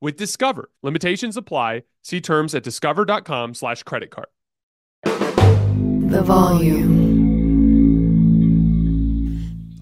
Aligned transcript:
with 0.00 0.16
Discover. 0.16 0.70
Limitations 0.82 1.36
apply. 1.36 1.82
See 2.02 2.20
terms 2.20 2.54
at 2.54 2.62
discover.com 2.62 3.54
slash 3.54 3.82
credit 3.82 4.10
card. 4.10 4.28
The 5.04 6.22
volume. 6.22 7.16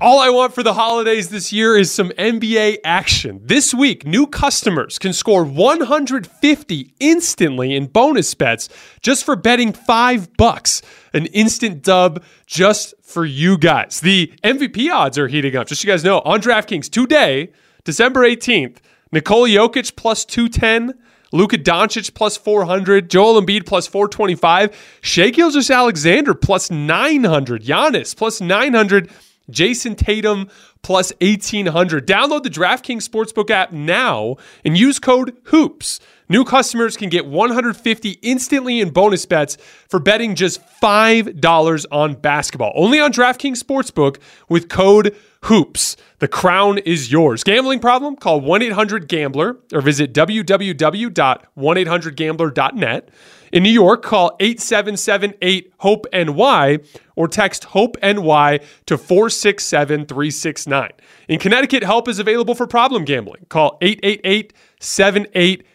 All 0.01 0.19
I 0.19 0.29
want 0.29 0.55
for 0.55 0.63
the 0.63 0.75
holidays 0.75 1.31
this 1.31 1.51
year 1.51 1.79
is 1.79 1.91
some 1.91 2.11
NBA 2.11 2.79
action. 2.85 3.41
This 3.43 3.73
week, 3.73 4.05
new 4.05 4.27
customers 4.27 4.99
can 4.99 5.15
score 5.15 5.45
150 5.45 6.95
instantly 7.01 7.75
in 7.75 7.87
bonus 7.87 8.35
bets 8.35 8.69
just 9.01 9.25
for 9.25 9.35
betting 9.35 9.73
5 9.73 10.37
bucks. 10.37 10.83
An 11.15 11.25
instant 11.27 11.83
dub 11.83 12.23
just 12.47 12.93
for 13.03 13.25
you 13.25 13.57
guys. 13.57 14.01
The 14.01 14.31
MVP 14.43 14.93
odds 14.93 15.17
are 15.17 15.29
heating 15.29 15.57
up. 15.57 15.69
Just 15.69 15.81
so 15.81 15.87
you 15.87 15.93
guys 15.93 16.05
know, 16.05 16.19
on 16.21 16.43
DraftKings 16.43 16.91
today, 16.91 17.53
December 17.85 18.29
18th, 18.29 18.79
Nikola 19.15 19.49
Jokic 19.49 19.95
plus 19.95 20.25
210, 20.25 20.93
Luka 21.33 21.57
Doncic 21.57 22.15
plus 22.15 22.37
400, 22.37 23.09
Joel 23.09 23.41
Embiid 23.41 23.65
plus 23.65 23.87
425, 23.87 24.99
Shai 25.03 25.31
Gilgeous-Alexander 25.31 26.35
plus 26.35 26.69
900, 26.69 27.63
Giannis 27.63 28.17
plus 28.17 28.41
900, 28.41 29.09
Jayson 29.49 29.95
Tatum 29.95 30.49
plus 30.83 31.13
1800. 31.21 32.07
Download 32.07 32.43
the 32.43 32.51
DraftKings 32.51 33.09
Sportsbook 33.09 33.51
app 33.51 33.71
now 33.71 34.37
and 34.65 34.77
use 34.77 34.99
code 34.99 35.37
HOOPS. 35.45 36.01
New 36.29 36.45
customers 36.45 36.97
can 36.97 37.09
get 37.11 37.27
150 37.27 38.11
instantly 38.23 38.81
in 38.81 38.91
bonus 38.91 39.27
bets 39.27 39.59
for 39.89 40.01
betting 40.01 40.35
just 40.35 40.61
$5 40.81 41.87
on 41.93 42.15
basketball. 42.15 42.73
Only 42.75 42.99
on 42.99 43.13
DraftKings 43.13 43.63
Sportsbook 43.63 44.17
with 44.49 44.71
code 44.71 45.15
HOOPS. 45.43 45.99
The 46.21 46.29
crown 46.29 46.79
is 46.79 47.13
yours. 47.13 47.45
Gambling 47.45 47.81
problem? 47.81 48.17
Call 48.17 48.41
1-800-GAMBLER 48.41 49.59
or 49.75 49.83
visit 49.83 50.15
www.1800gambler.net. 50.15 53.11
In 53.53 53.63
New 53.63 53.71
York, 53.71 54.03
call 54.03 54.35
877-8-HOPE-NY 54.39 56.79
or 57.15 57.29
text 57.29 57.65
HOPE-NY 57.65 58.61
to 58.87 58.97
467-369. 58.97 60.91
In 61.29 61.39
Connecticut, 61.39 61.83
help 61.85 62.09
is 62.09 62.19
available 62.19 62.55
for 62.55 62.67
problem 62.67 63.05
gambling. 63.05 63.45
Call 63.51 63.79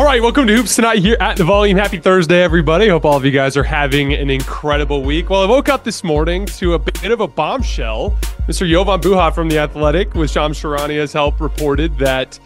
All 0.00 0.06
right, 0.06 0.22
welcome 0.22 0.46
to 0.46 0.56
Hoops 0.56 0.76
Tonight 0.76 1.00
here 1.00 1.18
at 1.20 1.36
the 1.36 1.44
Volume. 1.44 1.76
Happy 1.76 1.98
Thursday, 1.98 2.42
everybody. 2.42 2.88
Hope 2.88 3.04
all 3.04 3.18
of 3.18 3.24
you 3.26 3.30
guys 3.30 3.54
are 3.58 3.62
having 3.62 4.14
an 4.14 4.30
incredible 4.30 5.02
week. 5.02 5.28
Well, 5.28 5.42
I 5.42 5.44
woke 5.44 5.68
up 5.68 5.84
this 5.84 6.02
morning 6.02 6.46
to 6.46 6.72
a 6.72 6.78
bit 6.78 7.10
of 7.10 7.20
a 7.20 7.28
bombshell. 7.28 8.12
Mr. 8.48 8.66
Jovan 8.66 9.02
Buha 9.02 9.34
from 9.34 9.50
The 9.50 9.58
Athletic, 9.58 10.14
with 10.14 10.30
Shams 10.30 10.58
Charania's 10.58 11.12
help, 11.12 11.38
reported 11.38 11.98
that 11.98 12.40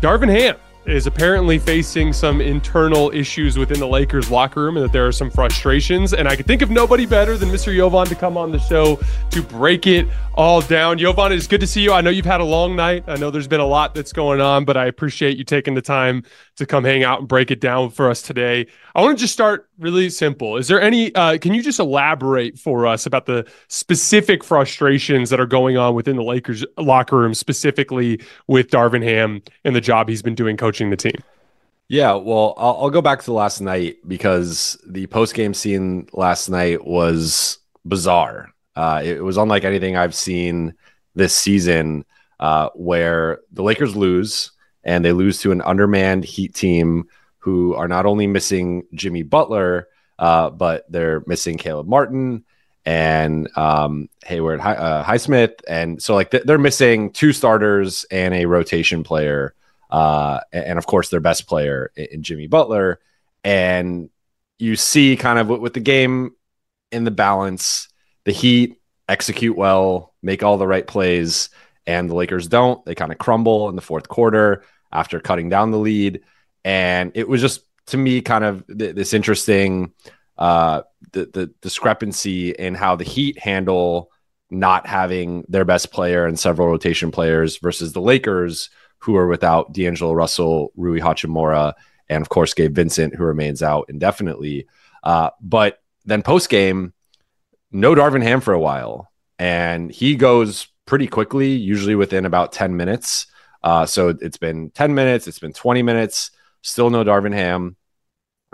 Darvin 0.00 0.28
Ham 0.28 0.56
is 0.86 1.06
apparently 1.06 1.58
facing 1.58 2.12
some 2.12 2.40
internal 2.40 3.10
issues 3.10 3.58
within 3.58 3.80
the 3.80 3.86
Lakers 3.86 4.30
locker 4.30 4.62
room 4.62 4.76
and 4.76 4.84
that 4.84 4.92
there 4.92 5.06
are 5.06 5.12
some 5.12 5.30
frustrations. 5.30 6.12
And 6.12 6.28
I 6.28 6.36
could 6.36 6.46
think 6.46 6.62
of 6.62 6.70
nobody 6.70 7.06
better 7.06 7.36
than 7.36 7.48
Mr. 7.48 7.74
Jovan 7.74 8.06
to 8.06 8.14
come 8.14 8.36
on 8.36 8.52
the 8.52 8.58
show 8.60 8.98
to 9.30 9.42
break 9.42 9.86
it 9.86 10.06
all 10.34 10.60
down. 10.60 10.98
Jovan, 10.98 11.32
it's 11.32 11.48
good 11.48 11.60
to 11.60 11.66
see 11.66 11.82
you. 11.82 11.92
I 11.92 12.02
know 12.02 12.10
you've 12.10 12.24
had 12.24 12.40
a 12.40 12.44
long 12.44 12.76
night. 12.76 13.04
I 13.08 13.16
know 13.16 13.30
there's 13.30 13.48
been 13.48 13.60
a 13.60 13.66
lot 13.66 13.94
that's 13.94 14.12
going 14.12 14.40
on, 14.40 14.64
but 14.64 14.76
I 14.76 14.86
appreciate 14.86 15.36
you 15.36 15.44
taking 15.44 15.74
the 15.74 15.82
time 15.82 16.22
to 16.56 16.66
come 16.66 16.84
hang 16.84 17.04
out 17.04 17.20
and 17.20 17.28
break 17.28 17.50
it 17.50 17.60
down 17.60 17.90
for 17.90 18.10
us 18.10 18.22
today. 18.22 18.66
I 18.94 19.02
want 19.02 19.18
to 19.18 19.20
just 19.20 19.32
start 19.32 19.68
really 19.78 20.10
simple. 20.10 20.56
Is 20.56 20.68
there 20.68 20.80
any, 20.80 21.14
uh, 21.14 21.38
can 21.38 21.54
you 21.54 21.62
just 21.62 21.78
elaborate 21.78 22.58
for 22.58 22.86
us 22.86 23.06
about 23.06 23.26
the 23.26 23.46
specific 23.68 24.42
frustrations 24.42 25.30
that 25.30 25.38
are 25.38 25.46
going 25.46 25.76
on 25.76 25.94
within 25.94 26.16
the 26.16 26.22
Lakers 26.22 26.64
locker 26.78 27.18
room, 27.18 27.34
specifically 27.34 28.20
with 28.46 28.70
Darvin 28.70 29.02
Ham 29.02 29.42
and 29.64 29.76
the 29.76 29.80
job 29.80 30.08
he's 30.08 30.22
been 30.22 30.34
doing 30.34 30.56
coaching 30.56 30.90
the 30.90 30.96
team? 30.96 31.16
Yeah, 31.88 32.14
well, 32.14 32.54
I'll, 32.56 32.76
I'll 32.80 32.90
go 32.90 33.02
back 33.02 33.22
to 33.24 33.32
last 33.32 33.60
night 33.60 33.98
because 34.08 34.76
the 34.86 35.06
post 35.06 35.34
game 35.34 35.54
scene 35.54 36.08
last 36.12 36.48
night 36.48 36.84
was 36.84 37.58
bizarre. 37.84 38.52
Uh, 38.74 39.02
it 39.04 39.22
was 39.22 39.36
unlike 39.36 39.64
anything 39.64 39.96
I've 39.96 40.14
seen 40.14 40.74
this 41.14 41.36
season, 41.36 42.04
uh, 42.40 42.70
where 42.74 43.40
the 43.52 43.62
Lakers 43.62 43.94
lose 43.94 44.50
and 44.86 45.04
they 45.04 45.12
lose 45.12 45.40
to 45.40 45.52
an 45.52 45.60
undermanned 45.62 46.24
Heat 46.24 46.54
team 46.54 47.08
who 47.38 47.74
are 47.74 47.88
not 47.88 48.06
only 48.06 48.26
missing 48.26 48.84
Jimmy 48.94 49.24
Butler, 49.24 49.88
uh, 50.18 50.48
but 50.48 50.90
they're 50.90 51.22
missing 51.26 51.58
Caleb 51.58 51.88
Martin 51.88 52.44
and 52.86 53.48
um, 53.58 54.08
Haywood 54.24 54.60
Hi- 54.60 54.76
uh, 54.76 55.04
Highsmith, 55.04 55.60
and 55.68 56.00
so 56.00 56.14
like 56.14 56.30
th- 56.30 56.44
they're 56.44 56.56
missing 56.56 57.12
two 57.12 57.32
starters 57.32 58.06
and 58.12 58.32
a 58.32 58.46
rotation 58.46 59.02
player, 59.02 59.54
uh, 59.90 60.40
and 60.52 60.78
of 60.78 60.86
course 60.86 61.10
their 61.10 61.20
best 61.20 61.48
player 61.48 61.90
in, 61.96 62.06
in 62.12 62.22
Jimmy 62.22 62.46
Butler, 62.46 63.00
and 63.42 64.08
you 64.58 64.76
see 64.76 65.16
kind 65.16 65.40
of 65.40 65.48
with 65.48 65.74
the 65.74 65.80
game 65.80 66.30
in 66.92 67.02
the 67.04 67.10
balance 67.10 67.88
the 68.24 68.32
Heat 68.32 68.80
execute 69.08 69.56
well, 69.56 70.14
make 70.22 70.44
all 70.44 70.58
the 70.58 70.66
right 70.66 70.86
plays, 70.86 71.50
and 71.88 72.08
the 72.08 72.14
Lakers 72.14 72.46
don't. 72.46 72.84
They 72.84 72.94
kind 72.94 73.10
of 73.10 73.18
crumble 73.18 73.68
in 73.68 73.74
the 73.76 73.82
fourth 73.82 74.08
quarter 74.08 74.62
after 74.92 75.20
cutting 75.20 75.48
down 75.48 75.70
the 75.70 75.78
lead. 75.78 76.22
And 76.64 77.12
it 77.14 77.28
was 77.28 77.40
just, 77.40 77.62
to 77.86 77.96
me, 77.96 78.20
kind 78.20 78.44
of 78.44 78.66
th- 78.66 78.94
this 78.94 79.14
interesting 79.14 79.92
uh, 80.38 80.82
the, 81.12 81.26
the 81.26 81.46
discrepancy 81.62 82.50
in 82.50 82.74
how 82.74 82.96
the 82.96 83.04
Heat 83.04 83.38
handle 83.38 84.10
not 84.50 84.86
having 84.86 85.44
their 85.48 85.64
best 85.64 85.90
player 85.90 86.26
and 86.26 86.38
several 86.38 86.68
rotation 86.68 87.10
players 87.10 87.58
versus 87.58 87.92
the 87.92 88.00
Lakers, 88.00 88.70
who 88.98 89.16
are 89.16 89.26
without 89.26 89.72
D'Angelo 89.72 90.12
Russell, 90.12 90.72
Rui 90.76 91.00
Hachimura, 91.00 91.74
and 92.08 92.22
of 92.22 92.28
course 92.28 92.54
Gabe 92.54 92.74
Vincent, 92.74 93.14
who 93.14 93.24
remains 93.24 93.62
out 93.62 93.86
indefinitely. 93.88 94.66
Uh, 95.02 95.30
but 95.40 95.80
then 96.04 96.22
post 96.22 96.48
game, 96.48 96.92
no 97.72 97.94
Darvin 97.94 98.22
Ham 98.22 98.40
for 98.40 98.54
a 98.54 98.60
while, 98.60 99.10
and 99.38 99.90
he 99.90 100.14
goes 100.14 100.68
pretty 100.86 101.08
quickly, 101.08 101.50
usually 101.50 101.94
within 101.94 102.24
about 102.24 102.52
10 102.52 102.76
minutes. 102.76 103.26
Uh, 103.66 103.84
so 103.84 104.16
it's 104.20 104.36
been 104.36 104.70
10 104.70 104.94
minutes, 104.94 105.26
it's 105.26 105.40
been 105.40 105.52
20 105.52 105.82
minutes, 105.82 106.30
still 106.62 106.88
no 106.88 107.02
Darvin 107.02 107.34
Ham. 107.34 107.74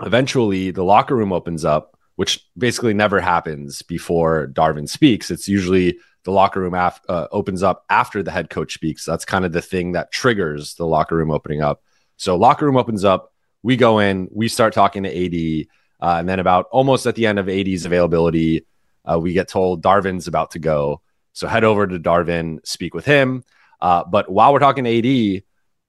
Eventually, 0.01 0.71
the 0.71 0.83
locker 0.83 1.15
room 1.15 1.31
opens 1.31 1.63
up, 1.63 1.99
which 2.15 2.43
basically 2.57 2.95
never 2.95 3.21
happens 3.21 3.83
before 3.83 4.47
Darvin 4.47 4.89
speaks. 4.89 5.29
It's 5.29 5.47
usually 5.47 5.99
the 6.23 6.31
locker 6.31 6.61
room 6.61 6.73
af- 6.73 6.99
uh, 7.07 7.27
opens 7.31 7.61
up 7.61 7.85
after 7.91 8.23
the 8.23 8.31
head 8.31 8.49
coach 8.49 8.73
speaks. 8.73 9.05
That's 9.05 9.23
kind 9.23 9.45
of 9.45 9.51
the 9.51 9.61
thing 9.61 9.91
that 9.91 10.11
triggers 10.11 10.73
the 10.73 10.87
locker 10.87 11.15
room 11.15 11.29
opening 11.29 11.61
up. 11.61 11.83
So, 12.17 12.35
locker 12.35 12.65
room 12.65 12.77
opens 12.77 13.03
up, 13.03 13.31
we 13.61 13.77
go 13.77 13.99
in, 13.99 14.29
we 14.31 14.47
start 14.47 14.73
talking 14.73 15.03
to 15.03 15.09
AD. 15.09 15.67
Uh, 16.01 16.17
and 16.17 16.27
then, 16.27 16.39
about 16.39 16.65
almost 16.71 17.05
at 17.05 17.13
the 17.13 17.27
end 17.27 17.37
of 17.37 17.49
AD's 17.49 17.85
availability, 17.85 18.65
uh, 19.05 19.19
we 19.19 19.33
get 19.33 19.47
told 19.47 19.83
Darvin's 19.83 20.27
about 20.27 20.49
to 20.51 20.59
go. 20.59 21.01
So, 21.33 21.47
head 21.47 21.63
over 21.63 21.85
to 21.85 21.99
Darvin, 21.99 22.65
speak 22.65 22.95
with 22.95 23.05
him. 23.05 23.43
Uh, 23.83 24.05
but 24.05 24.31
while 24.31 24.53
we're 24.53 24.59
talking 24.59 24.87
AD, 24.87 25.43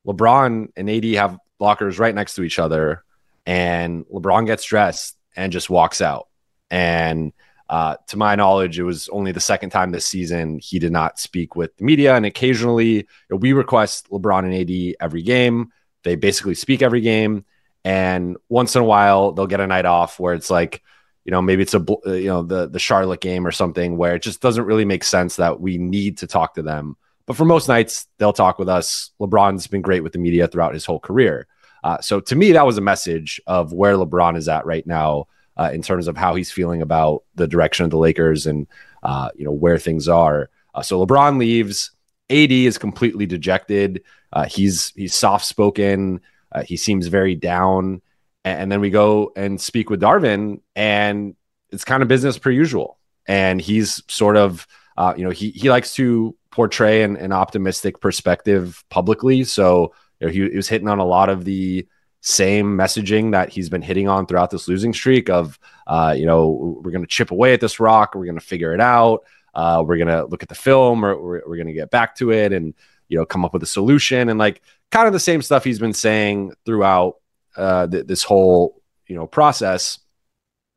LeBron 0.06 0.69
and 0.76 0.91
AD 0.91 1.05
have 1.14 1.38
lockers 1.61 1.99
right 1.99 2.14
next 2.14 2.35
to 2.35 2.43
each 2.43 2.58
other. 2.58 3.05
And 3.46 4.05
LeBron 4.06 4.46
gets 4.46 4.64
dressed 4.64 5.17
and 5.37 5.52
just 5.52 5.70
walks 5.70 6.00
out. 6.00 6.26
And 6.70 7.32
uh, 7.69 7.96
to 8.08 8.17
my 8.17 8.35
knowledge, 8.35 8.81
it 8.81 8.82
was 8.82 9.08
only 9.11 9.31
the 9.31 9.41
second 9.41 9.70
time 9.70 9.93
this 9.93 10.06
season 10.06 10.58
he 10.58 10.81
did 10.81 10.91
not 10.93 11.20
speak 11.20 11.55
with 11.55 11.76
the 11.76 11.85
media. 11.85 12.17
And 12.17 12.26
occasionally, 12.26 12.96
you 12.96 13.05
know, 13.31 13.37
we 13.37 13.52
request 13.52 14.11
LeBron 14.11 14.44
and 14.44 14.55
AD 14.55 14.96
every 15.00 15.23
game. 15.23 15.73
They 16.02 16.17
basically 16.17 16.56
speak 16.56 16.82
every 16.82 17.00
game. 17.00 17.44
And 17.85 18.37
once 18.49 18.75
in 18.75 18.82
a 18.82 18.85
while, 18.85 19.32
they'll 19.32 19.46
get 19.46 19.61
a 19.61 19.67
night 19.69 19.87
off 19.87 20.19
where 20.19 20.35
it's 20.35 20.50
like, 20.50 20.82
you 21.25 21.31
know, 21.31 21.41
maybe 21.41 21.62
it's 21.62 21.75
a 21.75 21.85
uh, 22.06 22.12
you 22.12 22.26
know 22.26 22.43
the 22.43 22.69
the 22.69 22.79
Charlotte 22.79 23.20
game 23.20 23.46
or 23.46 23.50
something 23.50 23.96
where 23.96 24.17
it 24.17 24.23
just 24.23 24.43
doesn't 24.43 24.64
really 24.64 24.85
make 24.85 25.05
sense 25.05 25.37
that 25.37 25.58
we 25.58 25.79
need 25.79 26.19
to 26.19 26.26
talk 26.26 26.55
to 26.55 26.62
them. 26.62 26.96
But 27.26 27.37
for 27.37 27.44
most 27.44 27.69
nights, 27.69 28.06
they'll 28.19 28.32
talk 28.32 28.59
with 28.59 28.69
us. 28.69 29.11
LeBron's 29.21 29.67
been 29.67 29.82
great 29.82 30.03
with 30.03 30.12
the 30.12 30.19
media 30.19 30.47
throughout 30.47 30.75
his 30.75 30.85
whole 30.85 31.00
career. 31.00 31.47
Uh, 31.82 32.00
so 32.00 32.21
to 32.21 32.35
me, 32.35 32.53
that 32.53 32.67
was 32.67 32.79
a 32.79 32.82
message 32.82 33.41
of 33.47 33.73
where 33.73 33.94
LeBron 33.94 34.37
is 34.37 34.49
at 34.49 34.67
right 34.67 34.87
now 34.87 35.26
uh, 35.56 35.71
in 35.73 35.82
terms 35.82 36.09
of 36.09 36.17
how 36.17 36.35
he's 36.35 36.50
feeling 36.50 36.82
about 36.82 37.25
the 37.35 37.47
direction 37.47 37.85
of 37.85 37.91
the 37.91 37.99
Lakers 37.99 38.47
and 38.47 38.67
uh, 39.03 39.29
you 39.35 39.44
know 39.44 39.53
where 39.53 39.79
things 39.79 40.09
are. 40.09 40.50
Uh, 40.75 40.82
so 40.82 41.05
LeBron 41.05 41.38
leaves. 41.38 41.91
AD 42.31 42.50
is 42.50 42.79
completely 42.79 43.27
dejected. 43.27 44.03
Uh, 44.32 44.47
he's 44.47 44.93
he's 44.97 45.15
soft 45.15 45.44
spoken. 45.44 46.23
Uh, 46.50 46.62
he 46.62 46.77
seems 46.77 47.06
very 47.09 47.35
down. 47.35 48.00
And, 48.44 48.62
and 48.62 48.73
then 48.73 48.81
we 48.81 48.88
go 48.88 49.32
and 49.37 49.61
speak 49.61 49.91
with 49.91 50.00
Darvin, 50.00 50.61
and 50.75 51.37
it's 51.70 51.85
kind 51.85 52.03
of 52.03 52.09
business 52.09 52.38
per 52.38 52.50
usual. 52.50 52.99
And 53.27 53.61
he's 53.61 54.03
sort 54.09 54.37
of 54.37 54.67
uh, 54.96 55.14
you 55.17 55.25
know 55.25 55.31
he 55.31 55.50
he 55.50 55.70
likes 55.70 55.94
to 55.94 56.37
portray 56.50 57.02
an, 57.02 57.17
an 57.17 57.32
optimistic 57.32 58.00
perspective 58.00 58.85
publicly. 58.88 59.44
So 59.44 59.93
you 60.20 60.26
know, 60.26 60.32
he, 60.32 60.50
he 60.50 60.56
was 60.56 60.69
hitting 60.69 60.88
on 60.88 60.99
a 60.99 61.05
lot 61.05 61.29
of 61.29 61.44
the 61.44 61.87
same 62.20 62.76
messaging 62.76 63.32
that 63.32 63.50
he's 63.50 63.69
been 63.69 63.82
hitting 63.82 64.08
on 64.08 64.26
throughout 64.26 64.50
this 64.50 64.67
losing 64.67 64.94
streak 64.94 65.29
of, 65.29 65.58
uh, 65.87 66.14
you 66.17 66.25
know, 66.25 66.81
we're 66.82 66.91
going 66.91 67.02
to 67.02 67.08
chip 67.08 67.31
away 67.31 67.52
at 67.52 67.61
this 67.61 67.79
rock. 67.79 68.14
We're 68.14 68.25
going 68.25 68.38
to 68.38 68.44
figure 68.44 68.73
it 68.73 68.81
out. 68.81 69.25
Uh, 69.52 69.85
we're 69.87 69.99
going 69.99 70.08
to 70.08 70.25
look 70.25 70.43
at 70.43 70.49
the 70.49 70.55
film 70.55 71.05
or 71.05 71.20
we're, 71.20 71.43
we're 71.46 71.56
going 71.56 71.67
to 71.67 71.75
get 71.75 71.91
back 71.91 72.17
to 72.17 72.32
it 72.32 72.52
and, 72.52 72.73
you 73.08 73.19
know, 73.19 73.26
come 73.26 73.44
up 73.44 73.52
with 73.52 73.62
a 73.62 73.67
solution 73.67 74.31
and 74.31 74.38
like 74.38 74.62
kind 74.91 75.06
of 75.06 75.12
the 75.12 75.20
same 75.20 75.43
stuff 75.43 75.64
he's 75.64 75.79
been 75.79 75.93
saying 75.93 76.52
throughout 76.64 77.17
uh, 77.56 77.87
th- 77.87 78.06
this 78.06 78.23
whole, 78.23 78.81
you 79.06 79.17
know, 79.17 79.26
process. 79.26 79.99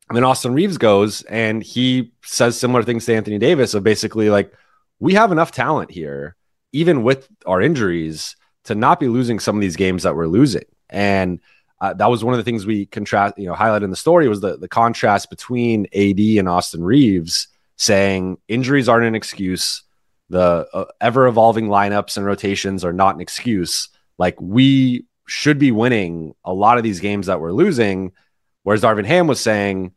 And 0.08 0.16
then 0.16 0.24
Austin 0.24 0.54
Reaves 0.54 0.78
goes 0.78 1.22
and 1.22 1.62
he 1.62 2.12
says 2.22 2.58
similar 2.58 2.82
things 2.82 3.04
to 3.06 3.14
Anthony 3.14 3.38
Davis 3.38 3.74
of 3.74 3.82
basically 3.82 4.30
like, 4.30 4.52
we 5.00 5.14
have 5.14 5.32
enough 5.32 5.52
talent 5.52 5.90
here, 5.90 6.34
even 6.72 7.02
with 7.02 7.28
our 7.46 7.60
injuries, 7.60 8.36
to 8.64 8.74
not 8.74 9.00
be 9.00 9.08
losing 9.08 9.38
some 9.38 9.56
of 9.56 9.60
these 9.60 9.76
games 9.76 10.02
that 10.02 10.16
we're 10.16 10.26
losing. 10.26 10.64
And 10.90 11.40
uh, 11.80 11.94
that 11.94 12.10
was 12.10 12.24
one 12.24 12.34
of 12.34 12.38
the 12.38 12.44
things 12.44 12.66
we 12.66 12.86
contrast, 12.86 13.38
you 13.38 13.46
know, 13.46 13.54
highlight 13.54 13.82
in 13.82 13.90
the 13.90 13.96
story 13.96 14.28
was 14.28 14.40
the 14.40 14.56
the 14.56 14.68
contrast 14.68 15.30
between 15.30 15.86
AD 15.94 16.18
and 16.18 16.48
Austin 16.48 16.82
Reaves 16.82 17.48
saying 17.76 18.38
injuries 18.48 18.88
aren't 18.88 19.06
an 19.06 19.14
excuse, 19.14 19.84
the 20.28 20.66
uh, 20.72 20.84
ever 21.00 21.26
evolving 21.26 21.68
lineups 21.68 22.16
and 22.16 22.26
rotations 22.26 22.84
are 22.84 22.92
not 22.92 23.14
an 23.14 23.20
excuse. 23.20 23.88
Like 24.18 24.40
we 24.40 25.06
should 25.26 25.58
be 25.58 25.70
winning 25.70 26.34
a 26.44 26.52
lot 26.52 26.78
of 26.78 26.84
these 26.84 27.00
games 27.00 27.26
that 27.26 27.40
we're 27.40 27.52
losing, 27.52 28.12
whereas 28.68 28.82
Darvin 28.82 29.06
Ham 29.06 29.26
was 29.26 29.40
saying, 29.40 29.94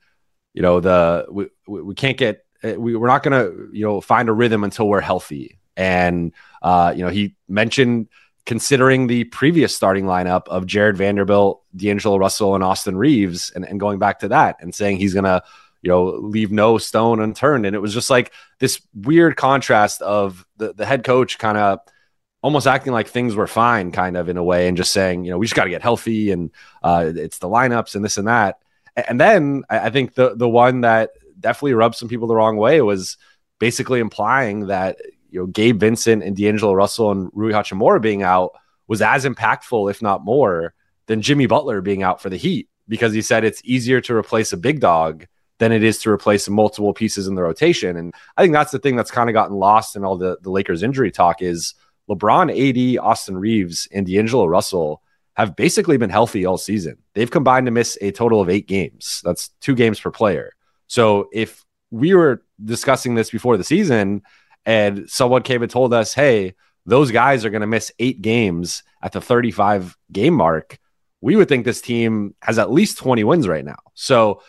you 0.53 0.62
know, 0.62 0.79
the 0.79 1.25
we 1.29 1.47
we 1.68 1.94
can't 1.94 2.15
get 2.15 2.45
uh, 2.63 2.75
we, 2.77 2.95
we're 2.95 3.07
not 3.07 3.21
going 3.21 3.33
to 3.33 3.69
you 3.73 3.83
know 3.83 4.00
find 4.00 4.29
a 4.29 4.31
rhythm 4.31 4.63
until 4.63 4.88
we're 4.88 5.01
healthy, 5.01 5.59
and 5.75 6.31
uh, 6.62 6.94
you 6.95 7.03
know 7.03 7.09
he 7.09 7.35
mentioned 7.50 8.07
considering 8.45 9.07
the 9.07 9.25
previous 9.25 9.75
starting 9.75 10.06
lineup 10.06 10.47
of 10.47 10.65
Jarred 10.65 10.95
Vanderbilt, 10.95 11.62
D'Angelo 11.75 12.15
Russell, 12.15 12.56
and 12.56 12.63
Austin 12.63 12.95
Reaves, 12.95 13.51
and, 13.51 13.65
and 13.65 13.77
going 13.77 14.00
back 14.00 14.19
to 14.19 14.29
that 14.29 14.56
and 14.62 14.73
saying 14.73 14.97
he's 14.97 15.13
going 15.13 15.25
to, 15.25 15.44
you 15.81 15.89
know, 15.89 16.06
leave 16.06 16.50
no 16.50 16.77
stone 16.77 17.19
unturned. 17.19 17.65
And 17.65 17.75
it 17.75 17.79
was 17.79 17.94
just 17.94 18.09
like 18.09 18.31
this 18.59 18.81
weird 18.94 19.35
contrast 19.35 20.01
of 20.01 20.45
the, 20.56 20.71
the 20.71 20.85
head 20.85 21.03
coach 21.03 21.38
kind 21.39 21.57
of 21.57 21.79
almost 22.42 22.68
acting 22.68 22.94
like 22.94 23.08
things 23.08 23.36
were 23.36 23.48
fine, 23.48 23.92
kind 23.92 24.18
of 24.18 24.30
in 24.30 24.38
a 24.38 24.44
way, 24.44 24.68
and 24.68 24.78
just 24.78 24.94
saying, 24.94 25.26
you 25.26 25.32
know, 25.32 25.38
we 25.38 25.46
just 25.46 25.56
got 25.56 25.66
to 25.66 25.70
get 25.70 25.82
healthy 25.82 26.32
and 26.32 26.52
uh, 26.84 27.12
it's 27.16 27.40
the 27.40 27.50
lineups 27.50 27.96
and 27.96 28.04
this 28.04 28.18
and 28.18 28.28
that. 28.28 28.60
And 28.96 29.20
then 29.20 29.64
I 29.70 29.90
think 29.90 30.16
the 30.16 30.36
the 30.36 30.50
one 30.50 30.82
that 30.82 31.12
definitely 31.40 31.74
rubbed 31.74 31.96
some 31.96 32.10
people 32.10 32.28
the 32.28 32.36
wrong 32.36 32.58
way 32.58 32.82
was 32.82 33.18
basically 33.58 34.00
implying 34.00 34.68
that 34.68 34.98
you 35.30 35.40
know 35.40 35.46
Gabe 35.46 35.80
Vincent 35.80 36.24
and 36.24 36.36
D'Angelo 36.36 36.74
Russell 36.74 37.12
and 37.12 37.30
Rui 37.34 37.54
Hachimura 37.54 38.02
being 38.02 38.22
out 38.22 38.52
was 38.88 39.02
as 39.02 39.24
impactful, 39.24 39.90
if 39.90 40.02
not 40.02 40.26
more, 40.26 40.74
than 41.06 41.22
Jimmy 41.22 41.46
Butler 41.46 41.80
being 41.80 42.04
out 42.04 42.22
for 42.22 42.30
the 42.30 42.38
Heat 42.38 42.68
because 42.90 43.14
he 43.14 43.22
said 43.22 43.46
it's 43.46 43.62
easier 43.64 44.02
to 44.02 44.14
replace 44.14 44.52
a 44.52 44.58
big 44.58 44.82
dog 44.82 45.26
than 45.60 45.72
it 45.72 45.84
is 45.84 46.00
to 46.00 46.10
replace 46.10 46.50
multiple 46.50 46.94
pieces 46.94 47.28
in 47.28 47.36
the 47.36 47.42
rotation. 47.42 47.96
And 47.96 48.14
I 48.36 48.42
think 48.42 48.52
that's 48.52 48.72
the 48.72 48.80
thing 48.80 48.96
that's 48.96 49.12
kind 49.12 49.30
of 49.30 49.34
gotten 49.34 49.56
lost 49.56 49.96
in 49.96 50.04
all 50.04 50.18
the, 50.18 50.38
the 50.42 50.50
Lakers 50.50 50.84
injury 50.84 51.12
talk 51.12 51.42
is 51.42 51.76
LeBron, 52.12 52.52
AD, 52.52 53.00
Austin 53.04 53.38
Reaves, 53.38 53.88
and 53.92 54.06
D'Angelo 54.06 54.46
Russell 54.46 55.02
have 55.36 55.56
basically 55.56 55.98
been 55.98 56.10
healthy 56.10 56.46
all 56.46 56.58
season. 56.58 56.98
They've 57.13 57.31
combined 57.31 57.66
to 57.68 57.72
miss 57.72 57.98
a 58.02 58.12
total 58.12 58.42
of 58.42 58.50
eight 58.50 58.68
games. 58.68 59.22
That's 59.24 59.50
two 59.62 59.76
games 59.76 60.00
per 60.00 60.12
player. 60.12 60.54
So 60.88 61.30
if 61.31 61.64
we 61.90 62.14
were 62.14 62.44
discussing 62.64 63.16
this 63.16 63.30
before 63.30 63.56
the 63.57 63.64
season 63.64 64.24
and 64.66 65.09
someone 65.09 65.44
came 65.44 65.62
and 65.62 65.71
told 65.71 65.94
us, 65.94 66.14
hey, 66.14 66.56
those 66.85 67.12
guys 67.12 67.45
are 67.45 67.50
going 67.50 67.62
to 67.62 67.68
miss 67.68 67.92
eight 67.97 68.21
games 68.21 68.83
at 69.02 69.14
the 69.14 69.21
35 69.21 69.97
game 70.12 70.33
mark, 70.33 70.80
we 71.21 71.35
would 71.35 71.47
think 71.47 71.64
this 71.64 71.81
team 71.81 72.35
has 72.42 72.59
at 72.59 72.71
least 72.71 72.97
20 72.97 73.24
wins 73.24 73.47
right 73.47 73.64
now. 73.64 73.78
So, 73.94 74.42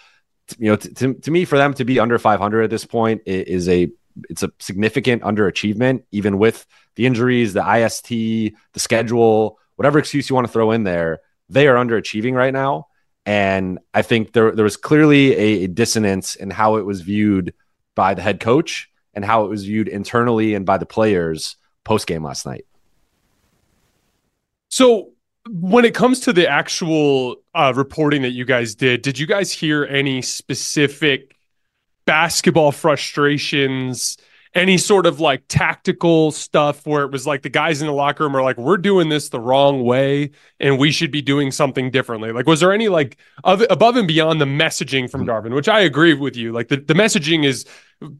you 0.58 0.70
know, 0.70 0.76
to 0.76 1.30
me, 1.30 1.44
for 1.44 1.58
them 1.58 1.74
to 1.74 1.84
be 1.84 2.00
under 2.00 2.18
500 2.18 2.62
at 2.62 2.70
this 2.70 2.84
point 2.84 3.22
is 3.26 3.68
a 3.68 3.88
it's 4.28 4.42
a 4.42 4.50
significant 4.58 5.22
underachievement, 5.22 6.04
even 6.12 6.38
with 6.38 6.66
the 6.96 7.06
injuries, 7.06 7.52
the 7.52 7.66
IST, 7.66 8.08
the 8.08 8.52
schedule, 8.76 9.58
whatever 9.76 9.98
excuse 9.98 10.28
you 10.28 10.34
want 10.34 10.46
to 10.46 10.52
throw 10.52 10.70
in 10.72 10.84
there. 10.84 11.20
They 11.48 11.68
are 11.68 11.76
underachieving 11.76 12.34
right 12.34 12.52
now, 12.52 12.88
and 13.26 13.78
I 13.92 14.02
think 14.02 14.32
there 14.32 14.52
there 14.52 14.64
was 14.64 14.76
clearly 14.76 15.32
a, 15.32 15.64
a 15.64 15.66
dissonance 15.66 16.34
in 16.34 16.50
how 16.50 16.76
it 16.76 16.86
was 16.86 17.00
viewed 17.02 17.54
by 17.94 18.14
the 18.14 18.22
head 18.22 18.40
coach 18.40 18.90
and 19.14 19.24
how 19.24 19.44
it 19.44 19.48
was 19.48 19.64
viewed 19.64 19.88
internally 19.88 20.54
and 20.54 20.64
by 20.64 20.78
the 20.78 20.86
players 20.86 21.56
post 21.84 22.06
game 22.06 22.24
last 22.24 22.46
night. 22.46 22.64
So, 24.68 25.10
when 25.50 25.84
it 25.84 25.94
comes 25.94 26.20
to 26.20 26.32
the 26.32 26.48
actual 26.48 27.36
uh, 27.54 27.72
reporting 27.76 28.22
that 28.22 28.30
you 28.30 28.44
guys 28.44 28.74
did, 28.74 29.02
did 29.02 29.18
you 29.18 29.26
guys 29.26 29.52
hear 29.52 29.84
any 29.84 30.22
specific 30.22 31.36
basketball 32.04 32.72
frustrations? 32.72 34.16
Any 34.54 34.76
sort 34.76 35.06
of 35.06 35.18
like 35.18 35.44
tactical 35.48 36.30
stuff 36.30 36.86
where 36.86 37.04
it 37.04 37.10
was 37.10 37.26
like 37.26 37.40
the 37.40 37.48
guys 37.48 37.80
in 37.80 37.86
the 37.86 37.92
locker 37.94 38.24
room 38.24 38.36
are 38.36 38.42
like, 38.42 38.58
we're 38.58 38.76
doing 38.76 39.08
this 39.08 39.30
the 39.30 39.40
wrong 39.40 39.82
way 39.82 40.30
and 40.60 40.78
we 40.78 40.92
should 40.92 41.10
be 41.10 41.22
doing 41.22 41.50
something 41.50 41.90
differently? 41.90 42.32
Like, 42.32 42.46
was 42.46 42.60
there 42.60 42.70
any 42.70 42.88
like 42.88 43.16
above 43.44 43.96
and 43.96 44.06
beyond 44.06 44.42
the 44.42 44.44
messaging 44.44 45.10
from 45.10 45.22
mm-hmm. 45.26 45.30
Darvin, 45.30 45.54
which 45.54 45.70
I 45.70 45.80
agree 45.80 46.12
with 46.12 46.36
you? 46.36 46.52
Like, 46.52 46.68
the, 46.68 46.76
the 46.76 46.92
messaging 46.92 47.46
is 47.46 47.64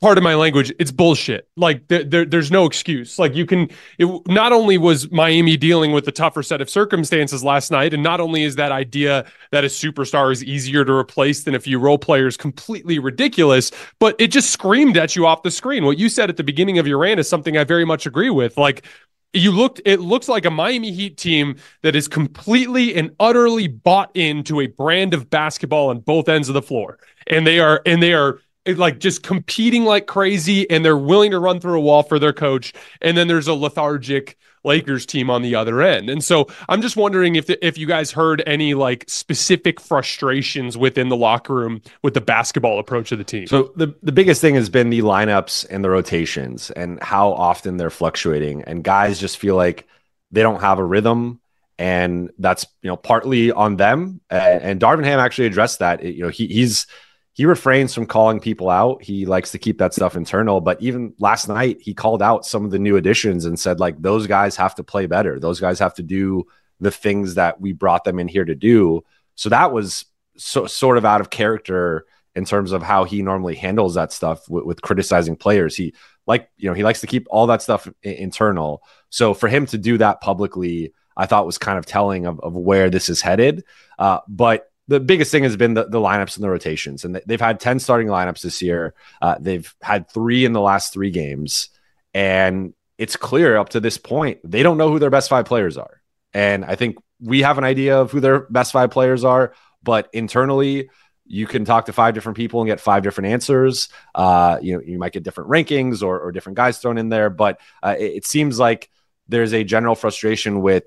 part 0.00 0.18
of 0.18 0.24
my 0.24 0.34
language 0.34 0.72
it's 0.78 0.90
bullshit. 0.90 1.48
Like 1.56 1.88
there, 1.88 2.04
there, 2.04 2.24
there's 2.24 2.50
no 2.50 2.66
excuse. 2.66 3.18
Like 3.18 3.34
you 3.34 3.46
can 3.46 3.68
it, 3.98 4.06
not 4.28 4.52
only 4.52 4.78
was 4.78 5.10
miami 5.10 5.56
dealing 5.56 5.92
with 5.92 6.04
the 6.04 6.12
tougher 6.12 6.42
set 6.42 6.60
of 6.60 6.68
circumstances 6.68 7.44
last 7.44 7.70
night 7.70 7.94
and 7.94 8.02
not 8.02 8.20
only 8.20 8.42
is 8.42 8.56
that 8.56 8.72
idea 8.72 9.24
that 9.50 9.64
a 9.64 9.68
superstar 9.68 10.32
is 10.32 10.42
easier 10.44 10.84
to 10.84 10.92
replace 10.92 11.44
than 11.44 11.54
a 11.54 11.60
few 11.60 11.78
role 11.78 11.98
players 11.98 12.36
completely 12.36 12.98
ridiculous 12.98 13.70
but 13.98 14.14
it 14.18 14.28
just 14.28 14.50
screamed 14.50 14.96
at 14.96 15.16
you 15.16 15.26
off 15.26 15.42
the 15.42 15.50
screen. 15.50 15.84
What 15.84 15.98
you 15.98 16.08
said 16.08 16.30
at 16.30 16.36
the 16.36 16.44
beginning 16.44 16.78
of 16.78 16.86
your 16.86 16.98
rant 16.98 17.20
is 17.20 17.28
something 17.28 17.56
i 17.56 17.64
very 17.64 17.84
much 17.84 18.06
agree 18.06 18.30
with. 18.30 18.56
Like 18.56 18.84
you 19.32 19.50
looked 19.50 19.80
it 19.84 20.00
looks 20.00 20.28
like 20.28 20.44
a 20.44 20.50
Miami 20.50 20.92
Heat 20.92 21.16
team 21.16 21.56
that 21.82 21.96
is 21.96 22.08
completely 22.08 22.94
and 22.94 23.14
utterly 23.18 23.66
bought 23.68 24.14
into 24.14 24.60
a 24.60 24.66
brand 24.66 25.14
of 25.14 25.30
basketball 25.30 25.88
on 25.88 26.00
both 26.00 26.28
ends 26.28 26.48
of 26.48 26.54
the 26.54 26.62
floor. 26.62 26.98
And 27.26 27.46
they 27.46 27.58
are 27.58 27.80
and 27.86 28.02
they 28.02 28.12
are 28.12 28.40
like 28.66 28.98
just 28.98 29.22
competing 29.22 29.84
like 29.84 30.06
crazy 30.06 30.68
and 30.70 30.84
they're 30.84 30.96
willing 30.96 31.32
to 31.32 31.38
run 31.38 31.60
through 31.60 31.78
a 31.78 31.80
wall 31.80 32.02
for 32.02 32.18
their 32.18 32.32
coach. 32.32 32.72
And 33.00 33.16
then 33.16 33.28
there's 33.28 33.48
a 33.48 33.54
lethargic 33.54 34.36
Lakers 34.64 35.06
team 35.06 35.28
on 35.30 35.42
the 35.42 35.54
other 35.54 35.82
end. 35.82 36.08
And 36.08 36.22
so 36.22 36.46
I'm 36.68 36.82
just 36.82 36.96
wondering 36.96 37.36
if 37.36 37.46
the, 37.46 37.64
if 37.66 37.76
you 37.76 37.86
guys 37.86 38.12
heard 38.12 38.42
any 38.46 38.74
like 38.74 39.04
specific 39.08 39.80
frustrations 39.80 40.78
within 40.78 41.08
the 41.08 41.16
locker 41.16 41.54
room 41.54 41.82
with 42.02 42.14
the 42.14 42.20
basketball 42.20 42.78
approach 42.78 43.12
of 43.12 43.18
the 43.18 43.24
team. 43.24 43.46
So 43.46 43.72
the 43.76 43.94
the 44.02 44.12
biggest 44.12 44.40
thing 44.40 44.54
has 44.54 44.68
been 44.68 44.90
the 44.90 45.00
lineups 45.00 45.66
and 45.68 45.84
the 45.84 45.90
rotations 45.90 46.70
and 46.70 47.02
how 47.02 47.32
often 47.32 47.76
they're 47.76 47.90
fluctuating 47.90 48.62
and 48.62 48.84
guys 48.84 49.18
just 49.18 49.38
feel 49.38 49.56
like 49.56 49.88
they 50.30 50.42
don't 50.42 50.60
have 50.60 50.78
a 50.78 50.84
rhythm 50.84 51.40
and 51.78 52.30
that's 52.38 52.66
you 52.82 52.88
know 52.88 52.96
partly 52.96 53.50
on 53.50 53.76
them 53.76 54.20
and, 54.30 54.62
and 54.62 54.80
Darvin 54.80 55.04
Ham 55.04 55.18
actually 55.18 55.46
addressed 55.46 55.80
that. 55.80 56.04
It, 56.04 56.14
you 56.14 56.22
know 56.22 56.28
he 56.28 56.46
he's 56.46 56.86
he 57.34 57.46
refrains 57.46 57.94
from 57.94 58.06
calling 58.06 58.40
people 58.40 58.68
out. 58.68 59.02
He 59.02 59.24
likes 59.24 59.52
to 59.52 59.58
keep 59.58 59.78
that 59.78 59.94
stuff 59.94 60.16
internal. 60.16 60.60
But 60.60 60.80
even 60.82 61.14
last 61.18 61.48
night, 61.48 61.80
he 61.80 61.94
called 61.94 62.22
out 62.22 62.44
some 62.44 62.64
of 62.64 62.70
the 62.70 62.78
new 62.78 62.96
additions 62.96 63.46
and 63.46 63.58
said, 63.58 63.80
like, 63.80 64.00
those 64.00 64.26
guys 64.26 64.54
have 64.56 64.74
to 64.74 64.84
play 64.84 65.06
better. 65.06 65.40
Those 65.40 65.58
guys 65.58 65.78
have 65.78 65.94
to 65.94 66.02
do 66.02 66.44
the 66.80 66.90
things 66.90 67.36
that 67.36 67.60
we 67.60 67.72
brought 67.72 68.04
them 68.04 68.18
in 68.18 68.28
here 68.28 68.44
to 68.44 68.54
do. 68.54 69.02
So 69.34 69.48
that 69.48 69.72
was 69.72 70.04
so, 70.36 70.66
sort 70.66 70.98
of 70.98 71.04
out 71.04 71.20
of 71.20 71.30
character 71.30 72.04
in 72.34 72.44
terms 72.44 72.72
of 72.72 72.82
how 72.82 73.04
he 73.04 73.22
normally 73.22 73.54
handles 73.54 73.94
that 73.94 74.12
stuff 74.12 74.48
with, 74.48 74.64
with 74.64 74.82
criticizing 74.82 75.36
players. 75.36 75.76
He 75.76 75.94
like, 76.26 76.50
you 76.56 76.68
know, 76.68 76.74
he 76.74 76.84
likes 76.84 77.00
to 77.00 77.06
keep 77.06 77.26
all 77.30 77.46
that 77.46 77.62
stuff 77.62 77.88
internal. 78.02 78.82
So 79.10 79.34
for 79.34 79.48
him 79.48 79.66
to 79.66 79.78
do 79.78 79.98
that 79.98 80.20
publicly, 80.20 80.92
I 81.16 81.26
thought 81.26 81.46
was 81.46 81.58
kind 81.58 81.78
of 81.78 81.86
telling 81.86 82.26
of, 82.26 82.40
of 82.40 82.54
where 82.54 82.90
this 82.90 83.08
is 83.08 83.20
headed. 83.20 83.64
Uh, 83.98 84.20
but 84.28 84.71
the 84.92 85.00
biggest 85.00 85.30
thing 85.30 85.42
has 85.42 85.56
been 85.56 85.74
the, 85.74 85.84
the 85.84 85.98
lineups 85.98 86.36
and 86.36 86.44
the 86.44 86.50
rotations. 86.50 87.04
And 87.04 87.20
they've 87.26 87.40
had 87.40 87.58
10 87.58 87.78
starting 87.78 88.08
lineups 88.08 88.42
this 88.42 88.60
year. 88.60 88.94
Uh, 89.20 89.36
they've 89.40 89.74
had 89.80 90.10
three 90.10 90.44
in 90.44 90.52
the 90.52 90.60
last 90.60 90.92
three 90.92 91.10
games. 91.10 91.70
And 92.12 92.74
it's 92.98 93.16
clear 93.16 93.56
up 93.56 93.70
to 93.70 93.80
this 93.80 93.96
point, 93.96 94.38
they 94.44 94.62
don't 94.62 94.76
know 94.76 94.90
who 94.90 94.98
their 94.98 95.10
best 95.10 95.30
five 95.30 95.46
players 95.46 95.78
are. 95.78 96.02
And 96.34 96.64
I 96.64 96.76
think 96.76 96.96
we 97.20 97.40
have 97.40 97.56
an 97.56 97.64
idea 97.64 97.98
of 97.98 98.10
who 98.10 98.20
their 98.20 98.40
best 98.40 98.72
five 98.72 98.90
players 98.90 99.24
are, 99.24 99.54
but 99.82 100.10
internally, 100.12 100.90
you 101.26 101.46
can 101.46 101.64
talk 101.64 101.86
to 101.86 101.92
five 101.92 102.12
different 102.12 102.36
people 102.36 102.60
and 102.60 102.68
get 102.68 102.80
five 102.80 103.02
different 103.02 103.30
answers. 103.30 103.88
Uh, 104.14 104.58
you 104.60 104.74
know, 104.74 104.82
you 104.84 104.98
might 104.98 105.12
get 105.12 105.22
different 105.22 105.48
rankings 105.48 106.02
or, 106.02 106.20
or 106.20 106.32
different 106.32 106.56
guys 106.56 106.78
thrown 106.78 106.98
in 106.98 107.08
there, 107.08 107.30
but 107.30 107.60
uh, 107.82 107.94
it, 107.98 108.16
it 108.16 108.26
seems 108.26 108.58
like 108.58 108.90
there's 109.28 109.54
a 109.54 109.64
general 109.64 109.94
frustration 109.94 110.60
with 110.60 110.84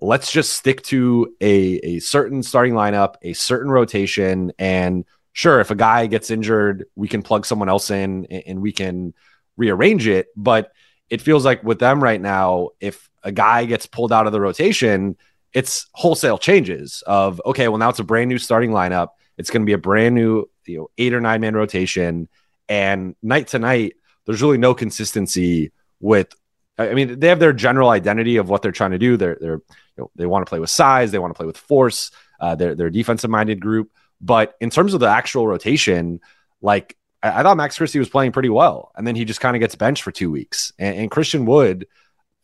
let's 0.00 0.30
just 0.30 0.52
stick 0.52 0.82
to 0.82 1.34
a, 1.40 1.78
a 1.78 1.98
certain 1.98 2.42
starting 2.42 2.74
lineup, 2.74 3.14
a 3.22 3.32
certain 3.32 3.70
rotation. 3.70 4.52
And 4.58 5.04
sure, 5.32 5.60
if 5.60 5.70
a 5.70 5.74
guy 5.74 6.06
gets 6.06 6.30
injured, 6.30 6.86
we 6.94 7.08
can 7.08 7.22
plug 7.22 7.44
someone 7.44 7.68
else 7.68 7.90
in 7.90 8.26
and 8.26 8.62
we 8.62 8.72
can 8.72 9.14
rearrange 9.56 10.06
it. 10.06 10.28
But 10.36 10.72
it 11.10 11.20
feels 11.20 11.44
like 11.44 11.64
with 11.64 11.78
them 11.78 12.02
right 12.02 12.20
now, 12.20 12.70
if 12.80 13.10
a 13.22 13.32
guy 13.32 13.64
gets 13.64 13.86
pulled 13.86 14.12
out 14.12 14.26
of 14.26 14.32
the 14.32 14.40
rotation, 14.40 15.16
it's 15.52 15.86
wholesale 15.92 16.38
changes 16.38 17.02
of 17.06 17.40
okay, 17.44 17.68
well 17.68 17.78
now 17.78 17.88
it's 17.88 17.98
a 17.98 18.04
brand 18.04 18.28
new 18.28 18.38
starting 18.38 18.70
lineup. 18.70 19.08
It's 19.36 19.50
going 19.50 19.62
to 19.62 19.66
be 19.66 19.72
a 19.72 19.78
brand 19.78 20.14
new, 20.14 20.48
you 20.66 20.78
know, 20.78 20.90
eight 20.98 21.14
or 21.14 21.20
nine 21.20 21.40
man 21.40 21.54
rotation, 21.54 22.28
and 22.68 23.16
night 23.22 23.48
to 23.48 23.58
night, 23.58 23.94
there's 24.26 24.42
really 24.42 24.58
no 24.58 24.74
consistency 24.74 25.72
with. 26.00 26.32
I 26.78 26.94
mean, 26.94 27.18
they 27.18 27.28
have 27.28 27.40
their 27.40 27.52
general 27.52 27.90
identity 27.90 28.36
of 28.36 28.48
what 28.48 28.62
they're 28.62 28.72
trying 28.72 28.92
to 28.92 28.98
do. 28.98 29.16
They're 29.16 29.36
they're 29.40 29.60
you 29.96 30.04
know, 30.04 30.10
they 30.14 30.26
want 30.26 30.46
to 30.46 30.48
play 30.48 30.60
with 30.60 30.70
size, 30.70 31.10
they 31.10 31.18
want 31.18 31.32
to 31.32 31.36
play 31.36 31.46
with 31.46 31.58
force. 31.58 32.10
Uh, 32.40 32.54
they're 32.54 32.74
they're 32.74 32.86
a 32.86 32.92
defensive 32.92 33.30
minded 33.30 33.60
group, 33.60 33.90
but 34.20 34.56
in 34.60 34.70
terms 34.70 34.94
of 34.94 35.00
the 35.00 35.08
actual 35.08 35.46
rotation, 35.46 36.20
like 36.62 36.96
I, 37.22 37.40
I 37.40 37.42
thought 37.42 37.56
Max 37.56 37.76
Christie 37.76 37.98
was 37.98 38.08
playing 38.08 38.32
pretty 38.32 38.48
well, 38.48 38.92
and 38.96 39.06
then 39.06 39.16
he 39.16 39.24
just 39.24 39.40
kind 39.40 39.56
of 39.56 39.60
gets 39.60 39.74
benched 39.74 40.02
for 40.02 40.12
two 40.12 40.30
weeks. 40.30 40.72
And, 40.78 40.96
and 40.96 41.10
Christian 41.10 41.46
Wood, 41.46 41.86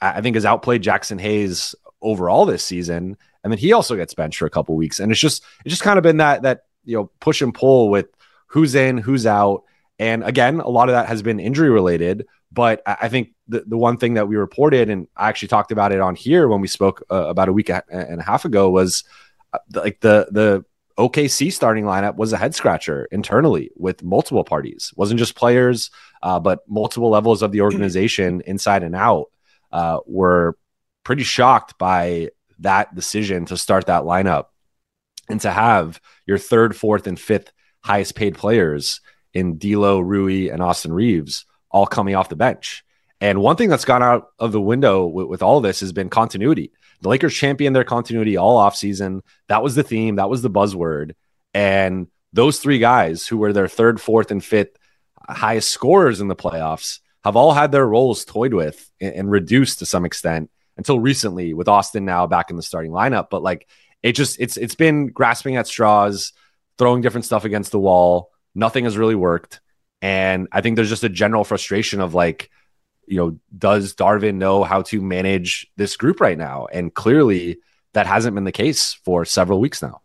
I 0.00 0.20
think, 0.20 0.34
has 0.36 0.44
outplayed 0.44 0.82
Jaxson 0.82 1.20
Hayes 1.20 1.74
overall 2.02 2.44
this 2.44 2.64
season, 2.64 3.16
and 3.42 3.52
then 3.52 3.58
he 3.58 3.72
also 3.72 3.94
gets 3.94 4.14
benched 4.14 4.38
for 4.38 4.46
a 4.46 4.50
couple 4.50 4.74
weeks. 4.74 4.98
And 5.00 5.12
it's 5.12 5.20
just 5.20 5.44
it's 5.64 5.72
just 5.72 5.82
kind 5.82 5.98
of 5.98 6.02
been 6.02 6.16
that 6.16 6.42
that 6.42 6.64
you 6.84 6.96
know 6.96 7.10
push 7.20 7.40
and 7.40 7.54
pull 7.54 7.88
with 7.88 8.06
who's 8.48 8.74
in, 8.74 8.98
who's 8.98 9.26
out. 9.26 9.64
And 9.98 10.24
again, 10.24 10.60
a 10.60 10.68
lot 10.68 10.88
of 10.88 10.94
that 10.94 11.06
has 11.06 11.22
been 11.22 11.38
injury 11.38 11.70
related, 11.70 12.26
but 12.54 12.82
I 12.86 13.08
think 13.08 13.30
the, 13.48 13.64
the 13.66 13.76
one 13.76 13.96
thing 13.96 14.14
that 14.14 14.28
we 14.28 14.36
reported, 14.36 14.88
and 14.88 15.08
I 15.16 15.28
actually 15.28 15.48
talked 15.48 15.72
about 15.72 15.92
it 15.92 16.00
on 16.00 16.14
here 16.14 16.46
when 16.46 16.60
we 16.60 16.68
spoke 16.68 17.02
uh, 17.10 17.26
about 17.26 17.48
a 17.48 17.52
week 17.52 17.68
and 17.68 18.20
a 18.20 18.22
half 18.22 18.44
ago, 18.44 18.70
was 18.70 19.02
uh, 19.52 19.58
like 19.74 20.00
the 20.00 20.28
the 20.30 20.64
OKC 20.96 21.52
starting 21.52 21.84
lineup 21.84 22.14
was 22.14 22.32
a 22.32 22.36
head 22.36 22.54
scratcher 22.54 23.08
internally 23.10 23.72
with 23.74 24.04
multiple 24.04 24.44
parties. 24.44 24.90
It 24.92 24.98
wasn't 24.98 25.18
just 25.18 25.34
players, 25.34 25.90
uh, 26.22 26.38
but 26.38 26.60
multiple 26.68 27.10
levels 27.10 27.42
of 27.42 27.50
the 27.50 27.60
organization 27.62 28.40
inside 28.46 28.84
and 28.84 28.94
out 28.94 29.26
uh, 29.72 29.98
were 30.06 30.56
pretty 31.02 31.24
shocked 31.24 31.76
by 31.76 32.30
that 32.60 32.94
decision 32.94 33.46
to 33.46 33.56
start 33.56 33.86
that 33.86 34.04
lineup 34.04 34.46
and 35.28 35.40
to 35.40 35.50
have 35.50 36.00
your 36.26 36.38
third, 36.38 36.76
fourth, 36.76 37.08
and 37.08 37.18
fifth 37.18 37.50
highest 37.80 38.14
paid 38.14 38.36
players 38.36 39.00
in 39.32 39.58
D'Lo, 39.58 39.98
Rui, 39.98 40.48
and 40.48 40.62
Austin 40.62 40.92
Reaves 40.92 41.44
all 41.74 41.86
coming 41.86 42.14
off 42.14 42.28
the 42.28 42.36
bench. 42.36 42.84
And 43.20 43.40
one 43.40 43.56
thing 43.56 43.68
that's 43.68 43.84
gone 43.84 44.02
out 44.02 44.28
of 44.38 44.52
the 44.52 44.60
window 44.60 45.06
with, 45.06 45.26
with 45.26 45.42
all 45.42 45.60
this 45.60 45.80
has 45.80 45.92
been 45.92 46.08
continuity. 46.08 46.72
The 47.00 47.08
Lakers 47.08 47.34
championed 47.34 47.74
their 47.74 47.84
continuity 47.84 48.36
all 48.36 48.58
offseason. 48.58 49.22
That 49.48 49.62
was 49.62 49.74
the 49.74 49.82
theme, 49.82 50.16
that 50.16 50.30
was 50.30 50.40
the 50.40 50.50
buzzword. 50.50 51.14
And 51.52 52.06
those 52.32 52.60
three 52.60 52.78
guys 52.78 53.26
who 53.26 53.38
were 53.38 53.52
their 53.52 53.66
third, 53.66 54.00
fourth, 54.00 54.30
and 54.30 54.42
fifth 54.42 54.76
highest 55.28 55.70
scorers 55.70 56.20
in 56.20 56.28
the 56.28 56.36
playoffs 56.36 57.00
have 57.24 57.34
all 57.34 57.52
had 57.52 57.72
their 57.72 57.86
roles 57.86 58.24
toyed 58.24 58.54
with 58.54 58.88
and, 59.00 59.14
and 59.14 59.30
reduced 59.30 59.80
to 59.80 59.86
some 59.86 60.04
extent 60.04 60.48
until 60.76 61.00
recently 61.00 61.54
with 61.54 61.66
Austin 61.68 62.04
now 62.04 62.28
back 62.28 62.50
in 62.50 62.56
the 62.56 62.62
starting 62.62 62.92
lineup. 62.92 63.30
But 63.30 63.42
like 63.42 63.68
it 64.02 64.12
just 64.12 64.38
it's 64.38 64.56
it's 64.56 64.76
been 64.76 65.08
grasping 65.08 65.56
at 65.56 65.66
straws, 65.66 66.32
throwing 66.78 67.02
different 67.02 67.24
stuff 67.24 67.44
against 67.44 67.72
the 67.72 67.80
wall. 67.80 68.30
Nothing 68.54 68.84
has 68.84 68.96
really 68.96 69.16
worked. 69.16 69.60
And 70.04 70.48
I 70.52 70.60
think 70.60 70.76
there's 70.76 70.90
just 70.90 71.02
a 71.02 71.08
general 71.08 71.44
frustration 71.44 72.02
of 72.02 72.12
like, 72.12 72.50
you 73.06 73.16
know, 73.16 73.38
does 73.56 73.94
Darvin 73.94 74.34
know 74.34 74.62
how 74.62 74.82
to 74.82 75.00
manage 75.00 75.66
this 75.76 75.96
group 75.96 76.20
right 76.20 76.36
now? 76.36 76.66
And 76.66 76.92
clearly 76.92 77.56
that 77.94 78.06
hasn't 78.06 78.34
been 78.34 78.44
the 78.44 78.52
case 78.52 78.92
for 78.92 79.24
several 79.24 79.60
weeks 79.60 79.80
now. 79.80 80.02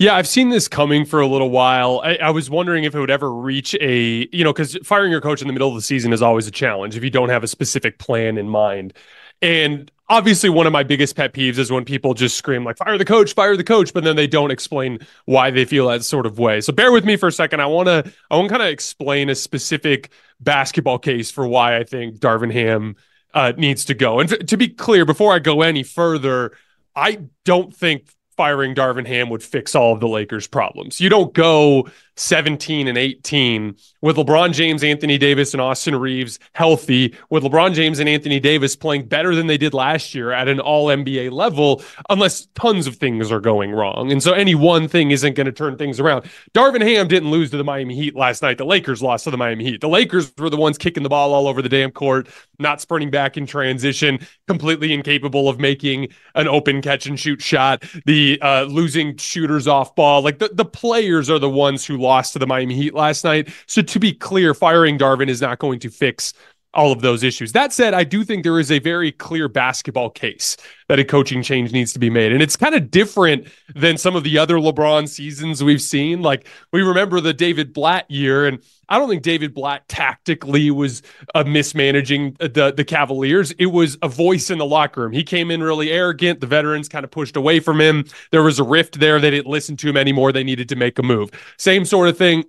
Yeah, 0.00 0.16
I've 0.16 0.26
seen 0.26 0.48
this 0.48 0.66
coming 0.66 1.04
for 1.04 1.20
a 1.20 1.26
little 1.28 1.50
while. 1.50 2.00
I, 2.02 2.16
I, 2.16 2.30
was 2.30 2.50
wondering 2.50 2.82
if 2.82 2.96
it 2.96 2.98
would 2.98 3.10
ever 3.10 3.32
reach 3.32 3.76
a, 3.80 4.28
you 4.32 4.42
know, 4.42 4.52
because 4.52 4.76
firing 4.82 5.12
your 5.12 5.20
coach 5.20 5.40
in 5.40 5.46
the 5.46 5.52
middle 5.52 5.68
of 5.68 5.76
the 5.76 5.82
season 5.82 6.12
is 6.12 6.20
always 6.20 6.48
a 6.48 6.50
challenge 6.50 6.96
if 6.96 7.04
you 7.04 7.10
don't 7.10 7.28
have 7.28 7.44
a 7.44 7.46
specific 7.46 8.00
plan 8.00 8.38
in 8.38 8.48
mind. 8.48 8.92
And 9.40 9.88
obviously, 10.10 10.50
one 10.50 10.66
of 10.66 10.72
my 10.72 10.82
biggest 10.82 11.16
pet 11.16 11.32
peeves 11.32 11.56
is 11.56 11.70
when 11.70 11.84
people 11.86 12.12
just 12.12 12.36
scream, 12.36 12.64
like, 12.64 12.76
fire 12.76 12.98
the 12.98 13.04
coach, 13.04 13.32
fire 13.32 13.56
the 13.56 13.64
coach, 13.64 13.94
but 13.94 14.04
then 14.04 14.16
they 14.16 14.26
don't 14.26 14.50
explain 14.50 14.98
why 15.24 15.50
they 15.50 15.64
feel 15.64 15.88
that 15.88 16.04
sort 16.04 16.26
of 16.26 16.38
way. 16.38 16.60
So 16.60 16.72
bear 16.72 16.92
with 16.92 17.06
me 17.06 17.16
for 17.16 17.28
a 17.28 17.32
second. 17.32 17.62
I 17.62 17.66
want 17.66 17.86
to, 17.86 18.12
I 18.30 18.36
want 18.36 18.48
to 18.48 18.52
kind 18.52 18.62
of 18.62 18.68
explain 18.68 19.30
a 19.30 19.34
specific 19.34 20.10
basketball 20.40 20.98
case 20.98 21.30
for 21.30 21.46
why 21.46 21.78
I 21.78 21.84
think 21.84 22.18
Darvin 22.18 22.52
Ham 22.52 22.96
uh, 23.32 23.52
needs 23.56 23.86
to 23.86 23.94
go. 23.94 24.20
And 24.20 24.30
f- 24.30 24.46
to 24.46 24.56
be 24.56 24.68
clear, 24.68 25.06
before 25.06 25.32
I 25.32 25.38
go 25.38 25.62
any 25.62 25.84
further, 25.84 26.52
I 26.94 27.20
don't 27.44 27.74
think 27.74 28.10
firing 28.36 28.74
Darvin 28.74 29.06
Ham 29.06 29.30
would 29.30 29.42
fix 29.42 29.74
all 29.74 29.92
of 29.92 30.00
the 30.00 30.08
Lakers' 30.08 30.46
problems. 30.48 31.00
You 31.00 31.08
don't 31.08 31.32
go 31.32 31.88
17 32.20 32.86
and 32.86 32.98
18 32.98 33.74
with 34.02 34.16
LeBron 34.16 34.52
James, 34.52 34.84
Anthony 34.84 35.16
Davis, 35.16 35.54
and 35.54 35.60
Austin 35.60 35.96
Reaves 35.96 36.38
healthy, 36.52 37.16
with 37.30 37.42
LeBron 37.44 37.72
James 37.72 37.98
and 37.98 38.08
Anthony 38.10 38.38
Davis 38.38 38.76
playing 38.76 39.06
better 39.06 39.34
than 39.34 39.46
they 39.46 39.56
did 39.56 39.72
last 39.72 40.14
year 40.14 40.30
at 40.30 40.46
an 40.46 40.60
all 40.60 40.88
NBA 40.88 41.32
level, 41.32 41.82
unless 42.10 42.46
tons 42.54 42.86
of 42.86 42.96
things 42.96 43.32
are 43.32 43.40
going 43.40 43.72
wrong. 43.72 44.12
And 44.12 44.22
so 44.22 44.34
any 44.34 44.54
one 44.54 44.86
thing 44.86 45.12
isn't 45.12 45.34
going 45.34 45.46
to 45.46 45.52
turn 45.52 45.78
things 45.78 45.98
around. 45.98 46.26
Darvin 46.52 46.82
Ham 46.82 47.08
didn't 47.08 47.30
lose 47.30 47.50
to 47.52 47.56
the 47.56 47.64
Miami 47.64 47.94
Heat 47.94 48.14
last 48.14 48.42
night. 48.42 48.58
The 48.58 48.66
Lakers 48.66 49.02
lost 49.02 49.24
to 49.24 49.30
the 49.30 49.38
Miami 49.38 49.64
Heat. 49.64 49.80
The 49.80 49.88
Lakers 49.88 50.30
were 50.36 50.50
the 50.50 50.58
ones 50.58 50.76
kicking 50.76 51.02
the 51.02 51.08
ball 51.08 51.32
all 51.32 51.48
over 51.48 51.62
the 51.62 51.70
damn 51.70 51.90
court, 51.90 52.28
not 52.58 52.82
sprinting 52.82 53.10
back 53.10 53.38
in 53.38 53.46
transition, 53.46 54.18
completely 54.46 54.92
incapable 54.92 55.48
of 55.48 55.58
making 55.58 56.08
an 56.34 56.48
open 56.48 56.82
catch 56.82 57.06
and 57.06 57.18
shoot 57.18 57.40
shot, 57.40 57.82
the 58.04 58.38
uh, 58.42 58.64
losing 58.64 59.16
shooters 59.16 59.66
off 59.66 59.94
ball. 59.94 60.20
Like 60.20 60.38
the, 60.38 60.50
the 60.52 60.66
players 60.66 61.30
are 61.30 61.38
the 61.38 61.48
ones 61.48 61.86
who 61.86 61.96
lost 61.96 62.09
lost 62.10 62.32
to 62.32 62.40
the 62.40 62.46
Miami 62.46 62.74
Heat 62.74 62.92
last 62.92 63.22
night. 63.22 63.48
So 63.66 63.82
to 63.82 63.98
be 64.00 64.12
clear, 64.12 64.52
firing 64.52 64.98
Darvin 64.98 65.28
is 65.28 65.40
not 65.40 65.60
going 65.60 65.78
to 65.80 65.90
fix 65.90 66.34
all 66.72 66.92
of 66.92 67.00
those 67.00 67.22
issues. 67.22 67.52
That 67.52 67.72
said, 67.72 67.94
I 67.94 68.04
do 68.04 68.24
think 68.24 68.44
there 68.44 68.58
is 68.60 68.70
a 68.70 68.78
very 68.78 69.10
clear 69.10 69.48
basketball 69.48 70.10
case 70.10 70.56
that 70.88 70.98
a 70.98 71.04
coaching 71.04 71.42
change 71.42 71.72
needs 71.72 71.92
to 71.92 71.98
be 71.98 72.10
made. 72.10 72.32
And 72.32 72.42
it's 72.42 72.56
kind 72.56 72.74
of 72.74 72.90
different 72.90 73.48
than 73.74 73.96
some 73.96 74.14
of 74.14 74.24
the 74.24 74.38
other 74.38 74.56
LeBron 74.56 75.08
seasons 75.08 75.64
we've 75.64 75.82
seen. 75.82 76.22
Like 76.22 76.46
we 76.72 76.82
remember 76.82 77.20
the 77.20 77.32
David 77.32 77.72
Blatt 77.72 78.08
year, 78.10 78.46
and 78.46 78.62
I 78.88 78.98
don't 78.98 79.08
think 79.08 79.22
David 79.22 79.54
Blatt 79.54 79.88
tactically 79.88 80.70
was 80.70 81.02
uh, 81.34 81.44
mismanaging 81.44 82.36
the, 82.40 82.72
the 82.76 82.84
Cavaliers. 82.84 83.52
It 83.52 83.66
was 83.66 83.98
a 84.02 84.08
voice 84.08 84.50
in 84.50 84.58
the 84.58 84.66
locker 84.66 85.02
room. 85.02 85.12
He 85.12 85.24
came 85.24 85.50
in 85.50 85.62
really 85.62 85.90
arrogant. 85.90 86.40
The 86.40 86.46
veterans 86.46 86.88
kind 86.88 87.04
of 87.04 87.10
pushed 87.10 87.36
away 87.36 87.60
from 87.60 87.80
him. 87.80 88.04
There 88.30 88.42
was 88.42 88.58
a 88.58 88.64
rift 88.64 88.98
there. 88.98 89.20
They 89.20 89.30
didn't 89.30 89.50
listen 89.50 89.76
to 89.78 89.88
him 89.88 89.96
anymore. 89.96 90.32
They 90.32 90.44
needed 90.44 90.68
to 90.70 90.76
make 90.76 90.98
a 90.98 91.02
move. 91.02 91.30
Same 91.56 91.84
sort 91.84 92.08
of 92.08 92.18
thing 92.18 92.44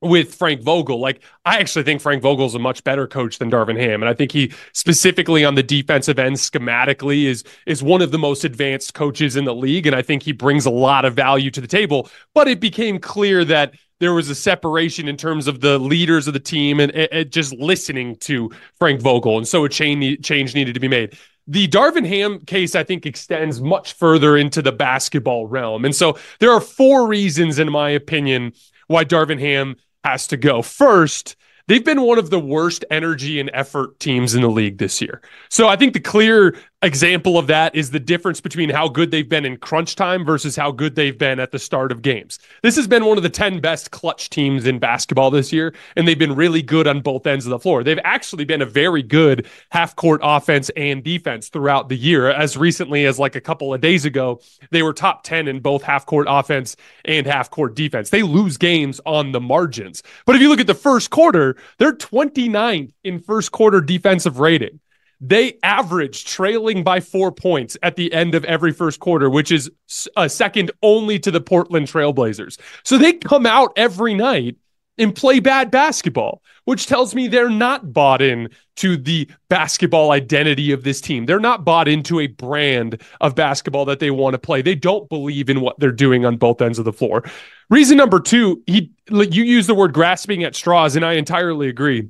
with 0.00 0.34
Frank 0.34 0.62
Vogel. 0.62 1.00
Like, 1.00 1.22
I 1.44 1.58
actually 1.58 1.82
think 1.82 2.00
Frank 2.00 2.22
Vogel 2.22 2.46
is 2.46 2.54
a 2.54 2.58
much 2.58 2.84
better 2.84 3.06
coach 3.06 3.38
than 3.38 3.50
Darvin 3.50 3.78
Ham. 3.78 4.02
And 4.02 4.08
I 4.08 4.14
think 4.14 4.32
he 4.32 4.52
specifically 4.72 5.44
on 5.44 5.54
the 5.54 5.62
defensive 5.62 6.18
end 6.18 6.36
schematically 6.36 7.24
is 7.24 7.44
is 7.66 7.82
one 7.82 8.02
of 8.02 8.10
the 8.10 8.18
most 8.18 8.44
advanced 8.44 8.94
coaches 8.94 9.36
in 9.36 9.44
the 9.44 9.54
league. 9.54 9.86
And 9.86 9.96
I 9.96 10.02
think 10.02 10.22
he 10.22 10.32
brings 10.32 10.66
a 10.66 10.70
lot 10.70 11.04
of 11.04 11.14
value 11.14 11.50
to 11.50 11.60
the 11.60 11.66
table. 11.66 12.08
But 12.34 12.48
it 12.48 12.60
became 12.60 12.98
clear 12.98 13.44
that 13.46 13.74
there 14.00 14.14
was 14.14 14.30
a 14.30 14.34
separation 14.34 15.08
in 15.08 15.16
terms 15.16 15.48
of 15.48 15.60
the 15.60 15.78
leaders 15.78 16.28
of 16.28 16.34
the 16.34 16.40
team 16.40 16.78
and, 16.78 16.92
and 16.92 17.30
just 17.32 17.52
listening 17.54 18.16
to 18.16 18.50
Frank 18.78 19.00
Vogel. 19.00 19.38
And 19.38 19.48
so 19.48 19.64
a 19.64 19.68
change, 19.68 20.24
change 20.24 20.54
needed 20.54 20.74
to 20.74 20.80
be 20.80 20.88
made. 20.88 21.18
The 21.48 21.66
Darvin 21.66 22.06
Ham 22.06 22.40
case, 22.40 22.76
I 22.76 22.84
think, 22.84 23.06
extends 23.06 23.60
much 23.60 23.94
further 23.94 24.36
into 24.36 24.60
the 24.62 24.70
basketball 24.70 25.46
realm. 25.46 25.84
And 25.84 25.96
so 25.96 26.18
there 26.40 26.52
are 26.52 26.60
four 26.60 27.08
reasons, 27.08 27.58
in 27.58 27.72
my 27.72 27.90
opinion, 27.90 28.52
why 28.86 29.04
Darvin 29.04 29.40
Ham 29.40 29.76
has 30.08 30.26
to 30.28 30.36
go. 30.36 30.62
First, 30.62 31.36
they've 31.66 31.84
been 31.84 32.02
one 32.02 32.18
of 32.18 32.30
the 32.30 32.40
worst 32.40 32.84
energy 32.90 33.38
and 33.40 33.50
effort 33.52 33.98
teams 34.00 34.34
in 34.34 34.42
the 34.42 34.48
league 34.48 34.78
this 34.78 35.00
year. 35.00 35.20
So 35.50 35.68
I 35.68 35.76
think 35.76 35.92
the 35.92 36.00
clear 36.00 36.56
example 36.82 37.36
of 37.36 37.48
that 37.48 37.74
is 37.74 37.90
the 37.90 37.98
difference 37.98 38.40
between 38.40 38.70
how 38.70 38.88
good 38.88 39.10
they've 39.10 39.28
been 39.28 39.44
in 39.44 39.56
crunch 39.56 39.96
time 39.96 40.24
versus 40.24 40.54
how 40.54 40.70
good 40.70 40.94
they've 40.94 41.18
been 41.18 41.40
at 41.40 41.50
the 41.50 41.58
start 41.58 41.90
of 41.90 42.02
games. 42.02 42.38
This 42.62 42.76
has 42.76 42.86
been 42.86 43.04
one 43.04 43.16
of 43.16 43.24
the 43.24 43.30
10 43.30 43.60
best 43.60 43.90
clutch 43.90 44.30
teams 44.30 44.64
in 44.64 44.78
basketball 44.78 45.32
this 45.32 45.52
year, 45.52 45.74
and 45.96 46.06
they've 46.06 46.18
been 46.18 46.36
really 46.36 46.62
good 46.62 46.86
on 46.86 47.00
both 47.00 47.26
ends 47.26 47.46
of 47.46 47.50
the 47.50 47.58
floor. 47.58 47.82
They've 47.82 47.98
actually 48.04 48.44
been 48.44 48.62
a 48.62 48.66
very 48.66 49.02
good 49.02 49.48
half 49.70 49.96
court 49.96 50.20
offense 50.22 50.70
and 50.76 51.02
defense 51.02 51.48
throughout 51.48 51.88
the 51.88 51.96
year. 51.96 52.30
As 52.30 52.56
recently 52.56 53.06
as 53.06 53.18
like 53.18 53.34
a 53.34 53.40
couple 53.40 53.74
of 53.74 53.80
days 53.80 54.04
ago, 54.04 54.40
they 54.70 54.84
were 54.84 54.92
top 54.92 55.24
10 55.24 55.48
in 55.48 55.58
both 55.58 55.82
half 55.82 56.06
court 56.06 56.28
offense 56.30 56.76
and 57.04 57.26
half 57.26 57.50
court 57.50 57.74
defense. 57.74 58.10
They 58.10 58.22
lose 58.22 58.56
games 58.56 59.00
on 59.04 59.32
the 59.32 59.40
margins. 59.40 60.04
But 60.26 60.36
if 60.36 60.42
you 60.42 60.48
look 60.48 60.60
at 60.60 60.68
the 60.68 60.74
first 60.74 61.10
quarter, 61.10 61.56
they're 61.78 61.92
29th 61.92 62.92
in 63.02 63.18
first 63.18 63.50
quarter 63.50 63.80
defensive 63.80 64.38
rating. 64.38 64.78
They 65.20 65.58
average 65.62 66.24
trailing 66.24 66.84
by 66.84 67.00
four 67.00 67.32
points 67.32 67.76
at 67.82 67.96
the 67.96 68.12
end 68.12 68.34
of 68.34 68.44
every 68.44 68.72
first 68.72 69.00
quarter, 69.00 69.28
which 69.28 69.50
is 69.50 69.70
a 70.16 70.28
second 70.28 70.70
only 70.82 71.18
to 71.18 71.30
the 71.30 71.40
Portland 71.40 71.88
Trailblazers. 71.88 72.58
So 72.84 72.98
they 72.98 73.14
come 73.14 73.44
out 73.44 73.72
every 73.76 74.14
night 74.14 74.56
and 74.96 75.14
play 75.14 75.40
bad 75.40 75.70
basketball, 75.70 76.42
which 76.64 76.86
tells 76.86 77.14
me 77.14 77.28
they're 77.28 77.48
not 77.48 77.92
bought 77.92 78.20
in 78.20 78.50
to 78.76 78.96
the 78.96 79.30
basketball 79.48 80.10
identity 80.10 80.72
of 80.72 80.84
this 80.84 81.00
team. 81.00 81.26
They're 81.26 81.40
not 81.40 81.64
bought 81.64 81.88
into 81.88 82.20
a 82.20 82.26
brand 82.26 83.00
of 83.20 83.34
basketball 83.34 83.84
that 83.86 84.00
they 84.00 84.10
want 84.10 84.34
to 84.34 84.38
play. 84.38 84.62
They 84.62 84.74
don't 84.74 85.08
believe 85.08 85.50
in 85.50 85.60
what 85.60 85.78
they're 85.78 85.92
doing 85.92 86.24
on 86.24 86.36
both 86.36 86.60
ends 86.60 86.78
of 86.78 86.84
the 86.84 86.92
floor. 86.92 87.24
Reason 87.70 87.96
number 87.96 88.20
two, 88.20 88.62
he 88.66 88.92
you 89.10 89.44
use 89.44 89.66
the 89.66 89.74
word 89.74 89.92
grasping 89.92 90.44
at 90.44 90.54
straws, 90.54 90.96
and 90.96 91.04
I 91.04 91.14
entirely 91.14 91.68
agree 91.68 92.08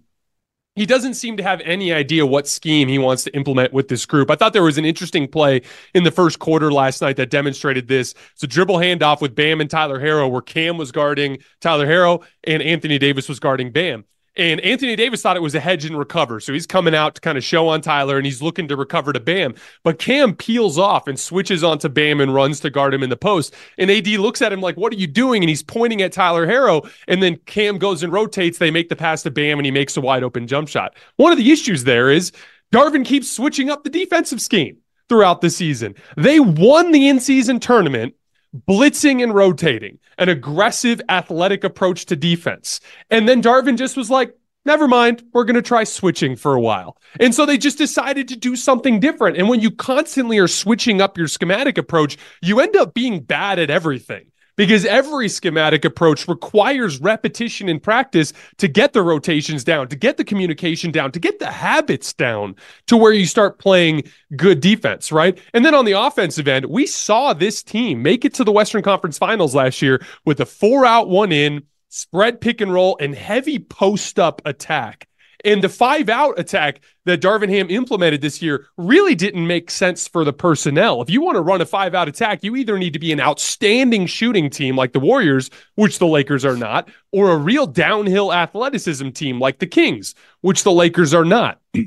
he 0.78 0.86
doesn't 0.86 1.14
seem 1.14 1.36
to 1.36 1.42
have 1.42 1.60
any 1.62 1.92
idea 1.92 2.24
what 2.26 2.46
scheme 2.48 2.88
he 2.88 2.98
wants 2.98 3.24
to 3.24 3.34
implement 3.34 3.72
with 3.72 3.88
this 3.88 4.06
group. 4.06 4.30
I 4.30 4.36
thought 4.36 4.52
there 4.52 4.62
was 4.62 4.78
an 4.78 4.84
interesting 4.84 5.28
play 5.28 5.62
in 5.94 6.04
the 6.04 6.10
first 6.10 6.38
quarter 6.38 6.72
last 6.72 7.00
night 7.00 7.16
that 7.16 7.30
demonstrated 7.30 7.88
this. 7.88 8.14
It's 8.32 8.42
a 8.42 8.46
dribble 8.46 8.76
handoff 8.76 9.20
with 9.20 9.34
Bam 9.34 9.60
and 9.60 9.70
Tyler 9.70 10.00
Herro, 10.00 10.30
where 10.30 10.42
Cam 10.42 10.78
was 10.78 10.92
guarding 10.92 11.38
Tyler 11.60 11.86
Herro 11.86 12.24
and 12.44 12.62
Anthony 12.62 12.98
Davis 12.98 13.28
was 13.28 13.40
guarding 13.40 13.70
Bam. 13.70 14.04
And 14.38 14.60
Anthony 14.60 14.94
Davis 14.94 15.20
thought 15.20 15.36
it 15.36 15.42
was 15.42 15.56
a 15.56 15.60
hedge 15.60 15.84
and 15.84 15.98
recover. 15.98 16.38
So 16.38 16.52
he's 16.52 16.66
coming 16.66 16.94
out 16.94 17.16
to 17.16 17.20
kind 17.20 17.36
of 17.36 17.42
show 17.42 17.66
on 17.66 17.80
Tyler 17.80 18.16
and 18.16 18.24
he's 18.24 18.40
looking 18.40 18.68
to 18.68 18.76
recover 18.76 19.12
to 19.12 19.18
Bam. 19.18 19.54
But 19.82 19.98
Cam 19.98 20.34
peels 20.34 20.78
off 20.78 21.08
and 21.08 21.18
switches 21.18 21.64
onto 21.64 21.88
Bam 21.88 22.20
and 22.20 22.32
runs 22.32 22.60
to 22.60 22.70
guard 22.70 22.94
him 22.94 23.02
in 23.02 23.10
the 23.10 23.16
post. 23.16 23.54
And 23.76 23.90
AD 23.90 24.06
looks 24.06 24.40
at 24.40 24.52
him 24.52 24.60
like, 24.60 24.76
What 24.76 24.92
are 24.92 24.96
you 24.96 25.08
doing? 25.08 25.42
And 25.42 25.48
he's 25.48 25.64
pointing 25.64 26.00
at 26.02 26.12
Tyler 26.12 26.46
Herro. 26.46 26.88
And 27.08 27.20
then 27.22 27.36
Cam 27.46 27.78
goes 27.78 28.04
and 28.04 28.12
rotates. 28.12 28.58
They 28.58 28.70
make 28.70 28.88
the 28.88 28.96
pass 28.96 29.24
to 29.24 29.30
Bam 29.30 29.58
and 29.58 29.66
he 29.66 29.72
makes 29.72 29.96
a 29.96 30.00
wide 30.00 30.22
open 30.22 30.46
jump 30.46 30.68
shot. 30.68 30.94
One 31.16 31.32
of 31.32 31.38
the 31.38 31.50
issues 31.50 31.82
there 31.82 32.08
is 32.08 32.30
Darvin 32.72 33.04
keeps 33.04 33.30
switching 33.30 33.70
up 33.70 33.82
the 33.82 33.90
defensive 33.90 34.40
scheme 34.40 34.78
throughout 35.08 35.40
the 35.40 35.50
season. 35.50 35.94
They 36.16 36.38
won 36.38 36.92
the 36.92 37.08
in 37.08 37.18
season 37.18 37.60
tournament 37.60 38.14
blitzing 38.54 39.22
and 39.22 39.34
rotating, 39.34 39.98
an 40.18 40.28
aggressive 40.28 41.00
athletic 41.08 41.64
approach 41.64 42.06
to 42.06 42.16
defense. 42.16 42.80
And 43.10 43.28
then 43.28 43.42
Darvin 43.42 43.76
just 43.76 43.96
was 43.96 44.10
like, 44.10 44.34
never 44.64 44.88
mind, 44.88 45.22
we're 45.32 45.44
going 45.44 45.56
to 45.56 45.62
try 45.62 45.84
switching 45.84 46.36
for 46.36 46.54
a 46.54 46.60
while. 46.60 46.96
And 47.20 47.34
so 47.34 47.46
they 47.46 47.58
just 47.58 47.78
decided 47.78 48.28
to 48.28 48.36
do 48.36 48.56
something 48.56 49.00
different. 49.00 49.36
And 49.36 49.48
when 49.48 49.60
you 49.60 49.70
constantly 49.70 50.38
are 50.38 50.48
switching 50.48 51.00
up 51.00 51.18
your 51.18 51.28
schematic 51.28 51.78
approach, 51.78 52.16
you 52.42 52.60
end 52.60 52.76
up 52.76 52.94
being 52.94 53.20
bad 53.20 53.58
at 53.58 53.70
everything 53.70 54.30
because 54.58 54.84
every 54.84 55.28
schematic 55.28 55.84
approach 55.84 56.26
requires 56.26 57.00
repetition 57.00 57.68
and 57.68 57.80
practice 57.80 58.32
to 58.58 58.66
get 58.66 58.92
the 58.92 59.00
rotations 59.00 59.62
down, 59.62 59.86
to 59.88 59.96
get 59.96 60.16
the 60.16 60.24
communication 60.24 60.90
down, 60.90 61.12
to 61.12 61.20
get 61.20 61.38
the 61.38 61.50
habits 61.50 62.12
down 62.12 62.56
to 62.88 62.96
where 62.96 63.12
you 63.12 63.24
start 63.24 63.58
playing 63.60 64.02
good 64.36 64.60
defense, 64.60 65.12
right? 65.12 65.38
And 65.54 65.64
then 65.64 65.74
on 65.74 65.84
the 65.84 65.92
offensive 65.92 66.48
end, 66.48 66.66
we 66.66 66.86
saw 66.86 67.32
this 67.32 67.62
team 67.62 68.02
make 68.02 68.24
it 68.24 68.34
to 68.34 68.44
the 68.44 68.52
Western 68.52 68.82
Conference 68.82 69.16
Finals 69.16 69.54
last 69.54 69.80
year 69.80 70.04
with 70.26 70.40
a 70.40 70.46
four 70.46 70.84
out, 70.84 71.08
one 71.08 71.30
in, 71.30 71.62
spread 71.88 72.40
pick 72.40 72.60
and 72.60 72.72
roll, 72.72 72.98
and 73.00 73.14
heavy 73.14 73.60
post 73.60 74.18
up 74.18 74.42
attack. 74.44 75.07
And 75.44 75.62
the 75.62 75.68
five 75.68 76.08
out 76.08 76.38
attack 76.38 76.80
that 77.04 77.20
Darvin 77.20 77.48
Ham 77.48 77.70
implemented 77.70 78.20
this 78.20 78.42
year 78.42 78.66
really 78.76 79.14
didn't 79.14 79.46
make 79.46 79.70
sense 79.70 80.08
for 80.08 80.24
the 80.24 80.32
personnel. 80.32 81.00
If 81.00 81.10
you 81.10 81.22
want 81.22 81.36
to 81.36 81.42
run 81.42 81.60
a 81.60 81.66
five 81.66 81.94
out 81.94 82.08
attack, 82.08 82.42
you 82.42 82.56
either 82.56 82.78
need 82.78 82.92
to 82.92 82.98
be 82.98 83.12
an 83.12 83.20
outstanding 83.20 84.06
shooting 84.06 84.50
team 84.50 84.76
like 84.76 84.92
the 84.92 85.00
Warriors, 85.00 85.50
which 85.76 85.98
the 85.98 86.06
Lakers 86.06 86.44
are 86.44 86.56
not, 86.56 86.88
or 87.12 87.30
a 87.30 87.36
real 87.36 87.66
downhill 87.66 88.32
athleticism 88.32 89.10
team 89.10 89.38
like 89.38 89.58
the 89.60 89.66
Kings, 89.66 90.14
which 90.40 90.64
the 90.64 90.72
Lakers 90.72 91.14
are 91.14 91.24
not. 91.24 91.60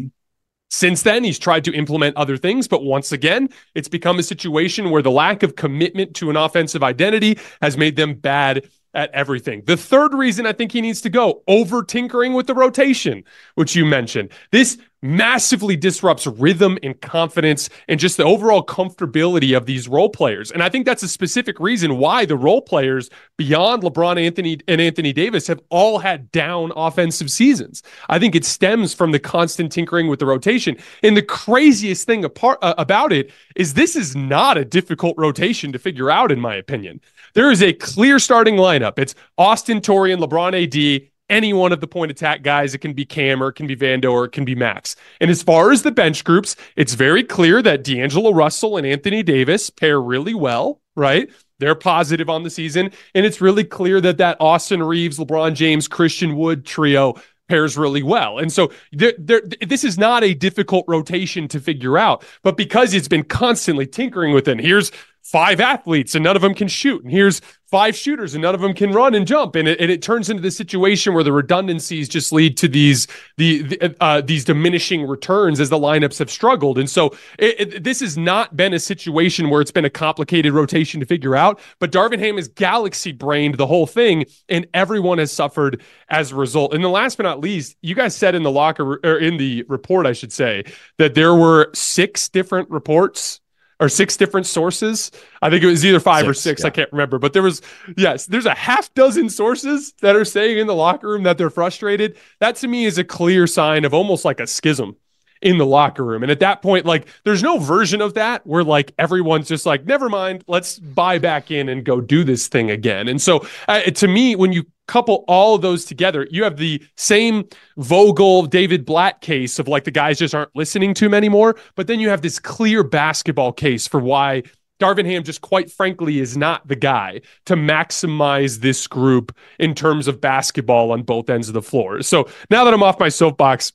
Since 0.70 1.04
then, 1.04 1.26
he's 1.26 1.38
tried 1.38 1.66
to 1.66 1.74
implement 1.74 2.16
other 2.16 2.38
things, 2.38 2.66
but 2.66 2.82
once 2.82 3.12
again, 3.12 3.50
it's 3.76 3.90
become 3.90 4.20
a 4.20 4.24
situation 4.24 4.90
where 4.90 5.02
the 5.02 5.12
lack 5.12 5.44
of 5.44 5.58
commitment 5.58 6.16
to 6.16 6.30
an 6.30 6.38
offensive 6.38 6.82
identity 6.82 7.38
has 7.62 7.76
made 7.76 7.98
them 7.98 8.14
bad 8.14 8.70
at 8.93 9.12
everything. 9.12 9.63
The 9.65 9.77
third 9.77 10.13
reason 10.13 10.45
I 10.45 10.54
think 10.54 10.71
he 10.71 10.82
needs 10.82 11.01
to 11.01 11.10
go 11.10 11.43
over 11.47 11.84
tinkering 11.84 12.34
with 12.34 12.47
the 12.47 12.54
rotation, 12.54 13.23
which 13.56 13.75
you 13.75 13.86
mentioned. 13.86 14.32
This 14.51 14.77
massively 15.02 15.76
disrupts 15.76 16.28
rhythm 16.28 16.78
and 16.84 17.00
confidence 17.02 17.70
and 17.88 18.00
just 18.00 18.18
the 18.18 18.24
overall 18.24 18.64
comfortability 18.66 19.56
of 19.56 19.66
these 19.66 19.88
role 19.88 20.10
players. 20.10 20.52
And 20.52 20.62
I 20.62 20.70
think 20.70 20.86
that's 20.86 21.04
a 21.04 21.08
specific 21.08 21.60
reason 21.60 21.98
why 21.98 22.26
the 22.26 22.38
role 22.38 22.62
players 22.62 23.10
beyond 23.38 23.84
LeBron 23.84 24.24
Anthony 24.24 24.60
and 24.68 24.80
Anthony 24.80 25.14
Davis 25.14 25.48
have 25.48 25.60
all 25.70 26.00
had 26.00 26.32
down 26.32 26.72
offensive 26.76 27.32
seasons. 27.32 27.82
I 28.10 28.20
think 28.20 28.36
it 28.36 28.46
stems 28.46 28.94
from 28.94 29.12
the 29.12 29.20
constant 29.20 29.72
tinkering 29.72 30.08
with 30.08 30.20
the 30.20 30.26
rotation. 30.26 30.78
And 31.02 31.18
the 31.18 31.22
craziest 31.22 32.06
thing 32.06 32.24
apart, 32.24 32.60
uh, 32.62 32.76
about 32.78 33.12
it 33.12 33.32
is 33.56 33.74
this 33.74 33.96
is 33.96 34.16
not 34.16 34.58
a 34.58 34.66
difficult 34.66 35.16
rotation 35.18 35.72
to 35.72 35.80
figure 35.80 36.12
out 36.12 36.32
in 36.32 36.40
my 36.40 36.56
opinion. 36.56 37.02
There 37.34 37.50
is 37.50 37.64
a 37.64 37.74
clear 37.74 38.20
starting 38.20 38.56
lineup. 38.56 39.00
It's 39.00 39.16
Austin 39.38 39.82
Taurean, 39.82 40.24
LeBron 40.24 40.54
AD, 40.64 41.11
any 41.32 41.54
one 41.54 41.72
of 41.72 41.80
the 41.80 41.88
point 41.88 42.12
attack 42.12 42.44
guys. 42.44 42.76
It 42.76 42.80
can 42.80 42.94
be 42.94 43.06
Cam 43.06 43.41
or 43.41 43.48
it 43.48 43.54
can 43.54 43.65
be 43.65 43.76
Vando 43.76 44.12
or 44.12 44.26
it 44.26 44.32
can 44.34 44.46
be 44.46 44.54
Max. 44.54 44.96
And 45.20 45.32
as 45.32 45.41
far 45.41 45.72
as 45.72 45.82
the 45.82 45.91
bench 45.91 46.24
groups, 46.24 46.56
it's 46.76 46.94
very 46.94 47.24
clear 47.24 47.62
that 47.63 47.84
D'Angelo 47.84 48.32
Russell 48.32 48.78
and 48.78 48.86
Anthony 48.86 49.24
Davis 49.24 49.70
pair 49.70 50.00
really 50.00 50.36
well, 50.36 50.82
right? 50.96 51.32
They're 51.60 51.74
positive 51.76 52.30
on 52.30 52.44
the 52.44 52.50
season. 52.50 52.91
And 53.15 53.26
it's 53.26 53.41
really 53.41 53.63
clear 53.63 54.02
that 54.02 54.17
that 54.17 54.38
Austin 54.39 54.84
Reaves, 54.84 55.17
LeBron 55.17 55.56
James, 55.56 55.88
Christian 55.88 56.36
Wood 56.36 56.65
trio 56.65 57.15
pairs 57.48 57.78
really 57.78 58.02
well. 58.02 58.39
And 58.39 58.52
so 58.52 58.72
this 58.94 59.84
is 59.84 59.98
not 59.98 60.24
a 60.24 60.34
difficult 60.34 60.86
rotation 60.88 61.48
to 61.50 61.60
figure 61.60 61.98
out, 61.98 62.24
but 62.44 62.56
because 62.56 62.94
it's 62.94 63.10
been 63.10 63.24
constantly 63.24 63.86
tinkering 63.86 64.34
with 64.34 64.48
it, 64.48 64.60
here's 64.60 64.91
five 65.24 65.60
athletes 65.60 66.16
and 66.16 66.24
none 66.24 66.36
of 66.36 66.42
them 66.42 66.54
can 66.54 66.68
shoot. 66.68 67.04
And 67.04 67.12
here's 67.12 67.42
five 67.72 67.96
shooters 67.96 68.34
and 68.34 68.42
none 68.42 68.54
of 68.54 68.60
them 68.60 68.74
can 68.74 68.92
run 68.92 69.16
and 69.16 69.26
jump. 69.26 69.56
And 69.56 69.68
it, 69.68 69.80
and 69.80 69.90
it 69.90 70.02
turns 70.02 70.30
into 70.30 70.42
the 70.42 70.52
situation 70.52 71.14
where 71.14 71.24
the 71.24 71.32
redundancies 71.32 72.10
just 72.10 72.34
lead 72.34 72.58
to 72.58 72.68
these 72.68 73.08
the, 73.38 73.62
the 73.62 73.96
uh, 74.02 74.22
these 74.22 74.44
diminishing 74.44 75.08
returns 75.08 75.60
as 75.60 75.70
the 75.70 75.78
lineups 75.78 76.20
have 76.20 76.30
struggled. 76.30 76.78
And 76.78 76.90
so 76.90 77.16
it, 77.40 77.74
it, 77.74 77.84
this 77.84 78.02
has 78.02 78.18
not 78.18 78.56
been 78.58 78.74
a 78.74 78.80
situation 78.80 79.50
where 79.50 79.62
it's 79.62 79.72
been 79.72 79.86
a 79.86 79.90
complicated 79.90 80.54
rotation 80.54 81.00
to 81.00 81.06
figure 81.06 81.36
out. 81.36 81.60
But 81.80 81.92
Darvin 81.92 82.20
Ham 82.20 82.36
has 82.36 82.48
galaxy 82.48 83.12
brained 83.12 83.56
the 83.56 83.68
whole 83.68 83.88
thing, 83.88 84.26
and 84.50 84.68
everyone 84.74 85.20
has 85.20 85.32
suffered 85.32 85.82
as 86.10 86.32
a 86.32 86.36
result. 86.36 86.74
And 86.74 86.84
the 86.84 86.90
last 86.90 87.18
but 87.18 87.24
not 87.24 87.40
least, 87.40 87.78
you 87.82 87.96
guys 87.96 88.16
said 88.16 88.36
in 88.36 88.44
the 88.44 88.52
locker 88.52 89.00
or 89.04 89.18
in 89.18 89.38
the 89.38 89.64
report, 89.70 90.06
I 90.06 90.14
should 90.14 90.34
say, 90.34 90.64
that 90.98 91.16
there 91.16 91.36
were 91.36 91.70
six 91.74 92.28
different 92.28 92.70
reports 92.70 93.40
or 93.82 93.89
six 93.89 94.15
different 94.15 94.46
sources. 94.46 95.12
I 95.41 95.50
think 95.50 95.63
it 95.63 95.67
was 95.67 95.84
either 95.84 96.00
five 96.00 96.22
six, 96.22 96.30
or 96.30 96.34
six. 96.36 96.62
Yeah. 96.62 96.67
I 96.67 96.70
can't 96.70 96.91
remember, 96.94 97.20
but 97.20 97.34
there 97.34 97.41
was 97.41 97.62
yes, 97.98 98.28
there's 98.28 98.46
a 98.46 98.54
half 98.54 98.94
dozen 98.94 99.28
sources 99.28 99.94
that 100.02 100.15
are 100.15 100.24
saying 100.24 100.60
in 100.60 100.67
the 100.67 100.76
locker 100.76 101.10
room 101.10 101.24
that 101.24 101.38
they're 101.38 101.50
frustrated. 101.50 102.15
That 102.39 102.56
to 102.58 102.67
me 102.67 102.86
is 102.86 102.98
a 102.98 103.04
clear 103.04 103.48
sign 103.48 103.84
of 103.84 103.94
almost 103.94 104.24
like 104.24 104.39
a 104.39 104.48
schism 104.48 104.96
in 105.41 105.58
the 105.58 105.65
locker 105.65 106.04
room. 106.04 106.23
And 106.23 106.32
at 106.32 106.39
that 106.39 106.62
point, 106.62 106.86
like 106.86 107.08
there's 107.23 107.43
no 107.43 107.58
version 107.58 108.01
of 108.01 108.13
that 108.13 108.45
where 108.45 108.63
like 108.63 108.93
everyone's 108.99 109.47
just 109.47 109.65
like, 109.65 109.86
never 109.86 110.10
mind, 110.10 110.43
let's 110.47 110.80
buy 110.80 111.17
back 111.17 111.51
in 111.51 111.69
and 111.69 111.84
go 111.84 111.99
do 112.01 112.23
this 112.23 112.47
thing 112.47 112.71
again. 112.71 113.08
And 113.08 113.21
so 113.21 113.45
uh, 113.67 113.82
to 113.82 114.08
me, 114.08 114.36
when 114.36 114.54
you 114.54 114.65
couple 114.88 115.23
all 115.27 115.56
of 115.56 115.62
those 115.62 115.86
together, 115.86 116.27
you 116.32 116.43
have 116.43 116.58
the 116.58 116.84
same 116.97 117.47
Vogel, 117.77 118.45
David 118.45 118.86
Blatt 118.86 119.21
case 119.21 119.58
of 119.58 119.67
like 119.67 119.86
the 119.86 119.91
guys 119.91 120.19
just 120.19 120.36
aren't 120.36 120.54
listening 120.56 120.93
to 120.95 121.06
him 121.06 121.13
anymore. 121.13 121.56
But 121.75 121.88
then 121.88 121.99
you 121.99 122.10
have 122.10 122.21
this 122.21 122.39
clear 122.39 122.84
basketball 122.84 123.54
case 123.54 123.88
for 123.88 124.01
why 124.01 124.43
Darvin 124.82 125.06
Ham 125.06 125.23
just 125.23 125.41
quite 125.41 125.71
frankly 125.71 126.19
is 126.19 126.36
not 126.36 126.67
the 126.67 126.75
guy 126.75 127.21
to 127.45 127.56
maximize 127.56 128.60
this 128.60 128.88
group 128.88 129.34
in 129.60 129.75
terms 129.75 130.08
of 130.08 130.19
basketball 130.19 130.91
on 130.91 131.04
both 131.04 131.30
ends 131.30 131.47
of 131.47 131.54
the 131.54 131.62
floor. 131.62 132.01
So 132.01 132.27
now 132.49 132.65
that 132.65 132.73
I'm 132.73 132.84
off 132.84 132.99
my 132.99 133.10
soapbox, 133.10 133.71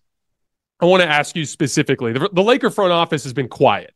I 0.81 0.85
want 0.87 1.03
to 1.03 1.09
ask 1.09 1.35
you 1.37 1.45
specifically. 1.45 2.13
The, 2.13 2.29
the 2.33 2.43
Laker 2.43 2.71
front 2.71 2.93
office 2.93 3.25
has 3.25 3.33
been 3.33 3.49
quiet 3.49 3.95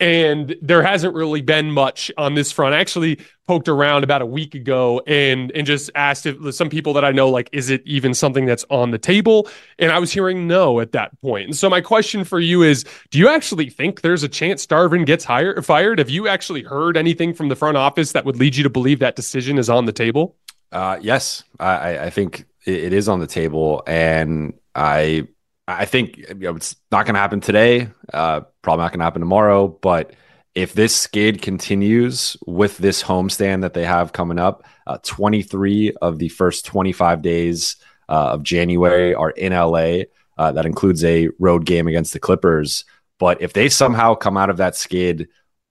and 0.00 0.56
there 0.62 0.82
hasn't 0.82 1.14
really 1.14 1.42
been 1.42 1.70
much 1.70 2.10
on 2.16 2.34
this 2.34 2.50
front. 2.50 2.74
I 2.74 2.80
actually 2.80 3.20
poked 3.46 3.68
around 3.68 4.02
about 4.02 4.22
a 4.22 4.26
week 4.26 4.54
ago 4.54 5.02
and 5.06 5.52
and 5.52 5.66
just 5.66 5.90
asked 5.94 6.24
if 6.24 6.54
some 6.54 6.70
people 6.70 6.94
that 6.94 7.04
I 7.04 7.12
know 7.12 7.28
like 7.28 7.50
is 7.52 7.68
it 7.68 7.82
even 7.84 8.14
something 8.14 8.46
that's 8.46 8.64
on 8.70 8.90
the 8.90 8.98
table? 8.98 9.48
And 9.78 9.92
I 9.92 9.98
was 9.98 10.10
hearing 10.10 10.46
no 10.48 10.80
at 10.80 10.92
that 10.92 11.20
point. 11.20 11.44
And 11.44 11.56
so 11.56 11.68
my 11.68 11.82
question 11.82 12.24
for 12.24 12.40
you 12.40 12.62
is, 12.62 12.84
do 13.10 13.18
you 13.18 13.28
actually 13.28 13.68
think 13.68 14.00
there's 14.00 14.22
a 14.22 14.28
chance 14.28 14.66
Darvin 14.66 15.04
gets 15.04 15.24
hired 15.24 15.64
fired? 15.64 15.98
Have 15.98 16.10
you 16.10 16.26
actually 16.26 16.62
heard 16.62 16.96
anything 16.96 17.34
from 17.34 17.48
the 17.48 17.56
front 17.56 17.76
office 17.76 18.12
that 18.12 18.24
would 18.24 18.36
lead 18.36 18.56
you 18.56 18.62
to 18.62 18.70
believe 18.70 19.00
that 19.00 19.16
decision 19.16 19.58
is 19.58 19.68
on 19.68 19.84
the 19.84 19.92
table? 19.92 20.36
Uh, 20.72 20.98
yes, 21.00 21.44
I, 21.58 21.98
I 21.98 22.10
think 22.10 22.46
it 22.64 22.92
is 22.92 23.08
on 23.08 23.18
the 23.18 23.26
table, 23.26 23.82
and 23.88 24.54
I 24.74 25.26
I 25.70 25.84
think 25.84 26.18
you 26.18 26.34
know, 26.34 26.56
it's 26.56 26.76
not 26.90 27.06
going 27.06 27.14
to 27.14 27.20
happen 27.20 27.40
today. 27.40 27.88
Uh, 28.12 28.40
probably 28.62 28.82
not 28.82 28.92
going 28.92 29.00
to 29.00 29.04
happen 29.04 29.20
tomorrow. 29.20 29.68
But 29.68 30.14
if 30.54 30.72
this 30.72 30.94
skid 30.94 31.42
continues 31.42 32.36
with 32.46 32.78
this 32.78 33.02
homestand 33.02 33.62
that 33.62 33.74
they 33.74 33.84
have 33.84 34.12
coming 34.12 34.38
up, 34.38 34.64
uh, 34.86 34.98
23 35.02 35.92
of 36.02 36.18
the 36.18 36.28
first 36.28 36.64
25 36.66 37.22
days 37.22 37.76
uh, 38.08 38.32
of 38.32 38.42
January 38.42 39.14
are 39.14 39.30
in 39.30 39.52
LA. 39.52 40.02
Uh, 40.36 40.52
that 40.52 40.66
includes 40.66 41.04
a 41.04 41.28
road 41.38 41.64
game 41.64 41.86
against 41.86 42.12
the 42.12 42.18
Clippers. 42.18 42.84
But 43.18 43.42
if 43.42 43.52
they 43.52 43.68
somehow 43.68 44.14
come 44.14 44.36
out 44.36 44.50
of 44.50 44.56
that 44.56 44.74
skid 44.74 45.28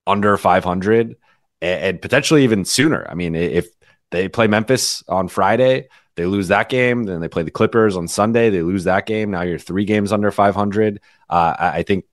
under 0.08 0.38
500 0.38 1.18
and, 1.62 1.82
and 1.82 2.02
potentially 2.02 2.44
even 2.44 2.64
sooner, 2.66 3.06
I 3.10 3.16
mean, 3.16 3.36
if 3.36 3.68
they 4.12 4.30
play 4.30 4.48
Memphis 4.48 5.04
on 5.08 5.28
Friday, 5.28 5.90
they 6.15 6.26
lose 6.26 6.50
that 6.50 6.69
game, 6.69 7.04
then 7.04 7.22
they 7.22 7.30
play 7.30 7.43
the 7.43 7.52
Clippers 7.52 7.95
on 7.95 8.08
Sunday. 8.08 8.50
They 8.50 8.62
lose 8.62 8.84
that 8.84 9.06
game. 9.06 9.32
Now 9.32 9.41
you're 9.41 9.60
three 9.60 9.86
games 9.86 10.12
under 10.12 10.32
500. 10.32 11.00
Uh, 11.30 11.56
I, 11.58 11.84
think 11.84 12.06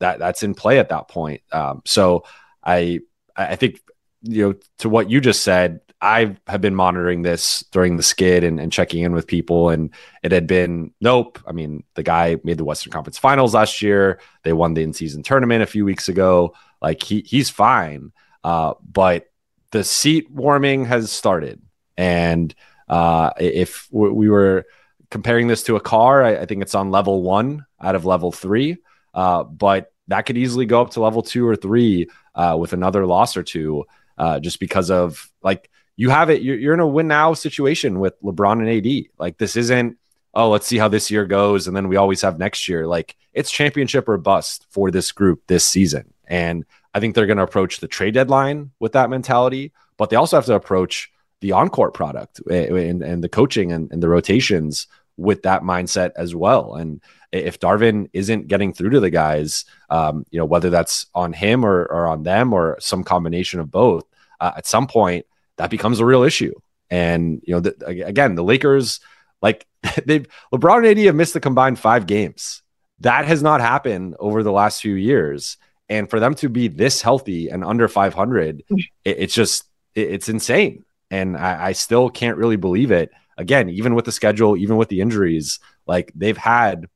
that 0.00 0.18
that's 0.18 0.42
in 0.42 0.54
play 0.54 0.78
at 0.78 0.90
that 0.90 1.08
point. 1.08 1.42
Um, 1.52 1.82
so 1.86 2.24
I 2.62 3.00
I 3.36 3.56
think 3.56 3.80
you 4.22 4.48
know 4.48 4.54
to 4.78 4.88
what 4.88 5.10
you 5.10 5.20
just 5.20 5.42
said. 5.42 5.80
I 6.00 6.36
have 6.48 6.60
been 6.60 6.74
monitoring 6.74 7.22
this 7.22 7.64
during 7.72 7.96
the 7.96 8.02
skid 8.02 8.44
and, 8.44 8.60
and 8.60 8.70
checking 8.70 9.04
in 9.04 9.14
with 9.14 9.26
people, 9.26 9.70
and 9.70 9.88
it 10.22 10.32
had 10.32 10.46
been 10.46 10.92
nope. 11.00 11.38
I 11.46 11.52
mean, 11.52 11.82
the 11.94 12.02
guy 12.02 12.36
made 12.44 12.58
the 12.58 12.64
Western 12.64 12.92
Conference 12.92 13.16
Finals 13.16 13.54
last 13.54 13.80
year. 13.80 14.20
They 14.42 14.52
won 14.52 14.74
the 14.74 14.82
in-season 14.82 15.22
tournament 15.22 15.62
a 15.62 15.66
few 15.66 15.86
weeks 15.86 16.10
ago. 16.10 16.54
Like 16.82 17.02
he 17.02 17.22
he's 17.22 17.48
fine, 17.48 18.12
uh, 18.42 18.74
but 18.84 19.30
the 19.70 19.82
seat 19.82 20.30
warming 20.30 20.84
has 20.84 21.10
started, 21.10 21.62
and 21.96 22.54
uh, 22.88 23.30
if 23.38 23.88
we 23.90 24.28
were 24.28 24.66
comparing 25.10 25.48
this 25.48 25.62
to 25.64 25.76
a 25.76 25.80
car, 25.80 26.22
I, 26.22 26.38
I, 26.38 26.46
think 26.46 26.62
it's 26.62 26.74
on 26.74 26.90
level 26.90 27.22
one 27.22 27.66
out 27.80 27.94
of 27.94 28.04
level 28.04 28.32
three, 28.32 28.78
uh, 29.14 29.44
but 29.44 29.92
that 30.08 30.22
could 30.22 30.36
easily 30.36 30.66
go 30.66 30.82
up 30.82 30.90
to 30.90 31.00
level 31.00 31.22
two 31.22 31.46
or 31.46 31.56
three 31.56 32.08
uh, 32.34 32.56
with 32.58 32.72
another 32.72 33.06
loss 33.06 33.36
or 33.36 33.42
two, 33.42 33.84
uh, 34.18 34.40
just 34.40 34.60
because 34.60 34.90
of 34.90 35.30
like 35.42 35.70
you 35.96 36.10
have 36.10 36.30
it. 36.30 36.42
You're, 36.42 36.58
you're 36.58 36.74
in 36.74 36.80
a 36.80 36.86
win 36.86 37.08
now 37.08 37.34
situation 37.34 38.00
with 38.00 38.20
LeBron 38.22 38.60
and 38.60 38.68
AD. 38.68 39.06
Like 39.18 39.38
this 39.38 39.56
isn't 39.56 39.96
oh, 40.34 40.50
let's 40.50 40.66
see 40.66 40.78
how 40.78 40.88
this 40.88 41.10
year 41.10 41.24
goes. 41.24 41.66
And 41.66 41.76
then 41.76 41.88
we 41.88 41.96
always 41.96 42.22
have 42.22 42.38
next 42.38 42.68
year. 42.68 42.86
Like 42.86 43.16
it's 43.32 43.50
championship 43.50 44.08
or 44.08 44.18
bust 44.18 44.66
for 44.70 44.90
this 44.90 45.12
group 45.12 45.42
this 45.46 45.64
season. 45.64 46.12
And 46.26 46.64
I 46.92 47.00
think 47.00 47.14
they're 47.14 47.26
going 47.26 47.38
to 47.38 47.44
approach 47.44 47.78
the 47.78 47.88
trade 47.88 48.14
deadline 48.14 48.70
with 48.78 48.92
that 48.92 49.10
mentality, 49.10 49.72
but 49.96 50.10
they 50.10 50.16
also 50.16 50.36
have 50.36 50.46
to 50.46 50.54
approach 50.54 51.10
the 51.44 51.52
on-court 51.52 51.92
product 51.92 52.40
and, 52.50 53.02
and 53.02 53.22
the 53.22 53.28
coaching 53.28 53.70
and, 53.70 53.92
and 53.92 54.02
the 54.02 54.08
rotations 54.08 54.86
with 55.18 55.42
that 55.42 55.60
mindset 55.60 56.10
as 56.16 56.34
well. 56.34 56.74
And 56.74 57.02
if 57.32 57.60
Darvin 57.60 58.08
isn't 58.14 58.48
getting 58.48 58.72
through 58.72 58.88
to 58.90 59.00
the 59.00 59.10
guys, 59.10 59.66
um, 59.90 60.24
you 60.30 60.38
know, 60.38 60.46
whether 60.46 60.70
that's 60.70 61.04
on 61.14 61.34
him 61.34 61.62
or, 61.62 61.84
or 61.84 62.06
on 62.06 62.22
them 62.22 62.54
or 62.54 62.78
some 62.80 63.04
combination 63.04 63.60
of 63.60 63.70
both, 63.70 64.04
uh, 64.40 64.52
at 64.56 64.66
some 64.66 64.86
point 64.86 65.26
that 65.56 65.68
becomes 65.68 66.00
a 66.00 66.06
real 66.06 66.22
issue. 66.22 66.54
And, 66.88 67.42
you 67.46 67.52
know, 67.52 67.60
the, 67.60 68.06
again, 68.06 68.36
the 68.36 68.42
Lakers, 68.42 69.00
like 69.42 69.66
they've 70.06 70.26
LeBron 70.50 70.78
and 70.78 70.86
AD 70.86 71.04
have 71.04 71.14
missed 71.14 71.34
the 71.34 71.40
combined 71.40 71.78
five 71.78 72.06
games. 72.06 72.62
That 73.00 73.26
has 73.26 73.42
not 73.42 73.60
happened 73.60 74.16
over 74.18 74.42
the 74.42 74.50
last 74.50 74.80
few 74.80 74.94
years. 74.94 75.58
And 75.90 76.08
for 76.08 76.20
them 76.20 76.34
to 76.36 76.48
be 76.48 76.68
this 76.68 77.02
healthy 77.02 77.50
and 77.50 77.62
under 77.62 77.86
500, 77.86 78.64
it, 78.70 78.88
it's 79.04 79.34
just, 79.34 79.64
it, 79.94 80.08
it's 80.10 80.30
insane 80.30 80.86
and 81.10 81.36
I, 81.36 81.66
I 81.66 81.72
still 81.72 82.10
can't 82.10 82.36
really 82.36 82.56
believe 82.56 82.90
it. 82.90 83.10
Again, 83.36 83.68
even 83.68 83.94
with 83.94 84.04
the 84.04 84.12
schedule, 84.12 84.56
even 84.56 84.76
with 84.76 84.88
the 84.88 85.00
injuries, 85.00 85.58
like 85.86 86.12
they've 86.14 86.36
had 86.36 86.86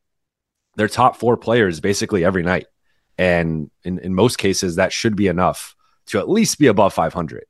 their 0.76 0.88
top 0.88 1.16
four 1.16 1.36
players 1.36 1.80
basically 1.80 2.24
every 2.24 2.42
night. 2.42 2.66
And 3.18 3.70
in, 3.82 3.98
in 3.98 4.14
most 4.14 4.38
cases, 4.38 4.76
that 4.76 4.92
should 4.92 5.16
be 5.16 5.26
enough 5.26 5.74
to 6.06 6.18
at 6.18 6.28
least 6.28 6.58
be 6.58 6.68
above 6.68 6.94
500. 6.94 7.44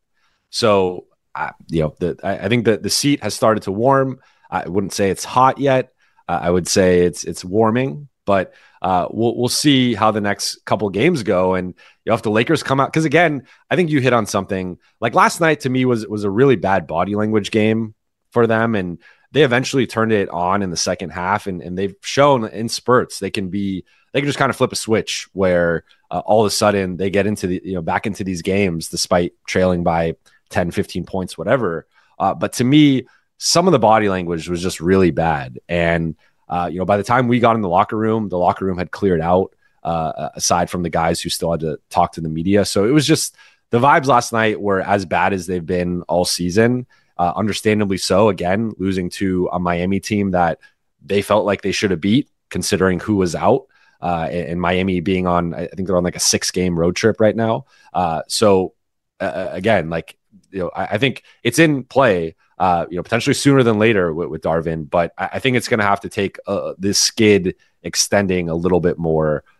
So, 0.50 1.06
uh, 1.34 1.50
you 1.68 1.82
know, 1.82 1.94
the, 2.00 2.16
I, 2.22 2.46
I, 2.46 2.48
think 2.48 2.64
that 2.64 2.82
the 2.82 2.90
seat 2.90 3.22
has 3.22 3.34
started 3.34 3.64
to 3.64 3.72
warm. 3.72 4.20
I 4.50 4.66
wouldn't 4.66 4.94
say 4.94 5.10
it's 5.10 5.24
hot 5.24 5.58
yet. 5.58 5.92
Uh, 6.26 6.40
I 6.42 6.50
would 6.50 6.66
say 6.66 7.00
it's 7.00 7.24
it's 7.24 7.44
warming, 7.44 8.08
but 8.24 8.54
uh, 8.80 9.08
we'll 9.10 9.36
we'll 9.36 9.48
see 9.48 9.94
how 9.94 10.10
the 10.10 10.20
next 10.20 10.64
couple 10.64 10.88
games 10.90 11.22
go, 11.22 11.54
and 11.54 11.74
you 12.08 12.12
know, 12.12 12.14
if 12.14 12.22
the 12.22 12.30
Lakers 12.30 12.62
come 12.62 12.80
out 12.80 12.90
because 12.90 13.04
again, 13.04 13.46
I 13.70 13.76
think 13.76 13.90
you 13.90 14.00
hit 14.00 14.14
on 14.14 14.24
something. 14.24 14.78
Like 14.98 15.14
last 15.14 15.42
night 15.42 15.60
to 15.60 15.68
me 15.68 15.84
was 15.84 16.06
was 16.06 16.24
a 16.24 16.30
really 16.30 16.56
bad 16.56 16.86
body 16.86 17.14
language 17.14 17.50
game 17.50 17.94
for 18.30 18.46
them, 18.46 18.74
and 18.74 18.98
they 19.32 19.42
eventually 19.42 19.86
turned 19.86 20.12
it 20.12 20.30
on 20.30 20.62
in 20.62 20.70
the 20.70 20.76
second 20.78 21.10
half, 21.10 21.46
and 21.46 21.60
and 21.60 21.76
they've 21.76 21.94
shown 22.00 22.46
in 22.46 22.70
spurts 22.70 23.18
they 23.18 23.30
can 23.30 23.50
be 23.50 23.84
they 24.14 24.20
can 24.20 24.26
just 24.26 24.38
kind 24.38 24.48
of 24.48 24.56
flip 24.56 24.72
a 24.72 24.76
switch 24.76 25.28
where 25.34 25.84
uh, 26.10 26.20
all 26.20 26.40
of 26.40 26.46
a 26.46 26.50
sudden 26.50 26.96
they 26.96 27.10
get 27.10 27.26
into 27.26 27.46
the 27.46 27.60
you 27.62 27.74
know 27.74 27.82
back 27.82 28.06
into 28.06 28.24
these 28.24 28.40
games 28.40 28.88
despite 28.88 29.34
trailing 29.46 29.84
by 29.84 30.14
10 30.48 30.70
15 30.70 31.04
points 31.04 31.36
whatever. 31.36 31.86
Uh, 32.18 32.32
but 32.32 32.54
to 32.54 32.64
me 32.64 33.06
some 33.36 33.68
of 33.68 33.72
the 33.72 33.78
body 33.78 34.08
language 34.08 34.48
was 34.48 34.62
just 34.62 34.80
really 34.80 35.10
bad. 35.10 35.60
And 35.68 36.16
uh, 36.48 36.70
you 36.72 36.78
know, 36.78 36.86
by 36.86 36.96
the 36.96 37.02
time 37.02 37.28
we 37.28 37.38
got 37.38 37.54
in 37.54 37.60
the 37.60 37.68
locker 37.68 37.98
room, 37.98 38.30
the 38.30 38.38
locker 38.38 38.64
room 38.64 38.78
had 38.78 38.90
cleared 38.90 39.20
out, 39.20 39.54
uh, 39.88 40.28
aside 40.34 40.68
from 40.68 40.82
the 40.82 40.90
guys 40.90 41.20
who 41.20 41.30
still 41.30 41.50
had 41.50 41.60
to 41.60 41.78
talk 41.88 42.12
to 42.12 42.20
the 42.20 42.28
media. 42.28 42.64
So 42.64 42.84
it 42.84 42.90
was 42.90 43.06
just 43.06 43.36
the 43.70 43.78
vibes 43.78 44.06
last 44.06 44.32
night 44.32 44.60
were 44.60 44.82
as 44.82 45.06
bad 45.06 45.32
as 45.32 45.46
they've 45.46 45.64
been 45.64 46.02
all 46.02 46.24
season. 46.24 46.86
Uh, 47.16 47.32
understandably 47.34 47.96
so. 47.96 48.28
Again, 48.28 48.72
losing 48.78 49.08
to 49.10 49.48
a 49.50 49.58
Miami 49.58 49.98
team 49.98 50.32
that 50.32 50.58
they 51.04 51.22
felt 51.22 51.46
like 51.46 51.62
they 51.62 51.72
should 51.72 51.90
have 51.90 52.00
beat, 52.00 52.28
considering 52.50 53.00
who 53.00 53.16
was 53.16 53.34
out. 53.34 53.66
Uh, 54.00 54.28
and 54.30 54.60
Miami 54.60 55.00
being 55.00 55.26
on, 55.26 55.54
I 55.54 55.66
think 55.66 55.88
they're 55.88 55.96
on 55.96 56.04
like 56.04 56.16
a 56.16 56.20
six 56.20 56.50
game 56.50 56.78
road 56.78 56.94
trip 56.94 57.18
right 57.18 57.34
now. 57.34 57.64
Uh, 57.92 58.22
so 58.28 58.74
uh, 59.20 59.48
again, 59.50 59.90
like 59.90 60.16
you 60.50 60.60
know, 60.60 60.70
I, 60.76 60.84
I, 60.84 60.98
think 60.98 61.24
it's 61.42 61.58
in 61.58 61.82
play 61.82 62.36
uh, 62.58 62.86
you 62.90 62.96
know, 62.96 63.02
potentially 63.02 63.34
sooner 63.34 63.62
than 63.62 63.78
later 63.78 64.12
with, 64.12 64.28
with 64.28 64.42
Darvin. 64.42 64.88
But 64.88 65.12
I, 65.16 65.30
I 65.34 65.38
think 65.38 65.56
it's 65.56 65.68
going 65.68 65.78
to 65.78 65.86
have 65.86 66.00
to 66.00 66.08
take 66.08 66.38
uh, 66.46 66.74
this 66.78 67.00
skid 67.00 67.54
extending 67.82 68.48
a 68.48 68.54
little 68.54 68.80
bit 68.80 68.98
more 68.98 69.44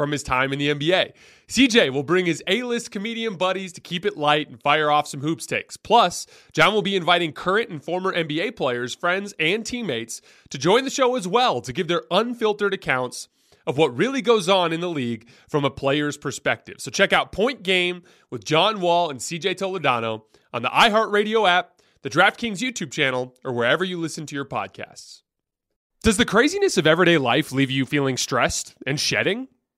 from 0.00 0.12
his 0.12 0.22
time 0.22 0.50
in 0.50 0.58
the 0.58 0.70
NBA. 0.70 1.12
CJ 1.46 1.92
will 1.92 2.02
bring 2.02 2.24
his 2.24 2.42
A 2.46 2.62
list 2.62 2.90
comedian 2.90 3.34
buddies 3.34 3.70
to 3.74 3.82
keep 3.82 4.06
it 4.06 4.16
light 4.16 4.48
and 4.48 4.58
fire 4.58 4.90
off 4.90 5.06
some 5.06 5.20
hoops 5.20 5.44
takes. 5.44 5.76
Plus, 5.76 6.26
John 6.54 6.72
will 6.72 6.80
be 6.80 6.96
inviting 6.96 7.34
current 7.34 7.68
and 7.68 7.84
former 7.84 8.10
NBA 8.10 8.56
players, 8.56 8.94
friends, 8.94 9.34
and 9.38 9.62
teammates 9.62 10.22
to 10.48 10.56
join 10.56 10.84
the 10.84 10.90
show 10.90 11.16
as 11.16 11.28
well 11.28 11.60
to 11.60 11.70
give 11.70 11.86
their 11.86 12.04
unfiltered 12.10 12.72
accounts 12.72 13.28
of 13.66 13.76
what 13.76 13.94
really 13.94 14.22
goes 14.22 14.48
on 14.48 14.72
in 14.72 14.80
the 14.80 14.88
league 14.88 15.28
from 15.50 15.66
a 15.66 15.70
player's 15.70 16.16
perspective. 16.16 16.76
So 16.78 16.90
check 16.90 17.12
out 17.12 17.30
Point 17.30 17.62
Game 17.62 18.02
with 18.30 18.42
John 18.42 18.80
Wall 18.80 19.10
and 19.10 19.20
CJ 19.20 19.56
Toledano 19.56 20.22
on 20.54 20.62
the 20.62 20.70
iHeartRadio 20.70 21.46
app, 21.46 21.82
the 22.00 22.08
DraftKings 22.08 22.60
YouTube 22.60 22.90
channel, 22.90 23.36
or 23.44 23.52
wherever 23.52 23.84
you 23.84 24.00
listen 24.00 24.24
to 24.24 24.34
your 24.34 24.46
podcasts. 24.46 25.20
Does 26.02 26.16
the 26.16 26.24
craziness 26.24 26.78
of 26.78 26.86
everyday 26.86 27.18
life 27.18 27.52
leave 27.52 27.70
you 27.70 27.84
feeling 27.84 28.16
stressed 28.16 28.74
and 28.86 28.98
shedding? 28.98 29.48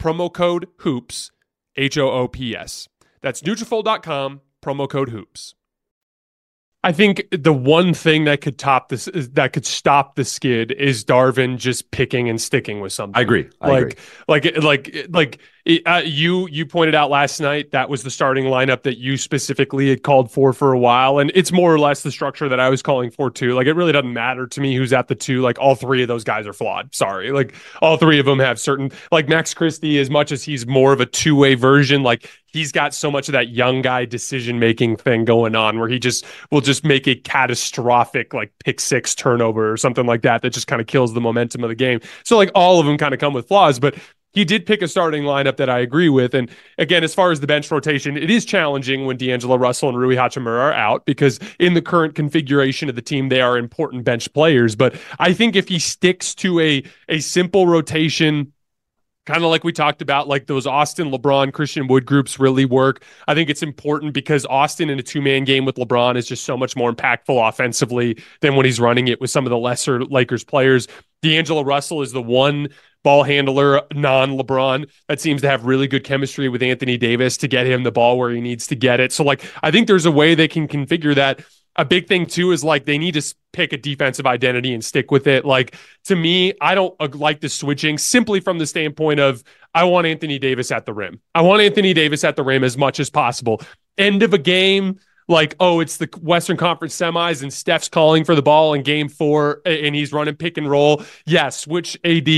promo 0.00 0.32
code 0.32 0.66
HOOPS, 0.78 1.30
H-O-O-P-S. 1.76 2.88
That's 3.20 3.42
Nutrafol.com, 3.42 4.40
promo 4.62 4.88
code 4.88 5.10
HOOPS. 5.10 5.54
I 6.82 6.92
think 6.92 7.26
the 7.30 7.52
one 7.52 7.92
thing 7.92 8.24
that 8.24 8.40
could 8.40 8.58
top 8.58 8.88
this 8.88 9.06
that 9.12 9.52
could 9.52 9.66
stop 9.66 10.14
the 10.14 10.24
skid 10.24 10.72
is 10.72 11.04
Darvin 11.04 11.58
just 11.58 11.90
picking 11.90 12.30
and 12.30 12.40
sticking 12.40 12.80
with 12.80 12.94
something. 12.94 13.18
I 13.18 13.20
agree. 13.20 13.50
I 13.60 13.68
like, 13.68 13.82
agree. 13.82 13.94
like, 14.28 14.44
like, 14.62 15.06
like, 15.10 15.40
uh, 15.78 15.98
you 15.98 16.48
you 16.48 16.66
pointed 16.66 16.94
out 16.94 17.10
last 17.10 17.40
night 17.40 17.70
that 17.70 17.88
was 17.88 18.02
the 18.02 18.10
starting 18.10 18.44
lineup 18.44 18.82
that 18.82 18.98
you 18.98 19.16
specifically 19.16 19.88
had 19.88 20.02
called 20.02 20.30
for 20.30 20.52
for 20.52 20.72
a 20.72 20.78
while, 20.78 21.18
and 21.18 21.30
it's 21.34 21.52
more 21.52 21.72
or 21.72 21.78
less 21.78 22.02
the 22.02 22.10
structure 22.10 22.48
that 22.48 22.60
I 22.60 22.68
was 22.68 22.82
calling 22.82 23.10
for 23.10 23.30
too. 23.30 23.54
Like, 23.54 23.66
it 23.66 23.74
really 23.74 23.92
doesn't 23.92 24.12
matter 24.12 24.46
to 24.46 24.60
me 24.60 24.74
who's 24.74 24.92
at 24.92 25.08
the 25.08 25.14
two. 25.14 25.40
Like, 25.40 25.58
all 25.58 25.74
three 25.74 26.02
of 26.02 26.08
those 26.08 26.24
guys 26.24 26.46
are 26.46 26.52
flawed. 26.52 26.94
Sorry, 26.94 27.32
like 27.32 27.54
all 27.80 27.96
three 27.96 28.18
of 28.18 28.26
them 28.26 28.38
have 28.38 28.58
certain 28.60 28.90
like 29.12 29.28
Max 29.28 29.54
Christie, 29.54 29.98
as 29.98 30.10
much 30.10 30.32
as 30.32 30.42
he's 30.42 30.66
more 30.66 30.92
of 30.92 31.00
a 31.00 31.06
two 31.06 31.36
way 31.36 31.54
version, 31.54 32.02
like 32.02 32.28
he's 32.52 32.72
got 32.72 32.94
so 32.94 33.10
much 33.10 33.28
of 33.28 33.32
that 33.32 33.50
young 33.50 33.82
guy 33.82 34.04
decision 34.04 34.58
making 34.58 34.96
thing 34.96 35.24
going 35.24 35.54
on 35.54 35.78
where 35.78 35.88
he 35.88 35.98
just 35.98 36.24
will 36.50 36.60
just 36.60 36.84
make 36.84 37.06
a 37.06 37.14
catastrophic 37.14 38.34
like 38.34 38.52
pick 38.64 38.80
six 38.80 39.14
turnover 39.14 39.70
or 39.70 39.76
something 39.76 40.06
like 40.06 40.22
that 40.22 40.42
that 40.42 40.50
just 40.50 40.66
kind 40.66 40.80
of 40.80 40.86
kills 40.86 41.14
the 41.14 41.20
momentum 41.20 41.62
of 41.62 41.68
the 41.68 41.74
game. 41.74 42.00
So 42.24 42.36
like 42.36 42.50
all 42.54 42.80
of 42.80 42.86
them 42.86 42.98
kind 42.98 43.14
of 43.14 43.20
come 43.20 43.32
with 43.32 43.48
flaws, 43.48 43.78
but 43.78 43.94
he 44.32 44.44
did 44.44 44.66
pick 44.66 44.82
a 44.82 44.88
starting 44.88 45.24
lineup 45.24 45.56
that 45.56 45.68
I 45.68 45.80
agree 45.80 46.08
with. 46.08 46.34
And 46.34 46.50
again, 46.78 47.02
as 47.04 47.14
far 47.14 47.30
as 47.30 47.40
the 47.40 47.46
bench 47.46 47.70
rotation, 47.70 48.16
it 48.16 48.30
is 48.30 48.44
challenging 48.44 49.06
when 49.06 49.16
D'Angelo 49.16 49.56
Russell 49.56 49.88
and 49.88 49.98
Rui 49.98 50.16
Hachimura 50.16 50.60
are 50.60 50.72
out 50.72 51.04
because 51.04 51.40
in 51.58 51.74
the 51.74 51.82
current 51.82 52.14
configuration 52.14 52.88
of 52.88 52.94
the 52.94 53.02
team, 53.02 53.28
they 53.28 53.40
are 53.40 53.58
important 53.58 54.04
bench 54.04 54.32
players. 54.32 54.76
But 54.76 54.94
I 55.18 55.32
think 55.32 55.56
if 55.56 55.68
he 55.68 55.78
sticks 55.78 56.34
to 56.36 56.60
a 56.60 56.84
a 57.08 57.20
simple 57.20 57.66
rotation, 57.66 58.52
kind 59.26 59.44
of 59.44 59.50
like 59.50 59.64
we 59.64 59.72
talked 59.72 60.02
about, 60.02 60.28
like 60.28 60.46
those 60.46 60.66
Austin, 60.66 61.10
LeBron, 61.10 61.52
Christian 61.52 61.86
Wood 61.86 62.06
groups 62.06 62.38
really 62.38 62.64
work. 62.64 63.04
I 63.28 63.34
think 63.34 63.50
it's 63.50 63.62
important 63.62 64.14
because 64.14 64.46
Austin 64.46 64.90
in 64.90 64.98
a 64.98 65.02
two 65.02 65.20
man 65.20 65.44
game 65.44 65.64
with 65.64 65.76
LeBron 65.76 66.16
is 66.16 66.26
just 66.26 66.44
so 66.44 66.56
much 66.56 66.76
more 66.76 66.92
impactful 66.92 67.48
offensively 67.48 68.18
than 68.40 68.56
when 68.56 68.66
he's 68.66 68.80
running 68.80 69.08
it 69.08 69.20
with 69.20 69.30
some 69.30 69.46
of 69.46 69.50
the 69.50 69.58
lesser 69.58 70.04
Lakers 70.04 70.44
players. 70.44 70.88
D'Angelo 71.22 71.62
Russell 71.62 72.02
is 72.02 72.12
the 72.12 72.22
one 72.22 72.68
ball 73.02 73.22
handler, 73.22 73.82
non 73.94 74.36
LeBron, 74.38 74.88
that 75.08 75.20
seems 75.20 75.40
to 75.42 75.48
have 75.48 75.64
really 75.64 75.86
good 75.86 76.04
chemistry 76.04 76.48
with 76.48 76.62
Anthony 76.62 76.96
Davis 76.96 77.36
to 77.38 77.48
get 77.48 77.66
him 77.66 77.82
the 77.82 77.92
ball 77.92 78.18
where 78.18 78.30
he 78.30 78.40
needs 78.40 78.66
to 78.68 78.76
get 78.76 79.00
it. 79.00 79.12
So, 79.12 79.24
like, 79.24 79.42
I 79.62 79.70
think 79.70 79.86
there's 79.86 80.06
a 80.06 80.10
way 80.10 80.34
they 80.34 80.48
can 80.48 80.68
configure 80.68 81.14
that. 81.14 81.40
A 81.76 81.84
big 81.84 82.08
thing 82.08 82.26
too 82.26 82.50
is 82.50 82.64
like 82.64 82.84
they 82.84 82.98
need 82.98 83.14
to 83.14 83.34
pick 83.52 83.72
a 83.72 83.76
defensive 83.76 84.26
identity 84.26 84.74
and 84.74 84.84
stick 84.84 85.10
with 85.10 85.28
it. 85.28 85.44
Like 85.44 85.76
to 86.04 86.16
me, 86.16 86.52
I 86.60 86.74
don't 86.74 86.94
uh, 86.98 87.08
like 87.14 87.40
the 87.40 87.48
switching 87.48 87.96
simply 87.96 88.40
from 88.40 88.58
the 88.58 88.66
standpoint 88.66 89.20
of 89.20 89.44
I 89.72 89.84
want 89.84 90.06
Anthony 90.06 90.38
Davis 90.38 90.72
at 90.72 90.84
the 90.84 90.92
rim. 90.92 91.20
I 91.32 91.42
want 91.42 91.62
Anthony 91.62 91.94
Davis 91.94 92.24
at 92.24 92.34
the 92.34 92.42
rim 92.42 92.64
as 92.64 92.76
much 92.76 92.98
as 92.98 93.08
possible. 93.08 93.62
End 93.96 94.24
of 94.24 94.34
a 94.34 94.38
game, 94.38 94.98
like, 95.30 95.54
oh, 95.60 95.78
it's 95.78 95.96
the 95.96 96.08
Western 96.20 96.56
Conference 96.56 96.94
semis 96.96 97.42
and 97.42 97.52
Steph's 97.52 97.88
calling 97.88 98.24
for 98.24 98.34
the 98.34 98.42
ball 98.42 98.74
in 98.74 98.82
game 98.82 99.08
four 99.08 99.62
and 99.64 99.94
he's 99.94 100.12
running 100.12 100.34
pick 100.34 100.58
and 100.58 100.68
roll. 100.68 101.04
Yeah, 101.24 101.50
switch 101.50 101.96
AD 102.04 102.28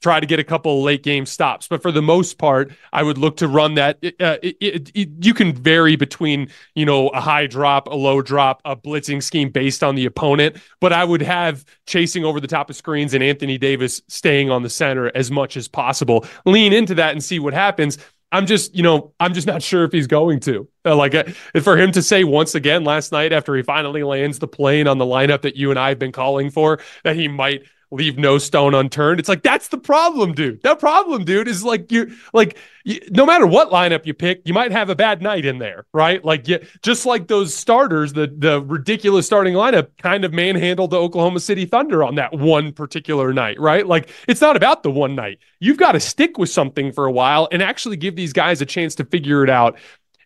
try 0.00 0.20
to 0.20 0.26
get 0.26 0.38
a 0.38 0.44
couple 0.44 0.82
late 0.82 1.02
game 1.02 1.26
stops. 1.26 1.66
But 1.68 1.82
for 1.82 1.90
the 1.90 2.02
most 2.02 2.38
part, 2.38 2.72
I 2.92 3.02
would 3.02 3.18
look 3.18 3.38
to 3.38 3.48
run 3.48 3.74
that. 3.74 3.96
Uh, 4.20 4.36
it, 4.42 4.56
it, 4.60 4.90
it, 4.94 5.08
you 5.24 5.34
can 5.34 5.52
vary 5.52 5.96
between, 5.96 6.50
you 6.74 6.86
know, 6.86 7.08
a 7.08 7.20
high 7.20 7.46
drop, 7.46 7.88
a 7.88 7.94
low 7.94 8.22
drop, 8.22 8.62
a 8.64 8.76
blitzing 8.76 9.22
scheme 9.22 9.50
based 9.50 9.82
on 9.82 9.94
the 9.94 10.06
opponent. 10.06 10.56
But 10.80 10.92
I 10.92 11.04
would 11.04 11.22
have 11.22 11.64
chasing 11.86 12.24
over 12.24 12.40
the 12.40 12.46
top 12.46 12.70
of 12.70 12.76
screens 12.76 13.14
and 13.14 13.22
Anthony 13.22 13.58
Davis 13.58 14.00
staying 14.08 14.50
on 14.50 14.62
the 14.62 14.70
center 14.70 15.10
as 15.14 15.30
much 15.30 15.56
as 15.56 15.68
possible. 15.68 16.26
Lean 16.44 16.72
into 16.72 16.94
that 16.96 17.12
and 17.12 17.22
see 17.22 17.38
what 17.38 17.54
happens. 17.54 17.98
I'm 18.30 18.46
just, 18.46 18.74
you 18.74 18.82
know, 18.82 19.14
I'm 19.18 19.34
just 19.34 19.46
not 19.48 19.62
sure 19.62 19.84
if 19.84 19.92
he's 19.92 20.06
going 20.06 20.40
to. 20.40 20.68
Uh, 20.84 20.96
like, 20.96 21.14
uh, 21.14 21.24
for 21.62 21.76
him 21.76 21.92
to 21.92 22.02
say 22.02 22.24
once 22.24 22.54
again 22.54 22.84
last 22.84 23.12
night 23.12 23.32
after 23.32 23.54
he 23.56 23.62
finally 23.62 24.02
lands 24.02 24.38
the 24.38 24.48
plane 24.48 24.86
on 24.86 24.98
the 24.98 25.04
lineup 25.04 25.42
that 25.42 25.56
you 25.56 25.70
and 25.70 25.78
I 25.78 25.90
have 25.90 25.98
been 25.98 26.12
calling 26.12 26.50
for, 26.50 26.80
that 27.04 27.16
he 27.16 27.28
might 27.28 27.64
leave 27.90 28.18
no 28.18 28.38
stone 28.38 28.74
unturned. 28.74 29.18
It's 29.18 29.28
like 29.28 29.42
that's 29.42 29.68
the 29.68 29.78
problem, 29.78 30.32
dude. 30.34 30.62
That 30.62 30.78
problem, 30.78 31.24
dude, 31.24 31.48
is 31.48 31.64
like 31.64 31.90
you 31.90 32.14
like 32.32 32.58
you, 32.84 33.00
no 33.10 33.24
matter 33.24 33.46
what 33.46 33.70
lineup 33.70 34.06
you 34.06 34.14
pick, 34.14 34.42
you 34.44 34.52
might 34.52 34.72
have 34.72 34.90
a 34.90 34.94
bad 34.94 35.22
night 35.22 35.44
in 35.44 35.58
there, 35.58 35.86
right? 35.92 36.24
Like 36.24 36.48
you, 36.48 36.60
just 36.82 37.06
like 37.06 37.28
those 37.28 37.54
starters, 37.54 38.12
the 38.12 38.32
the 38.36 38.62
ridiculous 38.62 39.26
starting 39.26 39.54
lineup 39.54 39.88
kind 40.02 40.24
of 40.24 40.32
manhandled 40.32 40.90
the 40.90 40.98
Oklahoma 40.98 41.40
City 41.40 41.64
Thunder 41.64 42.04
on 42.04 42.16
that 42.16 42.32
one 42.32 42.72
particular 42.72 43.32
night, 43.32 43.58
right? 43.58 43.86
Like 43.86 44.10
it's 44.26 44.40
not 44.40 44.56
about 44.56 44.82
the 44.82 44.90
one 44.90 45.14
night. 45.14 45.38
You've 45.60 45.78
got 45.78 45.92
to 45.92 46.00
stick 46.00 46.38
with 46.38 46.50
something 46.50 46.92
for 46.92 47.06
a 47.06 47.12
while 47.12 47.48
and 47.50 47.62
actually 47.62 47.96
give 47.96 48.16
these 48.16 48.32
guys 48.32 48.60
a 48.60 48.66
chance 48.66 48.94
to 48.96 49.04
figure 49.04 49.42
it 49.42 49.50
out 49.50 49.78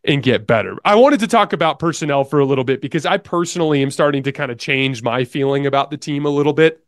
and 0.04 0.22
get 0.22 0.46
better. 0.46 0.76
I 0.84 0.96
wanted 0.96 1.20
to 1.20 1.28
talk 1.28 1.52
about 1.52 1.78
personnel 1.78 2.24
for 2.24 2.40
a 2.40 2.44
little 2.44 2.64
bit 2.64 2.80
because 2.80 3.06
I 3.06 3.18
personally 3.18 3.82
am 3.82 3.90
starting 3.90 4.24
to 4.24 4.32
kind 4.32 4.50
of 4.50 4.58
change 4.58 5.02
my 5.02 5.24
feeling 5.24 5.66
about 5.66 5.90
the 5.90 5.96
team 5.96 6.26
a 6.26 6.30
little 6.30 6.52
bit. 6.52 6.84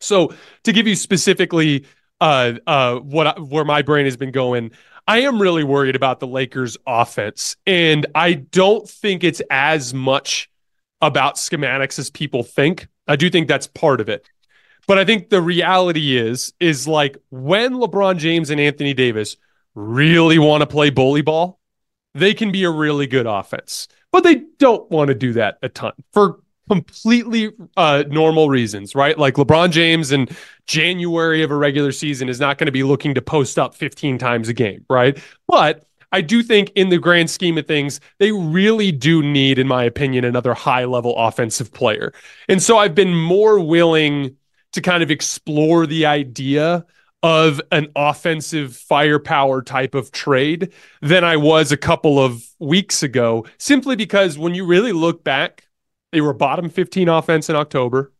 So 0.00 0.34
to 0.64 0.72
give 0.72 0.86
you 0.86 0.96
specifically 0.96 1.86
uh, 2.20 2.54
uh, 2.66 2.96
what 2.96 3.26
I, 3.26 3.40
where 3.40 3.64
my 3.64 3.82
brain 3.82 4.04
has 4.04 4.16
been 4.16 4.32
going, 4.32 4.70
I 5.06 5.20
am 5.20 5.40
really 5.40 5.64
worried 5.64 5.96
about 5.96 6.20
the 6.20 6.26
Lakers' 6.26 6.76
offense, 6.86 7.56
and 7.66 8.06
I 8.14 8.34
don't 8.34 8.88
think 8.88 9.22
it's 9.22 9.42
as 9.50 9.92
much 9.92 10.50
about 11.00 11.36
schematics 11.36 11.98
as 11.98 12.10
people 12.10 12.42
think. 12.42 12.88
I 13.06 13.16
do 13.16 13.28
think 13.28 13.46
that's 13.46 13.66
part 13.66 14.00
of 14.00 14.08
it, 14.08 14.26
but 14.86 14.98
I 14.98 15.04
think 15.04 15.28
the 15.28 15.42
reality 15.42 16.16
is 16.16 16.54
is 16.58 16.88
like 16.88 17.18
when 17.30 17.74
LeBron 17.74 18.16
James 18.16 18.48
and 18.48 18.60
Anthony 18.60 18.94
Davis 18.94 19.36
really 19.74 20.38
want 20.38 20.62
to 20.62 20.66
play 20.66 20.88
bully 20.88 21.20
ball, 21.20 21.60
they 22.14 22.32
can 22.32 22.50
be 22.50 22.64
a 22.64 22.70
really 22.70 23.06
good 23.06 23.26
offense, 23.26 23.88
but 24.10 24.24
they 24.24 24.44
don't 24.58 24.90
want 24.90 25.08
to 25.08 25.14
do 25.14 25.34
that 25.34 25.58
a 25.62 25.68
ton 25.68 25.92
for 26.12 26.40
completely 26.68 27.52
uh, 27.76 28.04
normal 28.08 28.48
reasons, 28.48 28.94
right? 28.94 29.18
Like 29.18 29.34
LeBron 29.34 29.70
James 29.70 30.12
in 30.12 30.28
January 30.66 31.42
of 31.42 31.50
a 31.50 31.56
regular 31.56 31.92
season 31.92 32.28
is 32.28 32.40
not 32.40 32.58
going 32.58 32.66
to 32.66 32.72
be 32.72 32.82
looking 32.82 33.14
to 33.14 33.22
post 33.22 33.58
up 33.58 33.74
15 33.74 34.18
times 34.18 34.48
a 34.48 34.54
game, 34.54 34.84
right? 34.88 35.18
But 35.46 35.84
I 36.14 36.20
do 36.20 36.44
think, 36.44 36.70
in 36.76 36.90
the 36.90 36.98
grand 36.98 37.28
scheme 37.28 37.58
of 37.58 37.66
things, 37.66 38.00
they 38.18 38.30
really 38.30 38.92
do 38.92 39.20
need, 39.20 39.58
in 39.58 39.66
my 39.66 39.82
opinion, 39.82 40.24
another 40.24 40.54
high 40.54 40.84
level 40.84 41.16
offensive 41.16 41.72
player. 41.72 42.12
And 42.48 42.62
so 42.62 42.78
I've 42.78 42.94
been 42.94 43.14
more 43.14 43.58
willing 43.58 44.36
to 44.72 44.80
kind 44.80 45.02
of 45.02 45.10
explore 45.10 45.86
the 45.88 46.06
idea 46.06 46.86
of 47.24 47.60
an 47.72 47.88
offensive 47.96 48.76
firepower 48.76 49.62
type 49.62 49.94
of 49.94 50.12
trade 50.12 50.72
than 51.00 51.24
I 51.24 51.36
was 51.36 51.72
a 51.72 51.76
couple 51.76 52.20
of 52.20 52.44
weeks 52.60 53.02
ago, 53.02 53.46
simply 53.58 53.96
because 53.96 54.38
when 54.38 54.54
you 54.54 54.66
really 54.66 54.92
look 54.92 55.24
back 55.24 55.63
they 56.14 56.20
were 56.20 56.32
bottom 56.32 56.70
15 56.70 57.08
offense 57.08 57.50
in 57.50 57.56
October. 57.56 58.12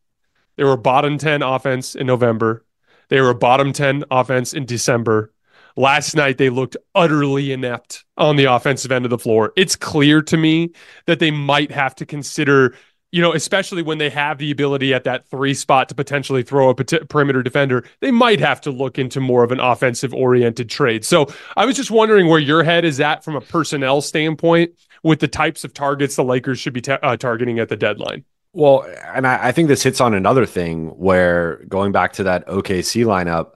They 0.57 0.65
were 0.65 0.75
bottom 0.75 1.17
10 1.17 1.41
offense 1.41 1.95
in 1.95 2.05
November. 2.05 2.65
They 3.07 3.21
were 3.21 3.33
bottom 3.33 3.71
10 3.71 4.03
offense 4.11 4.53
in 4.53 4.65
December. 4.65 5.31
Last 5.77 6.13
night, 6.13 6.37
they 6.37 6.49
looked 6.49 6.75
utterly 6.93 7.53
inept 7.53 8.03
on 8.17 8.35
the 8.35 8.45
offensive 8.45 8.91
end 8.91 9.05
of 9.05 9.11
the 9.11 9.17
floor. 9.17 9.53
It's 9.55 9.77
clear 9.77 10.21
to 10.23 10.35
me 10.35 10.71
that 11.05 11.19
they 11.19 11.31
might 11.31 11.71
have 11.71 11.95
to 11.95 12.05
consider, 12.05 12.75
you 13.13 13.21
know, 13.21 13.33
especially 13.33 13.81
when 13.81 13.97
they 13.97 14.09
have 14.09 14.39
the 14.39 14.51
ability 14.51 14.93
at 14.93 15.05
that 15.05 15.25
three 15.29 15.53
spot 15.53 15.87
to 15.87 15.95
potentially 15.95 16.43
throw 16.43 16.69
a 16.69 16.75
perimeter 16.75 17.43
defender, 17.43 17.85
they 18.01 18.11
might 18.11 18.41
have 18.41 18.59
to 18.61 18.71
look 18.71 18.99
into 18.99 19.21
more 19.21 19.45
of 19.45 19.53
an 19.53 19.61
offensive 19.61 20.13
oriented 20.13 20.69
trade. 20.69 21.05
So 21.05 21.27
I 21.55 21.65
was 21.65 21.77
just 21.77 21.91
wondering 21.91 22.27
where 22.27 22.39
your 22.39 22.63
head 22.63 22.83
is 22.83 22.99
at 22.99 23.23
from 23.23 23.37
a 23.37 23.41
personnel 23.41 24.01
standpoint 24.01 24.71
with 25.05 25.19
the 25.19 25.27
types 25.27 25.63
of 25.63 25.71
targets 25.71 26.15
the 26.15 26.23
Lakers 26.23 26.59
should 26.59 26.73
be 26.73 26.81
ta- 26.81 26.97
uh, 27.03 27.15
targeting 27.15 27.59
at 27.59 27.69
the 27.69 27.77
deadline. 27.77 28.25
Well, 28.53 28.87
and 29.13 29.27
I, 29.27 29.49
I, 29.49 29.51
think 29.51 29.67
this 29.67 29.83
hits 29.83 30.01
on 30.01 30.15
another 30.15 30.47
thing 30.47 30.87
where 30.97 31.57
going 31.67 31.91
back 31.91 32.13
to 32.13 32.23
that 32.23 32.47
OKC 32.47 33.05
lineup, 33.05 33.51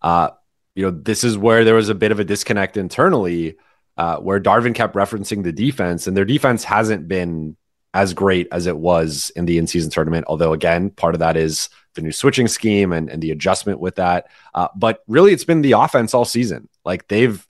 uh, 0.00 0.30
you 0.74 0.82
know, 0.82 0.90
this 0.90 1.22
is 1.22 1.36
where 1.36 1.62
there 1.62 1.74
was 1.74 1.90
a 1.90 1.94
bit 1.94 2.10
of 2.10 2.20
a 2.20 2.24
disconnect 2.24 2.78
internally, 2.78 3.56
uh, 3.98 4.16
where 4.16 4.40
Darvin 4.40 4.74
kept 4.74 4.94
referencing 4.94 5.42
the 5.44 5.52
defense, 5.52 6.06
and 6.06 6.16
their 6.16 6.24
defense 6.24 6.64
hasn't 6.64 7.06
been 7.06 7.54
as 7.92 8.14
great 8.14 8.48
as 8.50 8.66
it 8.66 8.78
was 8.78 9.30
in 9.36 9.44
the 9.44 9.58
in-season 9.58 9.90
tournament. 9.90 10.24
Although, 10.26 10.54
again, 10.54 10.88
part 10.88 11.14
of 11.14 11.18
that 11.18 11.36
is 11.36 11.68
the 11.94 12.00
new 12.00 12.12
switching 12.12 12.48
scheme 12.48 12.94
and, 12.94 13.10
and 13.10 13.22
the 13.22 13.30
adjustment 13.30 13.78
with 13.78 13.96
that. 13.96 14.28
Uh, 14.54 14.68
but 14.74 15.02
really, 15.06 15.34
it's 15.34 15.44
been 15.44 15.60
the 15.60 15.72
offense 15.72 16.14
all 16.14 16.24
season. 16.24 16.66
Like 16.82 17.08
they've 17.08 17.46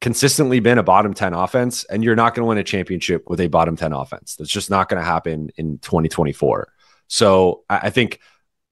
consistently 0.00 0.60
been 0.60 0.78
a 0.78 0.82
bottom 0.82 1.14
10 1.14 1.34
offense, 1.34 1.84
and 1.84 2.04
you're 2.04 2.16
not 2.16 2.34
going 2.34 2.44
to 2.44 2.48
win 2.48 2.58
a 2.58 2.64
championship 2.64 3.28
with 3.28 3.40
a 3.40 3.48
bottom 3.48 3.76
10 3.76 3.92
offense. 3.92 4.36
That's 4.36 4.50
just 4.50 4.70
not 4.70 4.88
going 4.88 5.00
to 5.00 5.06
happen 5.06 5.50
in 5.56 5.78
2024. 5.78 6.72
So 7.08 7.64
I 7.68 7.90
think 7.90 8.20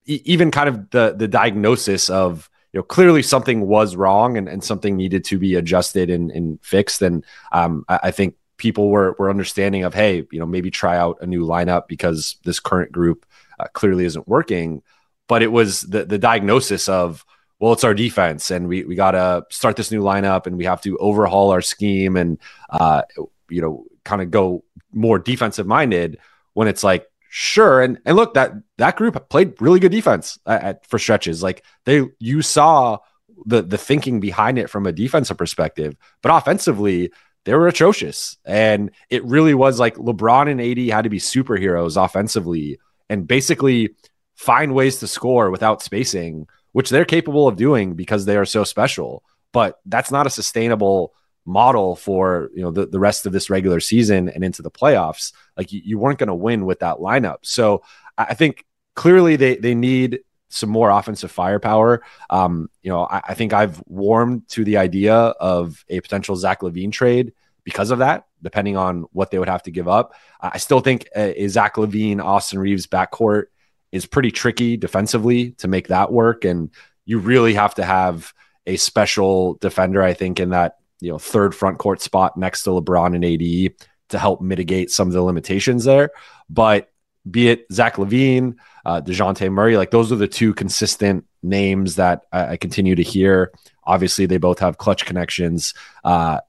even 0.05 0.51
kind 0.51 0.69
of 0.69 0.91
the 0.91 1.15
the 1.17 1.27
diagnosis 1.27 2.09
of 2.09 2.49
you 2.73 2.79
know 2.79 2.85
clearly 2.85 3.23
something 3.23 3.67
was 3.67 3.97
wrong 3.97 4.37
and, 4.37 4.49
and 4.49 4.63
something 4.63 4.97
needed 4.97 5.25
to 5.25 5.39
be 5.39 5.55
adjusted 5.55 6.11
and, 6.11 6.31
and 6.31 6.63
fixed. 6.63 7.03
And 7.03 7.25
um, 7.51 7.85
I, 7.89 8.11
think 8.11 8.37
people 8.57 8.91
were 8.91 9.17
were 9.19 9.31
understanding 9.31 9.85
of 9.85 9.95
hey, 9.95 10.27
you 10.31 10.39
know, 10.39 10.47
maybe 10.47 10.71
try 10.71 10.97
out 10.97 11.19
a 11.23 11.27
new 11.27 11.45
lineup 11.45 11.89
because 11.89 12.37
this 12.45 12.61
current 12.61 12.93
group 12.93 13.27
uh, 13.59 13.67
clearly 13.73 14.05
isn't 14.05 14.29
working. 14.29 14.83
But 15.29 15.43
it 15.43 15.51
was 15.51 15.81
the 15.81 16.05
the 16.05 16.19
diagnosis 16.19 16.89
of 16.89 17.25
well, 17.59 17.73
it's 17.73 17.85
our 17.85 17.95
defense, 17.95 18.51
and 18.51 18.69
we 18.69 18.85
we 18.85 18.95
got 18.95 19.13
to 19.13 19.45
start 19.51 19.77
this 19.77 19.91
new 19.91 20.03
lineup, 20.03 20.47
and 20.47 20.57
we 20.57 20.65
have 20.65 20.83
to 20.83 20.97
overhaul 20.99 21.51
our 21.51 21.63
scheme, 21.63 22.17
and 22.17 22.39
uh, 22.69 23.03
you 23.49 23.63
know, 23.63 23.87
kind 24.05 24.21
of 24.21 24.31
go 24.31 24.65
more 24.93 25.19
defensive 25.19 25.67
minded. 25.67 26.19
When 26.53 26.69
it's 26.69 26.85
like, 26.85 27.07
sure, 27.31 27.81
and 27.81 27.99
and 28.05 28.17
look 28.17 28.35
that 28.35 28.53
that 28.77 28.97
group 28.97 29.29
played 29.31 29.61
really 29.61 29.81
good 29.81 29.93
defense 29.93 30.39
at, 30.47 30.63
at, 30.63 30.87
for 30.87 30.99
stretches. 30.99 31.43
Like 31.43 31.65
they, 31.85 32.05
you 32.19 32.43
saw 32.43 32.99
the 33.47 33.63
the 33.63 33.79
thinking 33.79 34.21
behind 34.21 34.59
it 34.59 34.69
from 34.69 34.87
a 34.87 34.93
defensive 34.93 35.39
perspective, 35.39 35.97
but 36.23 36.37
offensively, 36.37 37.11
they 37.45 37.55
were 37.55 37.69
atrocious, 37.69 38.37
and 38.45 38.91
it 39.09 39.25
really 39.25 39.55
was 39.55 39.81
like 39.81 39.97
LeBron 39.97 40.51
and 40.51 40.61
AD 40.61 40.95
had 40.95 41.05
to 41.05 41.11
be 41.11 41.19
superheroes 41.19 42.03
offensively, 42.03 42.79
and 43.09 43.27
basically 43.27 43.95
find 44.35 44.75
ways 44.75 44.99
to 44.99 45.07
score 45.07 45.51
without 45.51 45.81
spacing 45.81 46.47
which 46.77 46.91
they're 46.91 47.07
capable 47.07 47.49
of 47.49 47.57
doing 47.57 47.95
because 47.95 48.27
they 48.27 48.37
are 48.37 48.45
so 48.45 48.63
special. 48.63 49.25
But 49.51 49.81
that's 49.87 50.11
not 50.11 50.27
a 50.27 50.31
sustainable 50.31 51.15
model 51.47 51.97
for 51.97 52.51
you 52.55 52.61
know 52.61 52.71
the, 52.71 52.85
the 52.85 52.99
rest 52.99 53.25
of 53.25 53.33
this 53.33 53.49
regular 53.49 53.81
season 53.81 54.29
and 54.29 54.45
into 54.45 54.61
the 54.61 54.71
playoffs. 54.71 55.33
Like 55.57 55.73
you, 55.73 55.81
you 55.83 55.99
weren't 55.99 56.19
going 56.19 56.27
to 56.27 56.35
win 56.35 56.67
with 56.67 56.81
that 56.81 56.99
lineup. 56.99 57.39
So 57.45 57.83
I 58.19 58.35
think 58.35 58.67
clearly 58.95 59.37
they 59.37 59.57
they 59.57 59.75
need 59.75 60.21
some 60.51 60.69
more 60.69 60.91
offensive 60.91 61.31
firepower. 61.31 62.03
Um, 62.29 62.69
you 62.83 62.91
know, 62.91 63.07
I, 63.07 63.23
I, 63.29 63.35
think 63.35 63.55
I've 63.55 63.83
warmed 63.87 64.47
to 64.51 64.63
the 64.63 64.77
idea 64.77 65.15
of 65.15 65.83
a 65.89 66.01
potential 66.01 66.37
Zach 66.37 66.61
LaVine 66.61 66.93
trade 66.93 67.33
because 67.65 67.91
of 67.91 68.01
that, 68.01 68.27
depending 68.43 68.77
on 68.77 69.07
what 69.13 69.31
they 69.31 69.39
would 69.39 69.49
have 69.49 69.63
to 69.63 69.71
give 69.71 69.89
up. 69.89 70.13
I 70.43 70.59
still 70.59 70.81
think 70.81 71.09
a, 71.17 71.45
a 71.45 71.49
Zach 71.49 71.77
LaVine, 71.77 72.23
Austin 72.23 72.59
Reaves 72.59 72.87
backcourt 72.87 73.47
is 73.93 74.07
pretty 74.07 74.31
tricky 74.31 74.77
defensively 74.77 75.53
to 75.53 75.69
make 75.69 75.89
that 75.89 76.13
work. 76.13 76.45
And 76.45 76.71
you 77.05 77.19
really 77.19 77.55
have 77.55 77.75
to 77.77 77.85
have 77.85 78.33
a 78.67 78.77
special 78.77 79.55
defender, 79.55 80.03
I 80.03 80.15
think, 80.15 80.41
in 80.41 80.51
that 80.51 80.77
you 81.01 81.11
know 81.11 81.19
third 81.19 81.55
front 81.55 81.79
court 81.79 82.01
spot 82.01 82.37
next 82.37 82.63
to 82.65 82.71
LeBron 82.71 83.15
and 83.15 83.25
AD 83.25 83.77
to 84.09 84.19
help 84.19 84.41
mitigate 84.41 84.91
some 84.91 85.09
of 85.09 85.15
the 85.15 85.23
limitations 85.23 85.85
there. 85.85 86.11
But 86.49 86.91
be 87.29 87.49
it 87.49 87.67
Zach 87.73 87.97
LaVine, 87.97 88.57
uh, 88.85 89.01
Dejounte 89.01 89.51
Murray, 89.51 89.77
like 89.77 89.91
those 89.91 90.13
are 90.13 90.17
the 90.17 90.29
two 90.29 90.55
consistent 90.55 91.25
names 91.43 91.97
that 91.97 92.23
I, 92.33 92.53
I 92.53 92.57
continue 92.57 92.95
to 92.95 93.03
hear. 93.03 93.53
Obviously, 93.85 94.27
they 94.27 94.39
both 94.39 94.61
have 94.61 94.79
Klutch 94.79 95.05
connections. 95.05 95.75
Uh, 96.05 96.41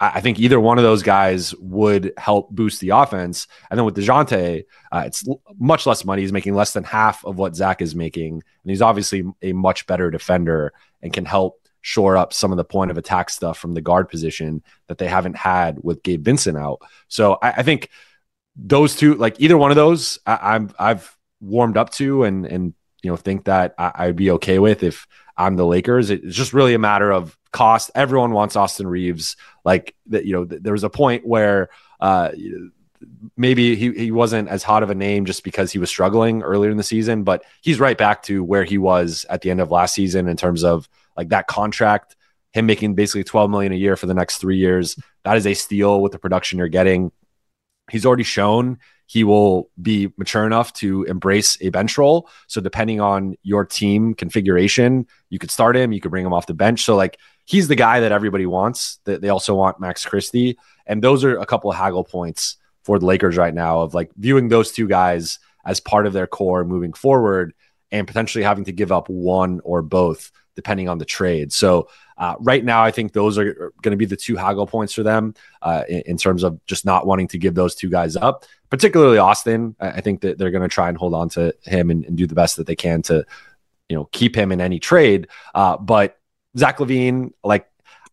I 0.00 0.20
think 0.20 0.40
either 0.40 0.58
one 0.58 0.78
of 0.78 0.84
those 0.84 1.02
guys 1.02 1.54
would 1.56 2.12
help 2.18 2.50
boost 2.50 2.80
the 2.80 2.90
offense. 2.90 3.46
And 3.70 3.78
then 3.78 3.84
with 3.84 3.96
Dejounte, 3.96 4.64
uh, 4.90 5.02
it's 5.06 5.26
l- 5.26 5.40
much 5.56 5.86
less 5.86 6.04
money. 6.04 6.22
He's 6.22 6.32
making 6.32 6.54
less 6.54 6.72
than 6.72 6.82
half 6.82 7.24
of 7.24 7.38
what 7.38 7.54
Zach 7.54 7.80
is 7.80 7.94
making. 7.94 8.34
And 8.34 8.70
he's 8.70 8.82
obviously 8.82 9.24
a 9.40 9.52
much 9.52 9.86
better 9.86 10.10
defender 10.10 10.72
and 11.00 11.12
can 11.12 11.24
help 11.24 11.60
shore 11.80 12.16
up 12.16 12.32
some 12.32 12.50
of 12.50 12.56
the 12.56 12.64
point 12.64 12.90
of 12.90 12.98
attack 12.98 13.30
stuff 13.30 13.58
from 13.58 13.74
the 13.74 13.80
guard 13.80 14.08
position 14.08 14.62
that 14.88 14.98
they 14.98 15.06
haven't 15.06 15.36
had 15.36 15.78
with 15.82 16.02
Gabe 16.02 16.24
Vincent 16.24 16.56
out. 16.56 16.80
So 17.08 17.38
I, 17.40 17.50
I 17.52 17.62
think 17.62 17.90
those 18.56 18.96
two, 18.96 19.14
like 19.14 19.40
either 19.40 19.58
one 19.58 19.70
of 19.70 19.76
those, 19.76 20.18
I, 20.26 20.56
am 20.56 20.70
I've 20.78 21.16
warmed 21.40 21.76
up 21.76 21.90
to 21.90 22.24
and 22.24 22.46
and 22.46 22.72
you 23.02 23.10
know 23.10 23.16
think 23.16 23.44
that 23.44 23.74
I, 23.78 23.92
I'd 23.96 24.16
be 24.16 24.30
okay 24.32 24.58
with 24.58 24.82
if 24.82 25.06
I'm 25.36 25.56
the 25.56 25.66
Lakers. 25.66 26.10
It's 26.10 26.34
just 26.34 26.52
really 26.52 26.74
a 26.74 26.78
matter 26.78 27.12
of 27.12 27.36
cost. 27.52 27.90
Everyone 27.94 28.32
wants 28.32 28.56
Austin 28.56 28.86
Reaves. 28.86 29.36
Like 29.64 29.94
that, 30.06 30.24
you 30.24 30.32
know, 30.32 30.44
th- 30.44 30.62
there 30.62 30.72
was 30.72 30.84
a 30.84 30.90
point 30.90 31.26
where 31.26 31.70
uh, 32.00 32.30
maybe 33.36 33.76
he, 33.76 33.92
he 33.92 34.10
wasn't 34.10 34.48
as 34.48 34.62
hot 34.62 34.82
of 34.82 34.90
a 34.90 34.94
name 34.94 35.24
just 35.24 35.44
because 35.44 35.72
he 35.72 35.78
was 35.78 35.88
struggling 35.88 36.42
earlier 36.42 36.70
in 36.70 36.76
the 36.76 36.82
season, 36.82 37.22
but 37.22 37.44
he's 37.62 37.80
right 37.80 37.96
back 37.96 38.22
to 38.24 38.44
where 38.44 38.64
he 38.64 38.78
was 38.78 39.24
at 39.30 39.40
the 39.42 39.50
end 39.50 39.60
of 39.60 39.70
last 39.70 39.94
season 39.94 40.28
in 40.28 40.36
terms 40.36 40.64
of 40.64 40.88
like 41.16 41.28
that 41.30 41.46
contract, 41.46 42.16
him 42.52 42.66
making 42.66 42.94
basically 42.94 43.24
12 43.24 43.50
million 43.50 43.72
a 43.72 43.76
year 43.76 43.96
for 43.96 44.06
the 44.06 44.14
next 44.14 44.38
three 44.38 44.58
years. 44.58 44.98
That 45.24 45.36
is 45.36 45.46
a 45.46 45.54
steal 45.54 46.00
with 46.00 46.12
the 46.12 46.18
production 46.18 46.58
you're 46.58 46.68
getting. 46.68 47.12
He's 47.90 48.06
already 48.06 48.24
shown 48.24 48.78
he 49.06 49.24
will 49.24 49.70
be 49.80 50.12
mature 50.16 50.46
enough 50.46 50.72
to 50.74 51.04
embrace 51.04 51.58
a 51.60 51.68
bench 51.68 51.98
role. 51.98 52.28
So 52.46 52.60
depending 52.60 53.00
on 53.00 53.36
your 53.42 53.64
team 53.64 54.14
configuration, 54.14 55.06
you 55.28 55.38
could 55.38 55.50
start 55.50 55.76
him, 55.76 55.92
you 55.92 56.00
could 56.00 56.10
bring 56.10 56.24
him 56.24 56.32
off 56.32 56.46
the 56.46 56.54
bench. 56.54 56.84
So 56.84 56.96
like 56.96 57.18
he's 57.44 57.68
the 57.68 57.76
guy 57.76 58.00
that 58.00 58.12
everybody 58.12 58.46
wants. 58.46 58.98
That 59.04 59.20
they 59.20 59.28
also 59.28 59.54
want 59.54 59.80
Max 59.80 60.04
Christie, 60.04 60.58
and 60.86 61.02
those 61.02 61.24
are 61.24 61.38
a 61.38 61.46
couple 61.46 61.70
of 61.70 61.76
haggle 61.76 62.04
points 62.04 62.56
for 62.82 62.98
the 62.98 63.06
Lakers 63.06 63.36
right 63.36 63.54
now 63.54 63.80
of 63.80 63.94
like 63.94 64.10
viewing 64.16 64.48
those 64.48 64.72
two 64.72 64.86
guys 64.86 65.38
as 65.64 65.80
part 65.80 66.06
of 66.06 66.12
their 66.12 66.26
core 66.26 66.64
moving 66.64 66.92
forward 66.92 67.54
and 67.90 68.06
potentially 68.06 68.44
having 68.44 68.64
to 68.64 68.72
give 68.72 68.92
up 68.92 69.08
one 69.08 69.60
or 69.64 69.80
both 69.80 70.30
depending 70.54 70.88
on 70.88 70.98
the 70.98 71.04
trade. 71.04 71.52
So 71.52 71.88
uh, 72.16 72.36
right 72.38 72.64
now, 72.64 72.82
I 72.84 72.90
think 72.90 73.12
those 73.12 73.38
are 73.38 73.72
going 73.82 73.92
to 73.92 73.96
be 73.96 74.04
the 74.04 74.16
two 74.16 74.36
haggle 74.36 74.66
points 74.66 74.92
for 74.92 75.02
them 75.02 75.34
uh, 75.62 75.82
in, 75.88 76.02
in, 76.06 76.16
terms 76.16 76.44
of 76.44 76.64
just 76.66 76.84
not 76.84 77.06
wanting 77.06 77.26
to 77.28 77.38
give 77.38 77.54
those 77.54 77.74
two 77.74 77.90
guys 77.90 78.14
up, 78.14 78.44
particularly 78.70 79.18
Austin. 79.18 79.74
I, 79.80 80.00
think 80.00 80.20
that 80.20 80.38
they're 80.38 80.52
going 80.52 80.62
to 80.62 80.68
try 80.68 80.88
and 80.88 80.96
hold 80.96 81.12
on 81.14 81.28
to 81.30 81.54
him 81.64 81.90
and, 81.90 82.04
and, 82.04 82.16
do 82.16 82.28
the 82.28 82.36
best 82.36 82.56
that 82.56 82.68
they 82.68 82.76
can 82.76 83.02
to, 83.02 83.24
you 83.88 83.96
know, 83.96 84.08
keep 84.12 84.36
him 84.36 84.52
in 84.52 84.60
any 84.60 84.78
trade. 84.78 85.26
Uh, 85.54 85.76
but 85.76 86.18
Zach 86.56 86.78
LaVine, 86.78 87.32
like, 87.42 87.68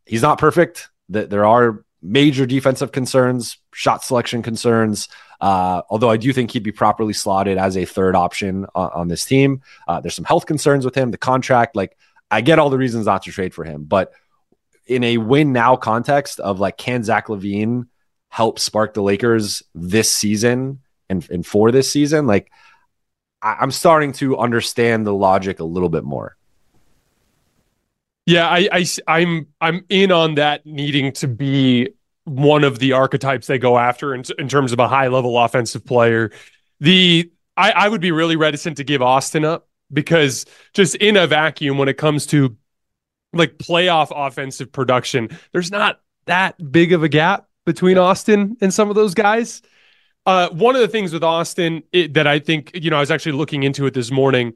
he's 0.06 0.22
not 0.22 0.38
perfect. 0.38 0.90
That 1.10 1.30
there 1.30 1.46
are 1.46 1.84
major 2.02 2.46
defensive 2.46 2.92
concerns, 2.92 3.58
shot 3.74 4.04
selection 4.04 4.42
concerns. 4.42 5.10
Uh, 5.40 5.82
although 5.90 6.10
I 6.10 6.18
do 6.18 6.32
think 6.34 6.52
he'd 6.52 6.64
be 6.64 6.72
properly 6.72 7.14
slotted 7.14 7.58
as 7.58 7.76
a 7.76 7.86
third 7.86 8.16
option 8.16 8.66
on, 8.76 8.92
on 8.94 9.08
this 9.08 9.26
team. 9.26 9.62
Uh, 9.88 10.00
there's 10.00 10.16
some 10.16 10.26
health 10.26 10.46
concerns 10.46 10.86
with 10.86 10.96
him, 10.96 11.12
the 11.12 11.18
contract. 11.18 11.76
Like, 11.76 11.98
I 12.30 12.42
get 12.42 12.60
all 12.60 12.70
the 12.70 12.78
reasons 12.78 13.08
not 13.08 13.24
to 13.24 13.32
trade 13.32 13.54
for 13.54 13.64
him, 13.64 13.84
but 13.84 14.14
in 14.88 15.04
a 15.04 15.18
win 15.18 15.52
now 15.52 15.76
context 15.76 16.40
of 16.40 16.60
like, 16.60 16.78
can 16.78 17.04
Zach 17.04 17.28
LaVine 17.28 17.88
help 18.30 18.60
spark 18.60 18.94
the 18.94 19.04
Lakers 19.04 19.64
this 19.76 20.10
season 20.10 20.80
and, 21.10 21.28
and 21.30 21.46
for 21.46 21.72
this 21.72 21.92
season? 21.92 22.28
Like, 22.28 22.52
I, 23.42 23.58
I'm 23.60 23.72
starting 23.72 24.14
to 24.14 24.38
understand 24.38 25.06
the 25.06 25.14
logic 25.14 25.60
a 25.60 25.66
little 25.66 25.90
bit 25.90 26.04
more. 26.04 26.38
Yeah, 28.32 28.48
I, 28.48 28.70
I, 28.72 28.86
I'm 29.08 29.48
I'm 29.60 29.84
in 29.90 30.10
on 30.10 30.36
that 30.36 30.66
needing 30.66 31.12
to 31.14 31.28
be 31.28 31.90
one 32.24 32.64
of 32.64 32.80
the 32.80 32.94
archetypes 32.94 33.46
they 33.46 33.60
go 33.60 33.78
after 33.78 34.16
in, 34.16 34.24
in 34.40 34.48
terms 34.48 34.72
of 34.72 34.80
a 34.80 34.88
high 34.88 35.10
level 35.10 35.38
offensive 35.38 35.86
player. 35.86 36.32
The 36.80 37.30
I, 37.58 37.72
I 37.72 37.90
would 37.90 38.00
be 38.00 38.12
really 38.12 38.38
reticent 38.38 38.78
to 38.78 38.86
give 38.86 39.02
Austin 39.02 39.44
up 39.44 39.68
because 39.92 40.46
just 40.74 40.96
in 40.96 41.18
a 41.18 41.28
vacuum 41.28 41.78
when 41.78 41.90
it 41.90 41.98
comes 41.98 42.26
to 42.28 42.56
like 43.34 43.58
playoff 43.58 44.14
offensive 44.16 44.72
production, 44.72 45.28
there's 45.52 45.70
not 45.70 46.00
that 46.26 46.72
big 46.72 46.94
of 46.94 47.04
a 47.04 47.10
gap 47.10 47.48
between 47.66 47.98
Austin 47.98 48.56
and 48.62 48.74
some 48.74 48.88
of 48.90 48.96
those 48.96 49.14
guys. 49.14 49.62
Uh, 50.26 50.48
one 50.52 50.76
of 50.76 50.82
the 50.82 50.88
things 50.88 51.12
with 51.12 51.24
Austin 51.24 51.84
it, 51.92 52.14
that 52.14 52.28
I 52.28 52.40
think, 52.40 52.72
you 52.76 52.92
know, 52.92 52.98
I 52.98 53.02
was 53.02 53.12
actually 53.12 53.34
looking 53.34 53.64
into 53.64 53.88
it 53.88 53.94
this 53.94 54.10
morning 54.10 54.54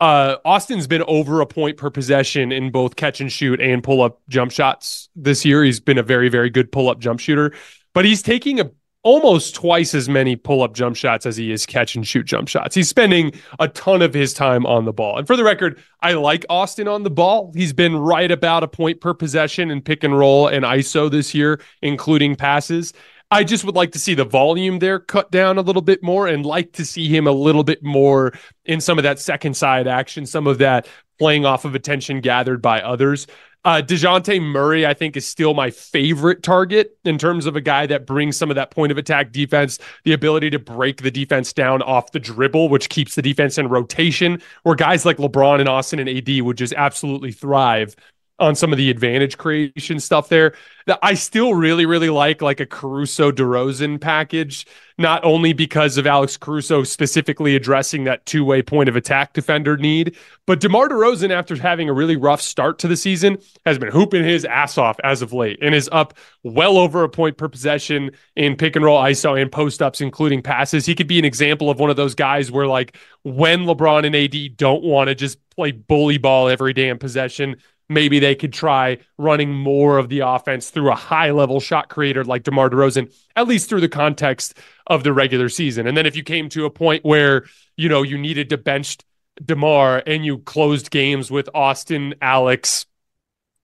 uh, 0.00 0.36
Austin's 0.44 0.86
been 0.86 1.02
over 1.06 1.40
a 1.40 1.46
point 1.46 1.76
per 1.76 1.90
possession 1.90 2.52
in 2.52 2.70
both 2.70 2.96
catch 2.96 3.20
and 3.20 3.30
shoot 3.30 3.60
and 3.60 3.82
pull 3.82 4.02
up 4.02 4.20
jump 4.28 4.50
shots 4.50 5.08
this 5.14 5.44
year. 5.44 5.64
He's 5.64 5.80
been 5.80 5.98
a 5.98 6.02
very, 6.02 6.28
very 6.28 6.50
good 6.50 6.72
pull 6.72 6.88
up 6.88 6.98
jump 6.98 7.20
shooter, 7.20 7.52
but 7.92 8.04
he's 8.04 8.22
taking 8.22 8.60
a 8.60 8.70
almost 9.04 9.54
twice 9.54 9.94
as 9.94 10.08
many 10.08 10.34
pull 10.34 10.62
up 10.62 10.74
jump 10.74 10.96
shots 10.96 11.26
as 11.26 11.36
he 11.36 11.52
is 11.52 11.66
catch 11.66 11.94
and 11.94 12.06
shoot 12.06 12.24
jump 12.24 12.48
shots. 12.48 12.74
He's 12.74 12.88
spending 12.88 13.32
a 13.60 13.68
ton 13.68 14.02
of 14.02 14.14
his 14.14 14.32
time 14.32 14.66
on 14.66 14.86
the 14.86 14.92
ball. 14.92 15.18
And 15.18 15.26
for 15.26 15.36
the 15.36 15.44
record, 15.44 15.80
I 16.00 16.14
like 16.14 16.44
Austin 16.48 16.88
on 16.88 17.02
the 17.02 17.10
ball. 17.10 17.52
He's 17.54 17.74
been 17.74 17.94
right 17.94 18.30
about 18.30 18.64
a 18.64 18.68
point 18.68 19.00
per 19.00 19.12
possession 19.12 19.70
in 19.70 19.82
pick 19.82 20.02
and 20.04 20.18
roll 20.18 20.48
and 20.48 20.64
ISO 20.64 21.10
this 21.10 21.34
year, 21.34 21.60
including 21.82 22.34
passes. 22.34 22.94
I 23.34 23.42
just 23.42 23.64
would 23.64 23.74
like 23.74 23.90
to 23.90 23.98
see 23.98 24.14
the 24.14 24.24
volume 24.24 24.78
there 24.78 25.00
cut 25.00 25.32
down 25.32 25.58
a 25.58 25.60
little 25.60 25.82
bit 25.82 26.04
more 26.04 26.28
and 26.28 26.46
like 26.46 26.70
to 26.74 26.84
see 26.84 27.08
him 27.08 27.26
a 27.26 27.32
little 27.32 27.64
bit 27.64 27.82
more 27.82 28.32
in 28.64 28.80
some 28.80 28.96
of 28.96 29.02
that 29.02 29.18
second 29.18 29.56
side 29.56 29.88
action, 29.88 30.24
some 30.24 30.46
of 30.46 30.58
that 30.58 30.86
playing 31.18 31.44
off 31.44 31.64
of 31.64 31.74
attention 31.74 32.20
gathered 32.20 32.62
by 32.62 32.80
others. 32.80 33.26
Uh, 33.64 33.82
Dejounte 33.84 34.40
Murray, 34.40 34.86
I 34.86 34.94
think, 34.94 35.16
is 35.16 35.26
still 35.26 35.52
my 35.52 35.70
favorite 35.70 36.44
target 36.44 36.96
in 37.04 37.18
terms 37.18 37.46
of 37.46 37.56
a 37.56 37.60
guy 37.60 37.86
that 37.86 38.06
brings 38.06 38.36
some 38.36 38.50
of 38.50 38.54
that 38.54 38.70
point 38.70 38.92
of 38.92 38.98
attack 38.98 39.32
defense, 39.32 39.80
the 40.04 40.12
ability 40.12 40.50
to 40.50 40.60
break 40.60 41.02
the 41.02 41.10
defense 41.10 41.52
down 41.52 41.82
off 41.82 42.12
the 42.12 42.20
dribble, 42.20 42.68
which 42.68 42.88
keeps 42.88 43.16
the 43.16 43.22
defense 43.22 43.58
in 43.58 43.68
rotation, 43.68 44.40
where 44.62 44.76
guys 44.76 45.04
like 45.04 45.16
LeBron 45.16 45.58
and 45.58 45.68
Austin 45.68 45.98
and 45.98 46.08
AD 46.08 46.42
would 46.42 46.58
just 46.58 46.74
absolutely 46.74 47.32
thrive 47.32 47.96
on 48.38 48.54
some 48.54 48.72
of 48.72 48.78
the 48.78 48.90
advantage 48.90 49.38
creation 49.38 50.00
stuff 50.00 50.28
there. 50.28 50.54
I 51.02 51.14
still 51.14 51.54
really, 51.54 51.86
really 51.86 52.10
like 52.10 52.42
like 52.42 52.60
a 52.60 52.66
Caruso 52.66 53.30
DeRozan 53.30 54.00
package, 54.00 54.66
not 54.98 55.24
only 55.24 55.52
because 55.54 55.96
of 55.96 56.06
Alex 56.06 56.36
Caruso 56.36 56.82
specifically 56.82 57.56
addressing 57.56 58.04
that 58.04 58.26
two-way 58.26 58.60
point 58.60 58.90
of 58.90 58.96
attack 58.96 59.32
defender 59.32 59.78
need, 59.78 60.16
but 60.46 60.60
DeMar 60.60 60.90
DeRozan, 60.90 61.30
after 61.30 61.56
having 61.56 61.88
a 61.88 61.92
really 61.94 62.16
rough 62.16 62.42
start 62.42 62.78
to 62.80 62.88
the 62.88 62.96
season, 62.96 63.38
has 63.64 63.78
been 63.78 63.90
hooping 63.90 64.24
his 64.24 64.44
ass 64.44 64.76
off 64.76 64.98
as 65.04 65.22
of 65.22 65.32
late 65.32 65.58
and 65.62 65.74
is 65.74 65.88
up 65.90 66.14
well 66.42 66.76
over 66.76 67.02
a 67.02 67.08
point 67.08 67.38
per 67.38 67.48
possession 67.48 68.10
in 68.36 68.54
pick 68.56 68.76
and 68.76 68.84
roll 68.84 69.00
ISO 69.00 69.40
and 69.40 69.50
post-ups, 69.50 70.02
including 70.02 70.42
passes. 70.42 70.84
He 70.84 70.94
could 70.94 71.08
be 71.08 71.18
an 71.18 71.24
example 71.24 71.70
of 71.70 71.78
one 71.78 71.88
of 71.88 71.96
those 71.96 72.14
guys 72.14 72.50
where 72.50 72.66
like 72.66 72.98
when 73.22 73.60
LeBron 73.60 74.04
and 74.04 74.14
AD 74.14 74.56
don't 74.58 74.82
want 74.82 75.08
to 75.08 75.14
just 75.14 75.38
play 75.50 75.70
bully 75.70 76.18
ball 76.18 76.48
every 76.48 76.72
damn 76.72 76.98
possession 76.98 77.56
maybe 77.88 78.18
they 78.18 78.34
could 78.34 78.52
try 78.52 78.98
running 79.18 79.52
more 79.52 79.98
of 79.98 80.08
the 80.08 80.20
offense 80.20 80.70
through 80.70 80.90
a 80.90 80.96
high 80.96 81.30
level 81.30 81.60
shot 81.60 81.88
creator 81.88 82.24
like 82.24 82.42
DeMar 82.42 82.70
DeRozan, 82.70 83.14
at 83.36 83.46
least 83.46 83.68
through 83.68 83.80
the 83.80 83.88
context 83.88 84.58
of 84.86 85.04
the 85.04 85.12
regular 85.12 85.48
season. 85.48 85.86
And 85.86 85.96
then 85.96 86.06
if 86.06 86.16
you 86.16 86.22
came 86.22 86.48
to 86.50 86.64
a 86.64 86.70
point 86.70 87.04
where, 87.04 87.44
you 87.76 87.88
know, 87.88 88.02
you 88.02 88.18
needed 88.18 88.50
to 88.50 88.58
bench 88.58 88.98
DeMar 89.44 90.02
and 90.06 90.24
you 90.24 90.38
closed 90.38 90.90
games 90.90 91.30
with 91.30 91.48
Austin, 91.54 92.14
Alex, 92.22 92.86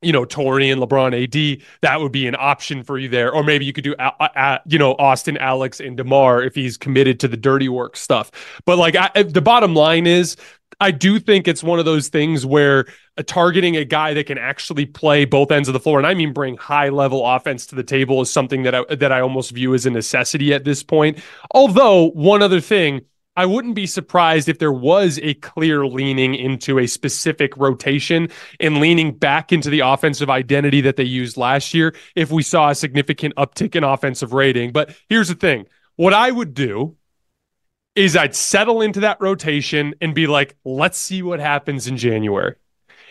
you 0.03 0.13
know, 0.13 0.25
Tori 0.25 0.71
and 0.71 0.81
LeBron 0.81 1.13
AD, 1.25 1.63
that 1.83 2.01
would 2.01 2.13
be 2.13 2.27
an 2.27 2.37
option 2.39 2.83
for 2.83 2.99
you 2.99 3.09
there. 3.09 3.33
Or 3.33 3.45
maybe 3.45 3.65
you 3.65 3.73
could 3.73 3.85
do, 3.85 3.95
uh, 3.97 4.13
uh, 4.19 4.59
you 4.67 4.79
know, 4.79 4.95
Austin, 4.99 5.37
Alex, 5.37 5.81
and 5.81 5.97
DeMar 5.97 6.43
if 6.43 6.55
he's 6.55 6.77
committed 6.77 7.21
to 7.21 7.29
the 7.29 7.37
dirty 7.37 7.69
work 7.69 7.97
stuff. 7.97 8.31
But 8.65 8.79
like 8.79 8.97
I, 8.97 9.23
the 9.23 9.43
bottom 9.43 9.75
line 9.75 10.07
is 10.07 10.37
I 10.81 10.91
do 10.91 11.19
think 11.19 11.47
it's 11.47 11.63
one 11.63 11.79
of 11.79 11.85
those 11.85 12.09
things 12.09 12.47
where 12.47 12.87
uh, 13.19 13.23
targeting 13.27 13.77
a 13.77 13.85
guy 13.85 14.15
that 14.15 14.27
can 14.27 14.39
actually 14.39 14.87
play 14.87 15.27
both 15.27 15.51
ends 15.51 15.69
of 15.69 15.75
the 15.75 15.81
floor, 15.81 15.99
and 15.99 16.07
I 16.07 16.15
mean 16.15 16.33
bring 16.33 16.57
high 16.57 16.89
level 16.89 17.27
offense 17.27 17.67
to 17.67 17.75
the 17.75 17.83
table, 17.83 18.23
is 18.23 18.33
something 18.33 18.63
that 18.63 18.75
I 18.75 18.85
that 18.95 19.13
I 19.13 19.21
almost 19.21 19.51
view 19.51 19.75
as 19.75 19.85
a 19.85 19.91
necessity 19.91 20.55
at 20.55 20.65
this 20.65 20.83
point. 20.83 21.19
Although 21.53 22.11
one 22.11 22.43
other 22.43 22.61
thing. 22.61 23.03
I 23.41 23.47
wouldn't 23.47 23.75
be 23.75 23.87
surprised 23.87 24.51
if 24.51 24.59
there 24.59 24.71
was 24.71 25.19
a 25.23 25.33
clear 25.33 25.87
leaning 25.87 26.35
into 26.35 26.79
a 26.79 26.87
specific 26.87 27.57
rotation 27.57 28.29
and 28.61 28.81
leaning 28.81 29.13
back 29.13 29.51
into 29.51 29.71
the 29.71 29.81
offensive 29.81 30.29
identity 30.29 30.83
that 30.83 30.97
they 30.97 31.05
used 31.05 31.39
last 31.39 31.73
year 31.73 31.97
if 32.15 32.31
we 32.31 32.43
saw 32.43 32.69
a 32.69 32.75
significant 32.75 33.35
uptick 33.37 33.75
in 33.75 33.83
offensive 33.83 34.35
rating. 34.35 34.73
But 34.73 34.95
here's 35.09 35.29
the 35.29 35.35
thing 35.35 35.65
what 35.97 36.13
I 36.13 36.31
would 36.31 36.53
do 36.53 36.99
is 37.95 38.15
I'd 38.15 38.35
settle 38.35 38.83
into 38.83 39.01
that 39.01 39.23
rotation 39.23 39.95
and 40.03 40.15
be 40.15 40.27
like, 40.27 40.55
let's 40.63 40.99
see 40.99 41.23
what 41.23 41.41
happens 41.41 41.87
in 41.87 41.97
January. 41.97 42.57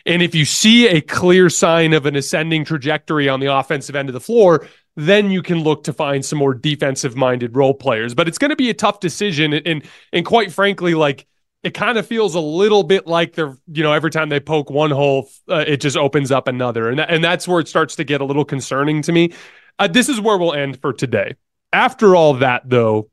And 0.06 0.22
if 0.22 0.36
you 0.36 0.46
see 0.46 0.88
a 0.88 1.02
clear 1.02 1.50
sign 1.50 1.94
of 1.94 2.06
an 2.06 2.16
ascending 2.16 2.66
trajectory 2.66 3.30
on 3.30 3.40
the 3.40 3.52
offensive 3.52 3.96
end 3.96 4.10
of 4.10 4.14
the 4.14 4.20
floor, 4.20 4.68
then 5.00 5.32
you 5.32 5.42
can 5.42 5.60
look 5.64 5.84
to 5.86 5.94
find 5.94 6.26
some 6.26 6.40
more 6.40 6.54
defensive 6.54 7.16
minded 7.16 7.56
role 7.56 7.74
players. 7.74 8.14
But 8.14 8.28
it's 8.28 8.38
going 8.38 8.50
to 8.50 8.56
be 8.56 8.70
a 8.70 8.74
tough 8.74 9.00
decision. 9.00 9.54
And, 9.54 9.84
and 10.12 10.26
quite 10.26 10.52
frankly, 10.52 10.94
like 10.96 11.26
it 11.64 11.74
kind 11.74 11.98
of 11.98 12.08
feels 12.08 12.36
a 12.36 12.40
little 12.40 12.84
bit 12.84 13.08
like 13.08 13.34
they're, 13.34 13.58
you 13.72 13.84
know, 13.84 13.92
every 13.92 14.12
time 14.12 14.30
they 14.30 14.40
poke 14.40 14.70
one 14.70 14.92
hole, 14.92 15.30
uh, 15.50 15.64
it 15.68 15.78
just 15.82 15.98
opens 15.98 16.32
up 16.32 16.48
another. 16.48 16.90
And, 16.90 17.00
and 17.00 17.24
that's 17.24 17.48
where 17.48 17.60
it 17.60 17.68
starts 17.68 17.96
to 17.98 18.04
get 18.04 18.22
a 18.22 18.26
little 18.26 18.46
concerning 18.46 19.02
to 19.04 19.12
me. 19.12 19.34
Uh, 19.78 19.88
this 19.88 20.10
is 20.10 20.22
where 20.22 20.38
we'll 20.38 20.54
end 20.54 20.80
for 20.80 20.94
today. 20.94 21.36
After 21.72 22.16
all 22.16 22.36
that, 22.36 22.64
though, 22.66 23.10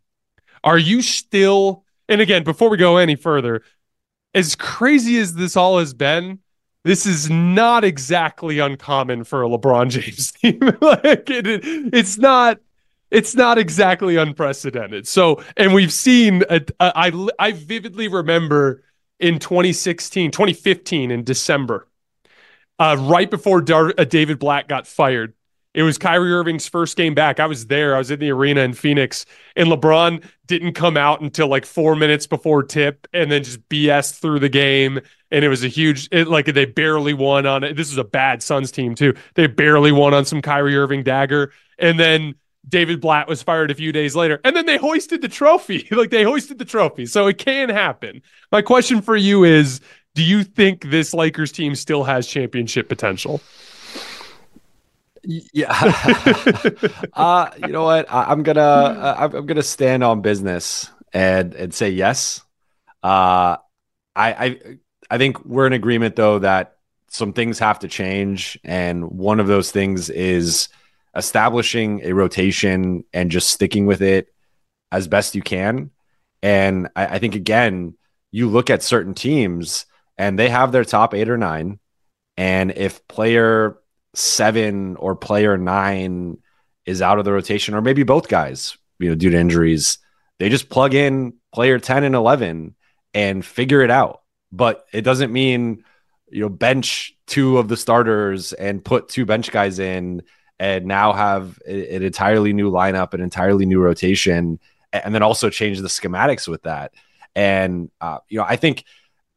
are 0.64 0.78
you 0.78 1.03
still, 1.03 1.84
and 2.09 2.20
again, 2.20 2.45
before 2.45 2.70
we 2.70 2.76
go 2.76 2.97
any 2.97 3.16
further, 3.16 3.62
as 4.34 4.55
crazy 4.55 5.18
as 5.18 5.34
this 5.34 5.57
all 5.57 5.78
has 5.78 5.95
been, 5.95 6.41
this 6.87 7.05
is 7.05 7.28
not 7.28 7.82
exactly 7.82 8.61
uncommon 8.61 9.24
for 9.24 9.43
a 9.43 9.49
LeBron 9.49 9.91
James 9.91 10.30
team. 10.41 10.61
like 10.80 11.28
it, 11.28 11.45
it, 11.45 11.61
it's 11.93 12.16
not 12.16 12.61
it's 13.11 13.34
not 13.34 13.59
exactly 13.59 14.16
unprecedented. 14.16 15.09
So, 15.09 15.43
and 15.57 15.74
we've 15.74 15.93
seen 15.93 16.45
a, 16.49 16.61
a, 16.78 16.93
I 16.95 17.28
I 17.41 17.53
vividly 17.53 18.07
remember 18.07 18.84
in 19.18 19.41
2016, 19.41 20.30
2015 20.30 21.11
in 21.11 21.24
December, 21.24 21.89
uh, 22.78 22.97
right 23.01 23.30
before 23.30 23.62
Dar- 23.62 23.95
uh, 23.99 24.05
David 24.05 24.39
Blatt 24.39 24.68
got 24.68 24.87
fired, 24.87 25.34
it 25.76 25.82
was 25.82 25.99
Kyrie 25.99 26.32
Irving's 26.32 26.66
first 26.66 26.97
game 26.97 27.14
back. 27.14 27.39
I 27.39 27.47
was 27.47 27.66
there. 27.66 27.95
I 27.95 27.99
was 27.99 28.11
in 28.11 28.18
the 28.18 28.30
arena 28.30 28.62
in 28.62 28.72
Phoenix, 28.72 29.26
and 29.57 29.68
LeBron 29.68 30.24
didn't 30.47 30.72
come 30.72 30.97
out 30.97 31.20
until 31.20 31.49
like 31.49 31.66
four 31.66 31.95
minutes 31.95 32.26
before 32.26 32.62
tip, 32.62 33.07
and 33.12 33.30
then 33.30 33.45
just 33.45 33.68
BS 33.68 34.18
through 34.18 34.39
the 34.39 34.49
game. 34.49 35.01
And 35.30 35.44
it 35.44 35.48
was 35.48 35.64
a 35.64 35.68
huge, 35.68 36.08
it, 36.12 36.28
like 36.28 36.46
they 36.46 36.64
barely 36.66 37.12
won 37.12 37.46
on 37.46 37.64
it. 37.64 37.76
This 37.76 37.90
is 37.90 37.98
a 37.98 38.04
bad 38.04 38.42
Suns 38.42 38.70
team 38.70 38.94
too. 38.94 39.14
They 39.34 39.46
barely 39.46 39.92
won 39.92 40.14
on 40.14 40.24
some 40.24 40.40
Kyrie 40.40 40.76
Irving 40.76 41.02
dagger, 41.02 41.52
and 41.78 41.98
then 41.98 42.36
David 42.68 43.00
Blatt 43.00 43.28
was 43.28 43.42
fired 43.42 43.70
a 43.70 43.74
few 43.74 43.92
days 43.92 44.16
later, 44.16 44.40
and 44.44 44.54
then 44.54 44.66
they 44.66 44.76
hoisted 44.76 45.22
the 45.22 45.28
trophy. 45.28 45.86
like 45.90 46.10
they 46.10 46.22
hoisted 46.22 46.58
the 46.58 46.64
trophy. 46.64 47.06
So 47.06 47.26
it 47.26 47.38
can 47.38 47.68
happen. 47.68 48.22
My 48.52 48.62
question 48.62 49.02
for 49.02 49.16
you 49.16 49.44
is 49.44 49.80
do 50.14 50.22
you 50.22 50.44
think 50.44 50.90
this 50.90 51.12
Lakers 51.12 51.52
team 51.52 51.74
still 51.74 52.04
has 52.04 52.26
championship 52.26 52.88
potential? 52.88 53.40
Yeah. 55.22 55.72
uh, 57.12 57.50
you 57.58 57.68
know 57.68 57.84
what? 57.84 58.10
I, 58.12 58.32
am 58.32 58.42
gonna 58.42 58.60
uh, 58.60 59.28
I'm, 59.32 59.46
gonna 59.46 59.62
stand 59.62 60.02
on 60.02 60.22
business 60.22 60.90
and 61.12 61.54
and 61.54 61.74
say 61.74 61.90
yes. 61.90 62.42
Uh, 63.02 63.58
I 64.14 64.32
I 64.32 64.60
I 65.11 65.18
think 65.18 65.44
we're 65.44 65.66
in 65.66 65.72
agreement 65.72 66.16
though 66.16 66.40
that 66.40 66.76
some 67.09 67.32
things 67.32 67.59
have 67.61 67.78
to 67.80 67.88
change, 67.88 68.59
and 68.64 69.11
one 69.11 69.40
of 69.40 69.46
those 69.46 69.70
things 69.70 70.11
is 70.11 70.68
establishing 71.14 72.02
a 72.04 72.12
rotation 72.12 73.04
and 73.12 73.30
just 73.30 73.50
sticking 73.50 73.86
with 73.86 74.02
it 74.02 74.28
as 74.92 75.09
best 75.09 75.34
you 75.34 75.42
can. 75.42 75.90
And 76.42 76.88
I, 76.94 77.07
I 77.07 77.18
think 77.18 77.34
again, 77.34 77.94
you 78.32 78.48
look 78.48 78.70
at 78.70 78.82
certain 78.82 79.14
teams 79.14 79.86
and 80.18 80.38
they 80.38 80.48
have 80.48 80.72
their 80.72 80.84
top 80.84 81.14
eight 81.14 81.28
or 81.28 81.38
nine, 81.38 81.78
and 82.36 82.72
if 82.72 83.07
player 83.09 83.78
seven 84.14 84.96
or 84.96 85.14
player 85.14 85.57
nine 85.57 86.38
is 86.84 87.02
out 87.02 87.18
of 87.18 87.24
the 87.24 87.32
rotation, 87.32 87.74
or 87.74 87.82
maybe 87.82 88.02
both 88.02 88.28
guys, 88.28 88.76
you 88.98 89.09
know, 89.09 89.14
due 89.14 89.30
to 89.30 89.38
injuries, 89.38 89.98
they 90.38 90.48
just 90.48 90.68
plug 90.68 90.94
in 90.94 91.34
player 91.52 91.78
10 91.78 92.04
and 92.04 92.14
11 92.14 92.74
and 93.14 93.44
figure 93.44 93.82
it 93.82 93.90
out. 93.90 94.22
But 94.53 94.86
it 94.92 95.03
doesn't 95.03 95.32
mean, 95.32 95.84
you 96.30 96.42
know, 96.42 96.49
bench 96.49 97.16
two 97.26 97.59
of 97.59 97.68
the 97.68 97.76
starters 97.76 98.53
and 98.53 98.84
put 98.84 99.09
two 99.09 99.26
bench 99.26 99.51
guys 99.51 99.78
in 99.78 100.22
and 100.59 100.86
now 100.86 101.12
have 101.12 101.59
an 101.66 102.03
entirely 102.03 102.53
new 102.53 102.70
lineup, 102.70 103.12
an 103.14 103.20
entirely 103.20 103.66
new 103.66 103.80
rotation, 103.80 104.59
and 104.92 105.14
then 105.14 105.22
also 105.22 105.51
change 105.51 105.80
the 105.80 105.88
schematics 105.88 106.49
with 106.49 106.62
that. 106.62 106.92
And, 107.34 107.90
uh, 108.01 108.18
you 108.28 108.38
know, 108.38 108.44
I 108.44 108.57
think 108.57 108.84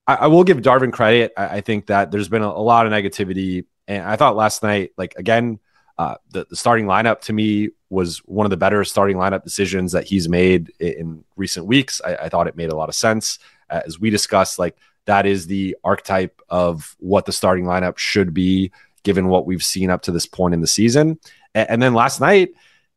I, 0.07 0.15
I, 0.15 0.27
will 0.27 0.45
give 0.45 0.59
Darvin 0.59 0.93
credit. 0.93 1.33
I, 1.35 1.57
I 1.57 1.61
think 1.61 1.87
that 1.87 2.11
there's 2.11 2.29
been 2.29 2.43
a, 2.43 2.47
a 2.47 2.63
lot 2.63 2.85
of 2.85 2.93
negativity 2.93 3.65
and 3.89 4.03
I 4.03 4.15
thought 4.15 4.35
last 4.35 4.61
night, 4.61 4.91
like 4.97 5.15
again, 5.17 5.59
uh, 5.97 6.15
the, 6.31 6.45
the, 6.49 6.55
starting 6.55 6.85
lineup 6.85 7.21
to 7.21 7.33
me 7.33 7.69
was 7.89 8.19
one 8.19 8.45
of 8.45 8.51
the 8.51 8.57
better 8.57 8.85
starting 8.85 9.17
lineup 9.17 9.43
decisions 9.43 9.91
that 9.91 10.05
he's 10.05 10.29
made 10.29 10.71
in, 10.79 10.93
in 10.93 11.23
recent 11.35 11.65
weeks. 11.65 11.99
I, 12.05 12.15
I, 12.15 12.29
thought 12.29 12.47
it 12.47 12.55
made 12.55 12.69
a 12.69 12.75
lot 12.75 12.87
of 12.87 12.95
sense. 12.95 13.39
As 13.69 13.99
we 13.99 14.09
discussed, 14.09 14.59
like 14.59 14.77
that 15.09 15.25
is 15.25 15.47
the 15.47 15.75
archetype 15.83 16.39
of 16.49 16.95
what 16.99 17.25
the 17.25 17.31
starting 17.31 17.65
lineup 17.65 17.97
should 17.97 18.33
be, 18.33 18.71
given 19.03 19.27
what 19.27 19.45
we've 19.45 19.63
seen 19.63 19.89
up 19.89 20.03
to 20.03 20.11
this 20.11 20.27
point 20.27 20.53
in 20.53 20.61
the 20.61 20.67
season. 20.67 21.19
And, 21.55 21.69
and 21.71 21.81
then 21.81 21.93
last 21.93 22.21
night, 22.21 22.49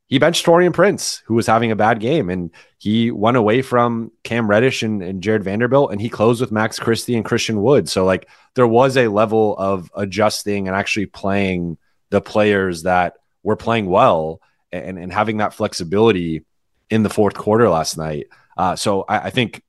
he 0.07 0.19
benched 0.19 0.45
Taurean 0.45 0.75
Prince, 0.75 1.23
who 1.25 1.33
was 1.33 1.47
having 1.47 1.71
a 1.71 1.77
bad 1.77 1.99
game, 1.99 2.29
and 2.29 2.51
he 2.77 3.11
went 3.11 3.39
away 3.39 3.63
from 3.63 4.13
Cam 4.25 4.47
Reddish 4.47 4.83
and, 4.83 5.03
and 5.03 5.23
Jarred 5.23 5.43
Vanderbilt, 5.43 5.91
and 5.91 6.03
he 6.03 6.11
closed 6.11 6.43
with 6.43 6.53
Max 6.53 6.79
Christie 6.79 7.17
and 7.17 7.25
Christian 7.25 7.63
Wood. 7.63 7.89
So 7.89 8.05
like 8.05 8.29
there 8.55 8.67
was 8.67 8.99
a 8.99 9.09
level 9.09 9.57
of 9.57 9.91
adjusting 9.97 10.69
and 10.69 10.77
actually 10.77 11.07
playing 11.07 11.79
the 12.11 12.21
players 12.21 12.83
that 12.83 13.15
were 13.43 13.57
playing 13.57 13.87
well 13.87 14.43
and, 14.71 14.99
and 14.99 15.11
having 15.11 15.39
that 15.39 15.55
flexibility 15.55 16.45
in 16.91 17.03
the 17.03 17.09
fourth 17.09 17.35
quarter 17.35 17.71
last 17.71 17.97
night. 17.97 18.27
Uh, 18.59 18.77
so 18.77 19.07
I, 19.09 19.19
I, 19.19 19.31
think 19.31 19.63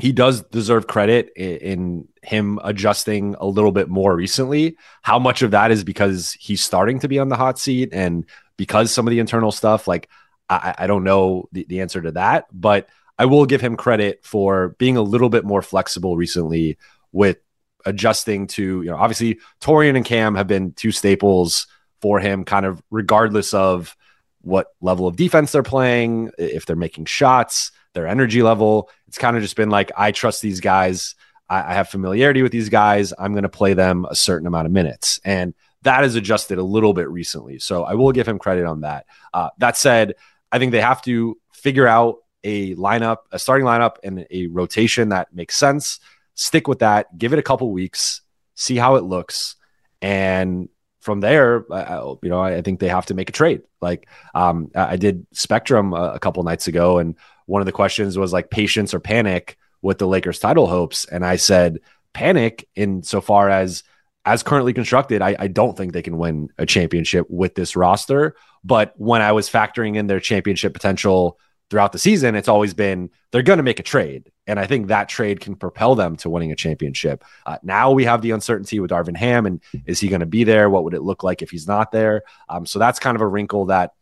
he 0.00 0.12
does 0.12 0.42
deserve 0.42 0.86
credit 0.86 1.32
in, 1.36 1.56
in, 1.56 2.08
him 2.22 2.58
adjusting 2.64 3.36
a 3.38 3.46
little 3.46 3.70
bit 3.70 3.88
more 3.88 4.14
recently. 4.14 4.76
How 5.02 5.18
much 5.18 5.42
of 5.42 5.52
that 5.52 5.70
is 5.70 5.84
because 5.84 6.32
he's 6.32 6.60
starting 6.60 6.98
to 6.98 7.08
be 7.08 7.20
on 7.20 7.28
the 7.28 7.36
hot 7.36 7.56
seat 7.56 7.90
and 7.92 8.26
because 8.56 8.92
some 8.92 9.06
of 9.06 9.12
the 9.12 9.20
internal 9.20 9.52
stuff, 9.52 9.86
like 9.86 10.08
I, 10.50 10.74
I 10.78 10.86
don't 10.88 11.04
know 11.04 11.48
the, 11.52 11.64
the 11.68 11.80
answer 11.82 12.02
to 12.02 12.10
that, 12.12 12.46
but 12.52 12.88
I 13.18 13.26
will 13.26 13.46
give 13.46 13.60
him 13.60 13.76
credit 13.76 14.24
for 14.24 14.70
being 14.78 14.96
a 14.96 15.02
little 15.02 15.28
bit 15.28 15.44
more 15.44 15.62
flexible 15.62 16.16
recently 16.16 16.78
with 17.12 17.38
adjusting 17.84 18.48
to, 18.48 18.82
you 18.82 18.90
know, 18.90 18.96
obviously 18.96 19.38
Taurean 19.60 19.96
and 19.96 20.04
Cam 20.04 20.34
have 20.34 20.48
been 20.48 20.72
two 20.72 20.90
staples 20.90 21.68
for 22.02 22.18
him, 22.18 22.44
kind 22.44 22.66
of 22.66 22.82
regardless 22.90 23.54
of 23.54 23.96
what 24.42 24.68
level 24.80 25.06
of 25.06 25.16
defense 25.16 25.52
they're 25.52 25.62
playing, 25.62 26.30
if 26.38 26.66
they're 26.66 26.76
making 26.76 27.04
shots, 27.04 27.72
their 27.96 28.06
energy 28.06 28.42
level. 28.42 28.88
It's 29.08 29.18
kind 29.18 29.36
of 29.36 29.42
just 29.42 29.56
been 29.56 29.70
like, 29.70 29.90
I 29.96 30.12
trust 30.12 30.40
these 30.40 30.60
guys. 30.60 31.16
I, 31.48 31.72
I 31.72 31.74
have 31.74 31.88
familiarity 31.88 32.42
with 32.42 32.52
these 32.52 32.68
guys. 32.68 33.12
I'm 33.18 33.32
going 33.32 33.42
to 33.42 33.48
play 33.48 33.74
them 33.74 34.06
a 34.08 34.14
certain 34.14 34.46
amount 34.46 34.66
of 34.66 34.72
minutes. 34.72 35.18
And 35.24 35.54
that 35.82 36.02
has 36.02 36.14
adjusted 36.14 36.58
a 36.58 36.62
little 36.62 36.92
bit 36.92 37.08
recently. 37.08 37.58
So 37.58 37.84
I 37.84 37.94
will 37.94 38.12
give 38.12 38.28
him 38.28 38.38
credit 38.38 38.66
on 38.66 38.82
that. 38.82 39.06
Uh, 39.34 39.50
that 39.58 39.76
said, 39.76 40.14
I 40.52 40.58
think 40.58 40.72
they 40.72 40.80
have 40.80 41.02
to 41.02 41.38
figure 41.52 41.88
out 41.88 42.18
a 42.44 42.74
lineup, 42.76 43.18
a 43.32 43.38
starting 43.38 43.66
lineup, 43.66 43.96
and 44.04 44.26
a 44.30 44.46
rotation 44.46 45.08
that 45.08 45.34
makes 45.34 45.56
sense. 45.56 45.98
Stick 46.34 46.68
with 46.68 46.80
that. 46.80 47.16
Give 47.18 47.32
it 47.32 47.38
a 47.38 47.42
couple 47.42 47.70
weeks, 47.72 48.20
see 48.54 48.76
how 48.76 48.96
it 48.96 49.04
looks, 49.04 49.56
and 50.00 50.68
from 51.00 51.20
there, 51.20 51.64
uh, 51.72 52.16
you 52.20 52.28
know, 52.28 52.40
I, 52.40 52.56
I, 52.56 52.62
think 52.62 52.80
they 52.80 52.88
have 52.88 53.06
to 53.06 53.14
make 53.14 53.28
a 53.28 53.32
trade. 53.32 53.62
Like 53.80 54.08
um, 54.34 54.72
I 54.74 54.96
did 54.96 55.24
Spectrum 55.32 55.92
a, 55.92 56.14
a 56.14 56.18
couple 56.18 56.42
nights 56.42 56.66
ago, 56.66 56.98
and 56.98 57.16
one 57.46 57.62
of 57.62 57.66
the 57.66 57.72
questions 57.72 58.18
was 58.18 58.32
like 58.32 58.50
patience 58.50 58.92
or 58.92 59.00
panic 59.00 59.56
with 59.82 59.98
the 59.98 60.06
Lakers 60.06 60.38
title 60.38 60.66
hopes, 60.66 61.04
and 61.06 61.24
I 61.24 61.36
said 61.36 61.78
panic 62.12 62.68
in 62.74 63.02
so 63.02 63.20
far 63.20 63.48
as 63.48 63.82
as 64.26 64.42
currently 64.42 64.72
constructed, 64.72 65.22
I, 65.22 65.36
I, 65.38 65.46
don't 65.46 65.76
think 65.76 65.92
they 65.92 66.02
can 66.02 66.18
win 66.18 66.50
a 66.58 66.66
championship 66.66 67.28
with 67.30 67.54
this 67.54 67.76
roster. 67.76 68.34
But 68.64 68.92
when 68.96 69.22
I 69.22 69.30
was 69.30 69.48
factoring 69.48 69.96
in 69.96 70.08
their 70.08 70.18
championship 70.18 70.72
potential 70.72 71.38
throughout 71.70 71.92
the 71.92 71.98
season, 72.00 72.34
it's 72.34 72.48
always 72.48 72.74
been 72.74 73.10
they're 73.30 73.42
going 73.42 73.58
to 73.58 73.62
make 73.62 73.78
a 73.78 73.84
trade. 73.84 74.32
And 74.48 74.58
I 74.58 74.66
think 74.66 74.88
that 74.88 75.08
trade 75.08 75.38
can 75.38 75.54
propel 75.54 75.94
them 75.94 76.16
to 76.16 76.30
winning 76.30 76.50
a 76.50 76.56
championship. 76.56 77.24
Uh, 77.46 77.58
now 77.62 77.92
we 77.92 78.04
have 78.04 78.20
the 78.20 78.32
uncertainty 78.32 78.80
with 78.80 78.90
Darvin 78.90 79.16
Ham. 79.16 79.46
And 79.46 79.62
is 79.86 80.00
he 80.00 80.08
going 80.08 80.20
to 80.20 80.26
be 80.26 80.42
there? 80.42 80.68
What 80.68 80.82
would 80.82 80.94
it 80.94 81.02
look 81.02 81.22
like 81.22 81.40
if 81.40 81.50
he's 81.50 81.68
not 81.68 81.92
there? 81.92 82.22
Um, 82.48 82.66
so 82.66 82.80
that's 82.80 82.98
kind 82.98 83.14
of 83.14 83.20
a 83.20 83.28
wrinkle 83.28 83.66
that 83.66 83.92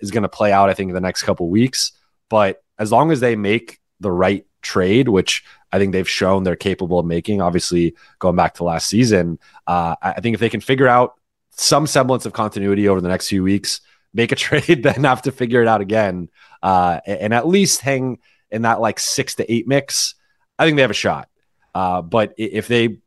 is 0.00 0.10
going 0.10 0.24
to 0.24 0.28
play 0.28 0.52
out, 0.52 0.68
I 0.68 0.74
think, 0.74 0.90
in 0.90 0.94
the 0.94 1.00
next 1.00 1.22
couple 1.22 1.48
weeks. 1.48 1.92
But 2.28 2.62
as 2.80 2.90
long 2.90 3.12
as 3.12 3.20
they 3.20 3.36
make 3.36 3.78
the 4.00 4.10
right 4.10 4.46
trade, 4.62 5.08
which 5.08 5.44
I 5.70 5.78
think 5.78 5.92
they've 5.92 6.08
shown 6.08 6.42
they're 6.42 6.56
capable 6.56 6.98
of 6.98 7.06
making. 7.06 7.40
Obviously, 7.40 7.94
going 8.18 8.34
back 8.34 8.54
to 8.54 8.64
last 8.64 8.88
season, 8.88 9.38
uh, 9.66 9.94
I 10.02 10.20
think 10.20 10.34
if 10.34 10.40
they 10.40 10.48
can 10.48 10.60
figure 10.60 10.88
out 10.88 11.14
some 11.50 11.86
semblance 11.86 12.26
of 12.26 12.32
continuity 12.32 12.88
over 12.88 13.00
the 13.00 13.08
next 13.08 13.28
few 13.28 13.44
weeks, 13.44 13.82
make 14.12 14.32
a 14.32 14.36
trade, 14.46 14.82
then 14.82 15.04
have 15.04 15.22
to 15.22 15.32
figure 15.32 15.62
it 15.62 15.68
out 15.68 15.82
again, 15.82 16.30
uh, 16.62 17.00
and 17.06 17.32
at 17.32 17.46
least 17.46 17.82
hang 17.82 18.18
in 18.50 18.62
that 18.62 18.80
like 18.80 18.98
six 18.98 19.36
to 19.36 19.52
eight 19.52 19.68
mix, 19.68 20.14
I 20.58 20.64
think 20.64 20.76
they 20.76 20.82
have 20.82 20.90
a 20.90 20.94
shot. 20.94 21.28
Uh, 21.74 22.02
but 22.02 22.34
if 22.36 22.66
they 22.66 22.98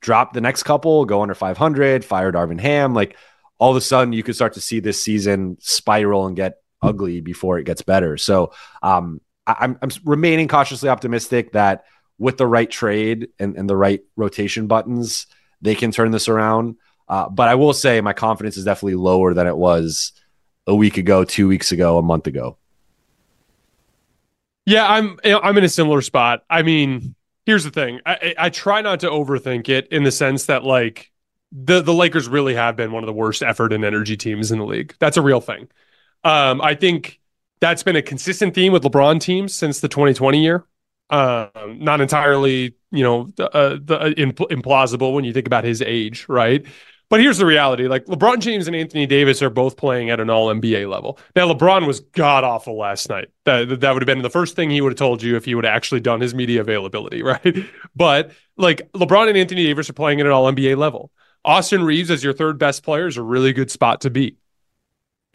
drop 0.00 0.32
the 0.32 0.40
next 0.40 0.62
couple, 0.62 1.04
go 1.04 1.22
under 1.22 1.34
500, 1.34 2.04
fire 2.04 2.32
Darvin 2.32 2.60
Ham, 2.60 2.94
like 2.94 3.16
all 3.58 3.70
of 3.70 3.76
a 3.76 3.80
sudden 3.80 4.12
you 4.12 4.22
could 4.22 4.34
start 4.34 4.54
to 4.54 4.60
see 4.60 4.80
this 4.80 5.02
season 5.02 5.58
spiral 5.60 6.26
and 6.26 6.36
get 6.36 6.62
ugly 6.82 7.20
before 7.20 7.58
it 7.58 7.64
gets 7.64 7.82
better. 7.82 8.16
So 8.16 8.52
um, 8.82 9.20
I'm, 9.46 9.78
I'm 9.82 9.90
remaining 10.04 10.48
cautiously 10.48 10.88
optimistic 10.88 11.52
that 11.52 11.84
with 12.18 12.36
the 12.36 12.46
right 12.46 12.70
trade 12.70 13.28
and, 13.38 13.56
and 13.56 13.68
the 13.68 13.76
right 13.76 14.00
rotation 14.16 14.66
buttons, 14.66 15.26
they 15.62 15.74
can 15.74 15.90
turn 15.90 16.10
this 16.10 16.28
around. 16.28 16.76
Uh, 17.08 17.28
but 17.28 17.48
I 17.48 17.54
will 17.54 17.72
say 17.72 18.00
my 18.00 18.12
confidence 18.12 18.56
is 18.56 18.64
definitely 18.64 18.96
lower 18.96 19.32
than 19.34 19.46
it 19.46 19.56
was 19.56 20.12
a 20.66 20.74
week 20.74 20.98
ago, 20.98 21.24
two 21.24 21.48
weeks 21.48 21.72
ago, 21.72 21.98
a 21.98 22.02
month 22.02 22.26
ago. 22.26 22.58
Yeah, 24.66 24.86
I'm 24.86 25.18
I'm 25.24 25.56
in 25.56 25.64
a 25.64 25.68
similar 25.68 26.02
spot. 26.02 26.44
I 26.50 26.60
mean, 26.60 27.14
here's 27.46 27.64
the 27.64 27.70
thing. 27.70 28.00
I, 28.04 28.34
I 28.36 28.50
try 28.50 28.82
not 28.82 29.00
to 29.00 29.08
overthink 29.08 29.70
it 29.70 29.88
in 29.88 30.02
the 30.02 30.12
sense 30.12 30.44
that 30.46 30.64
like 30.64 31.10
the 31.50 31.80
the 31.80 31.94
Lakers 31.94 32.28
really 32.28 32.54
have 32.54 32.76
been 32.76 32.92
one 32.92 33.02
of 33.02 33.06
the 33.06 33.14
worst 33.14 33.42
effort 33.42 33.72
and 33.72 33.82
energy 33.82 34.18
teams 34.18 34.52
in 34.52 34.58
the 34.58 34.66
league. 34.66 34.94
That's 34.98 35.16
a 35.16 35.22
real 35.22 35.40
thing. 35.40 35.68
Um, 36.24 36.60
I 36.60 36.74
think 36.74 37.20
that's 37.60 37.82
been 37.82 37.96
a 37.96 38.02
consistent 38.02 38.54
theme 38.54 38.72
with 38.72 38.82
LeBron 38.82 39.20
teams 39.20 39.54
since 39.54 39.80
the 39.80 39.88
2020 39.88 40.42
year. 40.42 40.64
Um, 41.10 41.78
not 41.78 42.00
entirely, 42.00 42.74
you 42.90 43.02
know, 43.02 43.28
uh, 43.38 43.78
the 43.82 43.98
uh, 43.98 44.10
impl- 44.10 44.50
implausible 44.50 45.14
when 45.14 45.24
you 45.24 45.32
think 45.32 45.46
about 45.46 45.64
his 45.64 45.80
age, 45.80 46.26
right? 46.28 46.66
But 47.10 47.20
here's 47.20 47.38
the 47.38 47.46
reality: 47.46 47.88
like 47.88 48.04
LeBron 48.04 48.40
James 48.40 48.66
and 48.66 48.76
Anthony 48.76 49.06
Davis 49.06 49.40
are 49.40 49.48
both 49.48 49.78
playing 49.78 50.10
at 50.10 50.20
an 50.20 50.28
All 50.28 50.48
NBA 50.48 50.86
level. 50.86 51.18
Now, 51.34 51.50
LeBron 51.50 51.86
was 51.86 52.00
god 52.00 52.44
awful 52.44 52.76
last 52.76 53.08
night. 53.08 53.28
That 53.46 53.80
that 53.80 53.92
would 53.92 54.02
have 54.02 54.06
been 54.06 54.20
the 54.20 54.28
first 54.28 54.54
thing 54.54 54.68
he 54.68 54.82
would 54.82 54.92
have 54.92 54.98
told 54.98 55.22
you 55.22 55.34
if 55.36 55.46
he 55.46 55.54
would 55.54 55.64
have 55.64 55.74
actually 55.74 56.00
done 56.00 56.20
his 56.20 56.34
media 56.34 56.60
availability, 56.60 57.22
right? 57.24 57.56
But 57.96 58.32
like 58.58 58.92
LeBron 58.92 59.28
and 59.28 59.38
Anthony 59.38 59.64
Davis 59.64 59.88
are 59.88 59.94
playing 59.94 60.20
at 60.20 60.26
an 60.26 60.32
All 60.32 60.52
NBA 60.52 60.76
level. 60.76 61.10
Austin 61.44 61.82
Reaves 61.82 62.10
as 62.10 62.22
your 62.22 62.34
third 62.34 62.58
best 62.58 62.82
player 62.82 63.06
is 63.06 63.16
a 63.16 63.22
really 63.22 63.54
good 63.54 63.70
spot 63.70 64.02
to 64.02 64.10
be. 64.10 64.36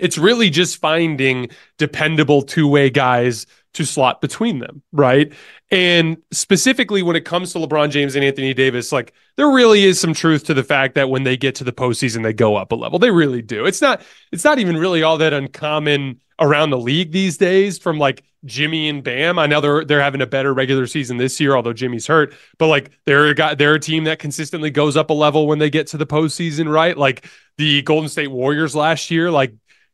It's 0.03 0.17
really 0.17 0.49
just 0.49 0.77
finding 0.77 1.49
dependable 1.77 2.41
two 2.41 2.67
way 2.67 2.89
guys 2.89 3.45
to 3.73 3.85
slot 3.85 4.21
between 4.21 4.59
them, 4.59 4.83
right? 4.91 5.33
And 5.71 6.17
specifically 6.31 7.01
when 7.01 7.15
it 7.15 7.25
comes 7.25 7.53
to 7.53 7.59
LeBron 7.59 7.89
James 7.89 8.15
and 8.15 8.23
Anthony 8.23 8.53
Davis, 8.53 8.91
like 8.91 9.13
there 9.35 9.49
really 9.49 9.83
is 9.83 9.99
some 9.99 10.13
truth 10.13 10.43
to 10.45 10.53
the 10.53 10.63
fact 10.63 10.95
that 10.95 11.09
when 11.09 11.23
they 11.23 11.37
get 11.37 11.55
to 11.55 11.63
the 11.63 11.71
postseason, 11.71 12.21
they 12.21 12.33
go 12.33 12.55
up 12.55 12.71
a 12.71 12.75
level. 12.75 12.99
They 12.99 13.11
really 13.11 13.41
do. 13.41 13.65
It's 13.65 13.81
not 13.81 14.01
it's 14.31 14.43
not 14.43 14.59
even 14.59 14.77
really 14.77 15.01
all 15.01 15.17
that 15.17 15.33
uncommon 15.33 16.19
around 16.39 16.69
the 16.69 16.77
league 16.77 17.11
these 17.11 17.37
days 17.37 17.77
from 17.79 17.97
like 17.97 18.23
Jimmy 18.45 18.89
and 18.89 19.03
Bam. 19.03 19.39
I 19.39 19.47
know 19.47 19.61
they're 19.61 19.85
they're 19.85 20.01
having 20.01 20.21
a 20.21 20.27
better 20.27 20.53
regular 20.53 20.85
season 20.85 21.17
this 21.17 21.39
year, 21.39 21.55
although 21.55 21.73
Jimmy's 21.73 22.05
hurt. 22.05 22.35
But 22.59 22.67
like 22.67 22.91
they're 23.05 23.27
a 23.27 23.35
guy, 23.35 23.55
they're 23.55 23.75
a 23.75 23.79
team 23.79 24.03
that 24.03 24.19
consistently 24.19 24.69
goes 24.69 24.97
up 24.97 25.09
a 25.09 25.13
level 25.13 25.47
when 25.47 25.59
they 25.59 25.69
get 25.69 25.87
to 25.87 25.97
the 25.97 26.05
postseason, 26.05 26.71
right? 26.71 26.97
Like 26.97 27.27
the 27.57 27.81
Golden 27.83 28.09
State 28.09 28.31
Warriors 28.31 28.75
last 28.75 29.09
year, 29.11 29.31
like 29.31 29.53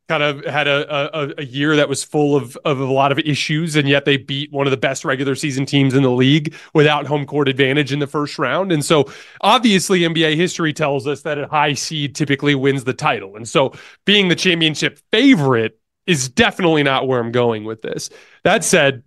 kind 0.10 0.24
of 0.24 0.44
had 0.44 0.68
a, 0.68 1.18
a, 1.18 1.34
a 1.38 1.46
year 1.46 1.76
that 1.76 1.88
was 1.88 2.04
full 2.04 2.36
of 2.36 2.58
of 2.66 2.80
a 2.80 2.86
lot 2.86 3.12
of 3.12 3.20
issues, 3.20 3.76
and 3.76 3.88
yet 3.88 4.06
they 4.06 4.18
beat 4.18 4.52
one 4.52 4.66
of 4.66 4.72
the 4.72 4.78
best 4.78 5.06
regular 5.06 5.36
season 5.36 5.68
teams 5.68 5.94
in 5.94 6.02
the 6.02 6.12
league 6.12 6.54
without 6.74 7.06
home 7.06 7.26
court 7.26 7.48
advantage 7.48 7.94
in 7.94 8.00
the 8.00 8.08
first 8.08 8.40
round. 8.40 8.72
And 8.72 8.84
so 8.84 9.06
obviously 9.42 10.00
NBA 10.02 10.36
history 10.36 10.74
tells 10.74 11.06
us 11.06 11.22
that 11.22 11.38
a 11.38 11.48
high 11.48 11.76
seed 11.76 12.16
typically 12.16 12.56
wins 12.56 12.84
the 12.84 12.94
title. 12.94 13.36
And 13.36 13.48
so 13.48 13.74
being 14.04 14.28
the 14.28 14.36
championship 14.36 15.00
favorite 15.12 15.80
is 16.08 16.28
definitely 16.28 16.82
not 16.82 17.08
where 17.08 17.20
I'm 17.20 17.32
going 17.32 17.64
with 17.64 17.84
this. 17.84 18.10
That 18.44 18.64
said, 18.64 19.04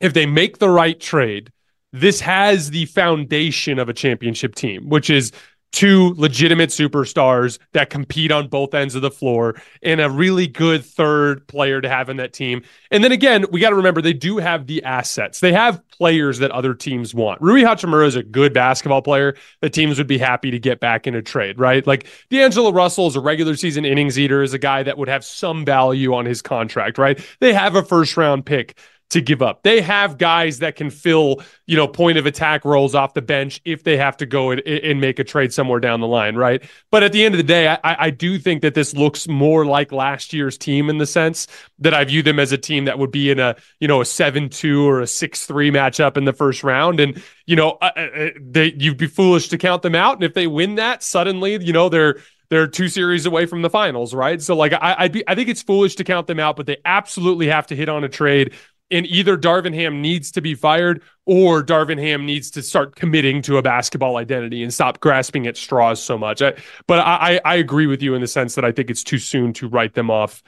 if 0.00 0.14
they 0.14 0.24
make 0.24 0.58
the 0.58 0.70
right 0.70 0.98
trade, 0.98 1.50
this 1.92 2.20
has 2.20 2.70
the 2.70 2.86
foundation 2.86 3.80
of 3.80 3.88
a 3.88 3.92
championship 3.92 4.54
team, 4.54 4.88
which 4.88 5.10
is 5.10 5.32
two 5.72 6.14
legitimate 6.16 6.70
superstars 6.70 7.58
that 7.72 7.90
compete 7.90 8.30
on 8.30 8.46
both 8.46 8.74
ends 8.74 8.94
of 8.94 9.02
the 9.02 9.10
floor 9.10 9.60
and 9.82 10.00
a 10.00 10.08
really 10.08 10.46
good 10.46 10.84
third 10.84 11.46
player 11.48 11.80
to 11.80 11.88
have 11.88 12.08
in 12.08 12.18
that 12.18 12.32
team. 12.32 12.62
And 12.90 13.02
then 13.02 13.10
again, 13.10 13.46
we 13.50 13.58
got 13.60 13.70
to 13.70 13.76
remember 13.76 14.02
they 14.02 14.12
do 14.12 14.36
have 14.36 14.66
the 14.66 14.82
assets. 14.84 15.40
They 15.40 15.52
have 15.52 15.82
players 15.88 16.38
that 16.38 16.50
other 16.50 16.74
teams 16.74 17.14
want. 17.14 17.40
Rui 17.40 17.62
Hachimura 17.62 18.06
is 18.06 18.16
a 18.16 18.22
good 18.22 18.52
basketball 18.52 19.02
player 19.02 19.34
that 19.60 19.72
teams 19.72 19.98
would 19.98 20.06
be 20.06 20.18
happy 20.18 20.50
to 20.50 20.58
get 20.58 20.78
back 20.78 21.06
in 21.06 21.14
a 21.14 21.22
trade, 21.22 21.58
right? 21.58 21.86
Like 21.86 22.06
D'Angelo 22.30 22.72
Russell 22.72 23.06
is 23.06 23.16
a 23.16 23.20
regular 23.20 23.56
season 23.56 23.84
innings 23.84 24.18
eater, 24.18 24.42
is 24.42 24.52
a 24.52 24.58
guy 24.58 24.82
that 24.82 24.98
would 24.98 25.08
have 25.08 25.24
some 25.24 25.64
value 25.64 26.14
on 26.14 26.26
his 26.26 26.42
contract, 26.42 26.98
right? 26.98 27.24
They 27.40 27.54
have 27.54 27.76
a 27.76 27.82
first 27.82 28.16
round 28.16 28.44
pick 28.44 28.76
to 29.12 29.20
give 29.20 29.42
up. 29.42 29.62
They 29.62 29.80
have 29.80 30.18
guys 30.18 30.58
that 30.58 30.76
can 30.76 30.90
fill, 30.90 31.42
you 31.66 31.76
know, 31.76 31.86
point 31.86 32.18
of 32.18 32.26
attack 32.26 32.64
roles 32.64 32.94
off 32.94 33.14
the 33.14 33.22
bench 33.22 33.60
if 33.64 33.84
they 33.84 33.96
have 33.96 34.16
to 34.18 34.26
go 34.26 34.50
and, 34.50 34.60
and 34.60 35.00
make 35.00 35.18
a 35.18 35.24
trade 35.24 35.52
somewhere 35.52 35.80
down 35.80 36.00
the 36.00 36.06
line, 36.06 36.34
right? 36.34 36.62
But 36.90 37.02
at 37.02 37.12
the 37.12 37.24
end 37.24 37.34
of 37.34 37.36
the 37.36 37.44
day, 37.44 37.68
I, 37.68 37.78
I 37.82 38.10
do 38.10 38.38
think 38.38 38.62
that 38.62 38.74
this 38.74 38.94
looks 38.94 39.28
more 39.28 39.66
like 39.66 39.92
last 39.92 40.32
year's 40.32 40.56
team 40.56 40.88
in 40.88 40.98
the 40.98 41.06
sense 41.06 41.46
that 41.78 41.94
I 41.94 42.04
view 42.04 42.22
them 42.22 42.38
as 42.38 42.52
a 42.52 42.58
team 42.58 42.86
that 42.86 42.98
would 42.98 43.10
be 43.10 43.30
in 43.30 43.38
a, 43.38 43.56
you 43.80 43.88
know, 43.88 44.00
a 44.00 44.04
7-2 44.04 44.84
or 44.84 45.00
a 45.00 45.04
6-3 45.04 45.70
matchup 45.70 46.16
in 46.16 46.24
the 46.24 46.32
first 46.32 46.64
round. 46.64 46.98
And, 46.98 47.22
you 47.46 47.56
know, 47.56 47.78
uh, 47.82 47.90
uh, 47.96 48.30
they, 48.40 48.72
you'd 48.78 48.96
be 48.96 49.06
foolish 49.06 49.48
to 49.48 49.58
count 49.58 49.82
them 49.82 49.94
out. 49.94 50.14
And 50.14 50.24
if 50.24 50.34
they 50.34 50.46
win 50.46 50.76
that, 50.76 51.02
suddenly, 51.02 51.62
you 51.62 51.72
know, 51.72 51.88
they're 51.88 52.16
they're 52.52 52.66
two 52.66 52.88
series 52.88 53.24
away 53.24 53.46
from 53.46 53.62
the 53.62 53.70
finals, 53.70 54.12
right? 54.12 54.42
So 54.42 54.54
like 54.54 54.74
I 54.74 54.94
I'd 54.98 55.12
be, 55.12 55.26
I 55.26 55.34
think 55.34 55.48
it's 55.48 55.62
foolish 55.62 55.94
to 55.94 56.04
count 56.04 56.26
them 56.26 56.38
out, 56.38 56.54
but 56.54 56.66
they 56.66 56.76
absolutely 56.84 57.46
have 57.46 57.66
to 57.68 57.74
hit 57.74 57.88
on 57.88 58.04
a 58.04 58.10
trade 58.10 58.52
and 58.92 59.06
either 59.06 59.36
Darvin 59.36 59.74
Ham 59.74 60.00
needs 60.02 60.30
to 60.32 60.40
be 60.40 60.54
fired 60.54 61.02
or 61.24 61.62
Darvin 61.62 61.98
Ham 61.98 62.26
needs 62.26 62.50
to 62.52 62.62
start 62.62 62.94
committing 62.94 63.42
to 63.42 63.56
a 63.56 63.62
basketball 63.62 64.16
identity 64.16 64.62
and 64.62 64.72
stop 64.72 65.00
grasping 65.00 65.46
at 65.46 65.56
straws 65.56 66.02
so 66.02 66.18
much. 66.18 66.42
I, 66.42 66.54
but 66.86 66.98
I, 67.00 67.40
I 67.44 67.56
agree 67.56 67.86
with 67.86 68.02
you 68.02 68.14
in 68.14 68.20
the 68.20 68.26
sense 68.26 68.54
that 68.56 68.64
I 68.64 68.72
think 68.72 68.90
it's 68.90 69.02
too 69.02 69.18
soon 69.18 69.52
to 69.54 69.68
write 69.68 69.94
them 69.94 70.10
off 70.10 70.42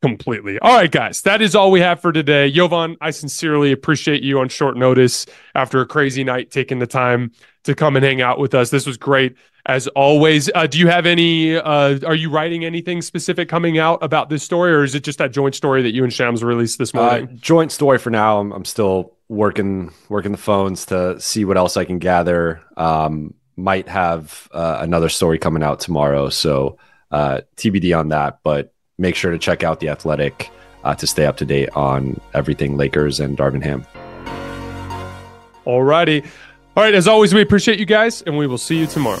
completely. 0.00 0.58
All 0.60 0.76
right, 0.76 0.90
guys, 0.90 1.22
that 1.22 1.42
is 1.42 1.54
all 1.54 1.70
we 1.70 1.80
have 1.80 2.00
for 2.00 2.12
today. 2.12 2.50
Jovan, 2.50 2.96
I 3.00 3.10
sincerely 3.10 3.72
appreciate 3.72 4.22
you 4.22 4.38
on 4.38 4.48
short 4.48 4.76
notice 4.76 5.26
after 5.54 5.80
a 5.80 5.86
crazy 5.86 6.22
night 6.22 6.50
taking 6.50 6.78
the 6.78 6.86
time 6.86 7.32
to 7.64 7.74
come 7.74 7.96
and 7.96 8.04
hang 8.04 8.22
out 8.22 8.38
with 8.38 8.54
us. 8.54 8.70
This 8.70 8.86
was 8.86 8.96
great 8.96 9.36
as 9.68 9.86
always. 9.88 10.50
Uh, 10.54 10.66
do 10.66 10.78
you 10.78 10.88
have 10.88 11.06
any? 11.06 11.56
Uh, 11.56 11.98
are 12.06 12.14
you 12.14 12.30
writing 12.30 12.64
anything 12.64 13.02
specific 13.02 13.48
coming 13.48 13.78
out 13.78 14.02
about 14.02 14.30
this 14.30 14.42
story, 14.42 14.72
or 14.72 14.82
is 14.82 14.94
it 14.94 15.04
just 15.04 15.18
that 15.18 15.30
joint 15.30 15.54
story 15.54 15.82
that 15.82 15.92
you 15.94 16.02
and 16.02 16.12
Shams 16.12 16.42
released 16.42 16.78
this 16.78 16.94
uh, 16.94 16.98
morning? 16.98 17.28
Uh, 17.28 17.32
joint 17.34 17.70
story 17.70 17.98
for 17.98 18.10
now. 18.10 18.40
I'm, 18.40 18.52
I'm, 18.52 18.64
still 18.64 19.14
working 19.28 19.92
working 20.08 20.32
the 20.32 20.38
phones 20.38 20.86
to 20.86 21.20
see 21.20 21.44
what 21.44 21.58
else 21.58 21.76
I 21.76 21.84
can 21.84 21.98
gather. 21.98 22.62
Um, 22.76 23.34
might 23.56 23.88
have 23.88 24.48
uh, 24.52 24.78
another 24.80 25.08
story 25.08 25.38
coming 25.38 25.62
out 25.62 25.80
tomorrow, 25.80 26.30
so 26.30 26.78
uh, 27.10 27.42
TBD 27.56 27.96
on 27.96 28.08
that. 28.08 28.38
But 28.42 28.72
make 28.96 29.14
sure 29.14 29.30
to 29.30 29.38
check 29.38 29.62
out 29.62 29.80
the 29.80 29.90
Athletic 29.90 30.50
to 30.96 31.06
stay 31.06 31.26
up 31.26 31.36
to 31.36 31.44
date 31.44 31.68
on 31.76 32.18
everything 32.32 32.78
Lakers 32.78 33.20
and 33.20 33.36
Darvin 33.36 33.62
Ham. 33.62 33.84
Alrighty. 35.66 36.26
All 36.74 36.82
right, 36.82 36.94
as 36.94 37.06
always, 37.06 37.34
we 37.34 37.42
appreciate 37.42 37.78
you 37.78 37.84
guys, 37.84 38.22
and 38.22 38.38
we 38.38 38.46
will 38.46 38.56
see 38.56 38.78
you 38.78 38.86
tomorrow. 38.86 39.20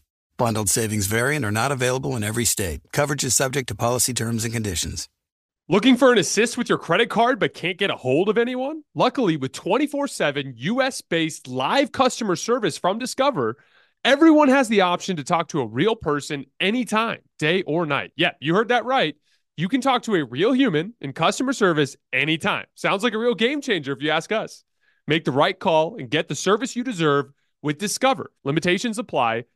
Bundled 0.41 0.69
savings 0.69 1.05
variant 1.05 1.45
are 1.45 1.51
not 1.51 1.71
available 1.71 2.15
in 2.15 2.23
every 2.23 2.45
state. 2.45 2.81
Coverage 2.91 3.23
is 3.23 3.35
subject 3.35 3.67
to 3.67 3.75
policy 3.75 4.11
terms 4.11 4.43
and 4.43 4.51
conditions. 4.51 5.07
Looking 5.69 5.95
for 5.95 6.11
an 6.11 6.17
assist 6.17 6.57
with 6.57 6.67
your 6.67 6.79
credit 6.79 7.11
card 7.11 7.39
but 7.39 7.53
can't 7.53 7.77
get 7.77 7.91
a 7.91 7.95
hold 7.95 8.27
of 8.27 8.39
anyone? 8.39 8.81
Luckily, 8.95 9.37
with 9.37 9.51
24 9.51 10.07
7 10.07 10.55
US 10.57 10.99
based 11.01 11.47
live 11.47 11.91
customer 11.91 12.35
service 12.35 12.75
from 12.75 12.97
Discover, 12.97 13.57
everyone 14.03 14.49
has 14.49 14.67
the 14.67 14.81
option 14.81 15.15
to 15.17 15.23
talk 15.23 15.49
to 15.49 15.61
a 15.61 15.67
real 15.67 15.95
person 15.95 16.45
anytime, 16.59 17.19
day 17.37 17.61
or 17.61 17.85
night. 17.85 18.11
Yeah, 18.15 18.31
you 18.39 18.55
heard 18.55 18.69
that 18.69 18.85
right. 18.85 19.13
You 19.57 19.69
can 19.69 19.79
talk 19.79 20.01
to 20.03 20.15
a 20.15 20.25
real 20.25 20.53
human 20.53 20.95
in 21.01 21.13
customer 21.13 21.53
service 21.53 21.95
anytime. 22.11 22.65
Sounds 22.73 23.03
like 23.03 23.13
a 23.13 23.19
real 23.19 23.35
game 23.35 23.61
changer 23.61 23.93
if 23.93 24.01
you 24.01 24.09
ask 24.09 24.31
us. 24.31 24.63
Make 25.05 25.23
the 25.23 25.31
right 25.31 25.59
call 25.59 25.97
and 25.99 26.09
get 26.09 26.29
the 26.29 26.35
service 26.35 26.75
you 26.75 26.83
deserve 26.83 27.27
with 27.61 27.77
Discover. 27.77 28.31
Limitations 28.43 28.97
apply. 28.97 29.43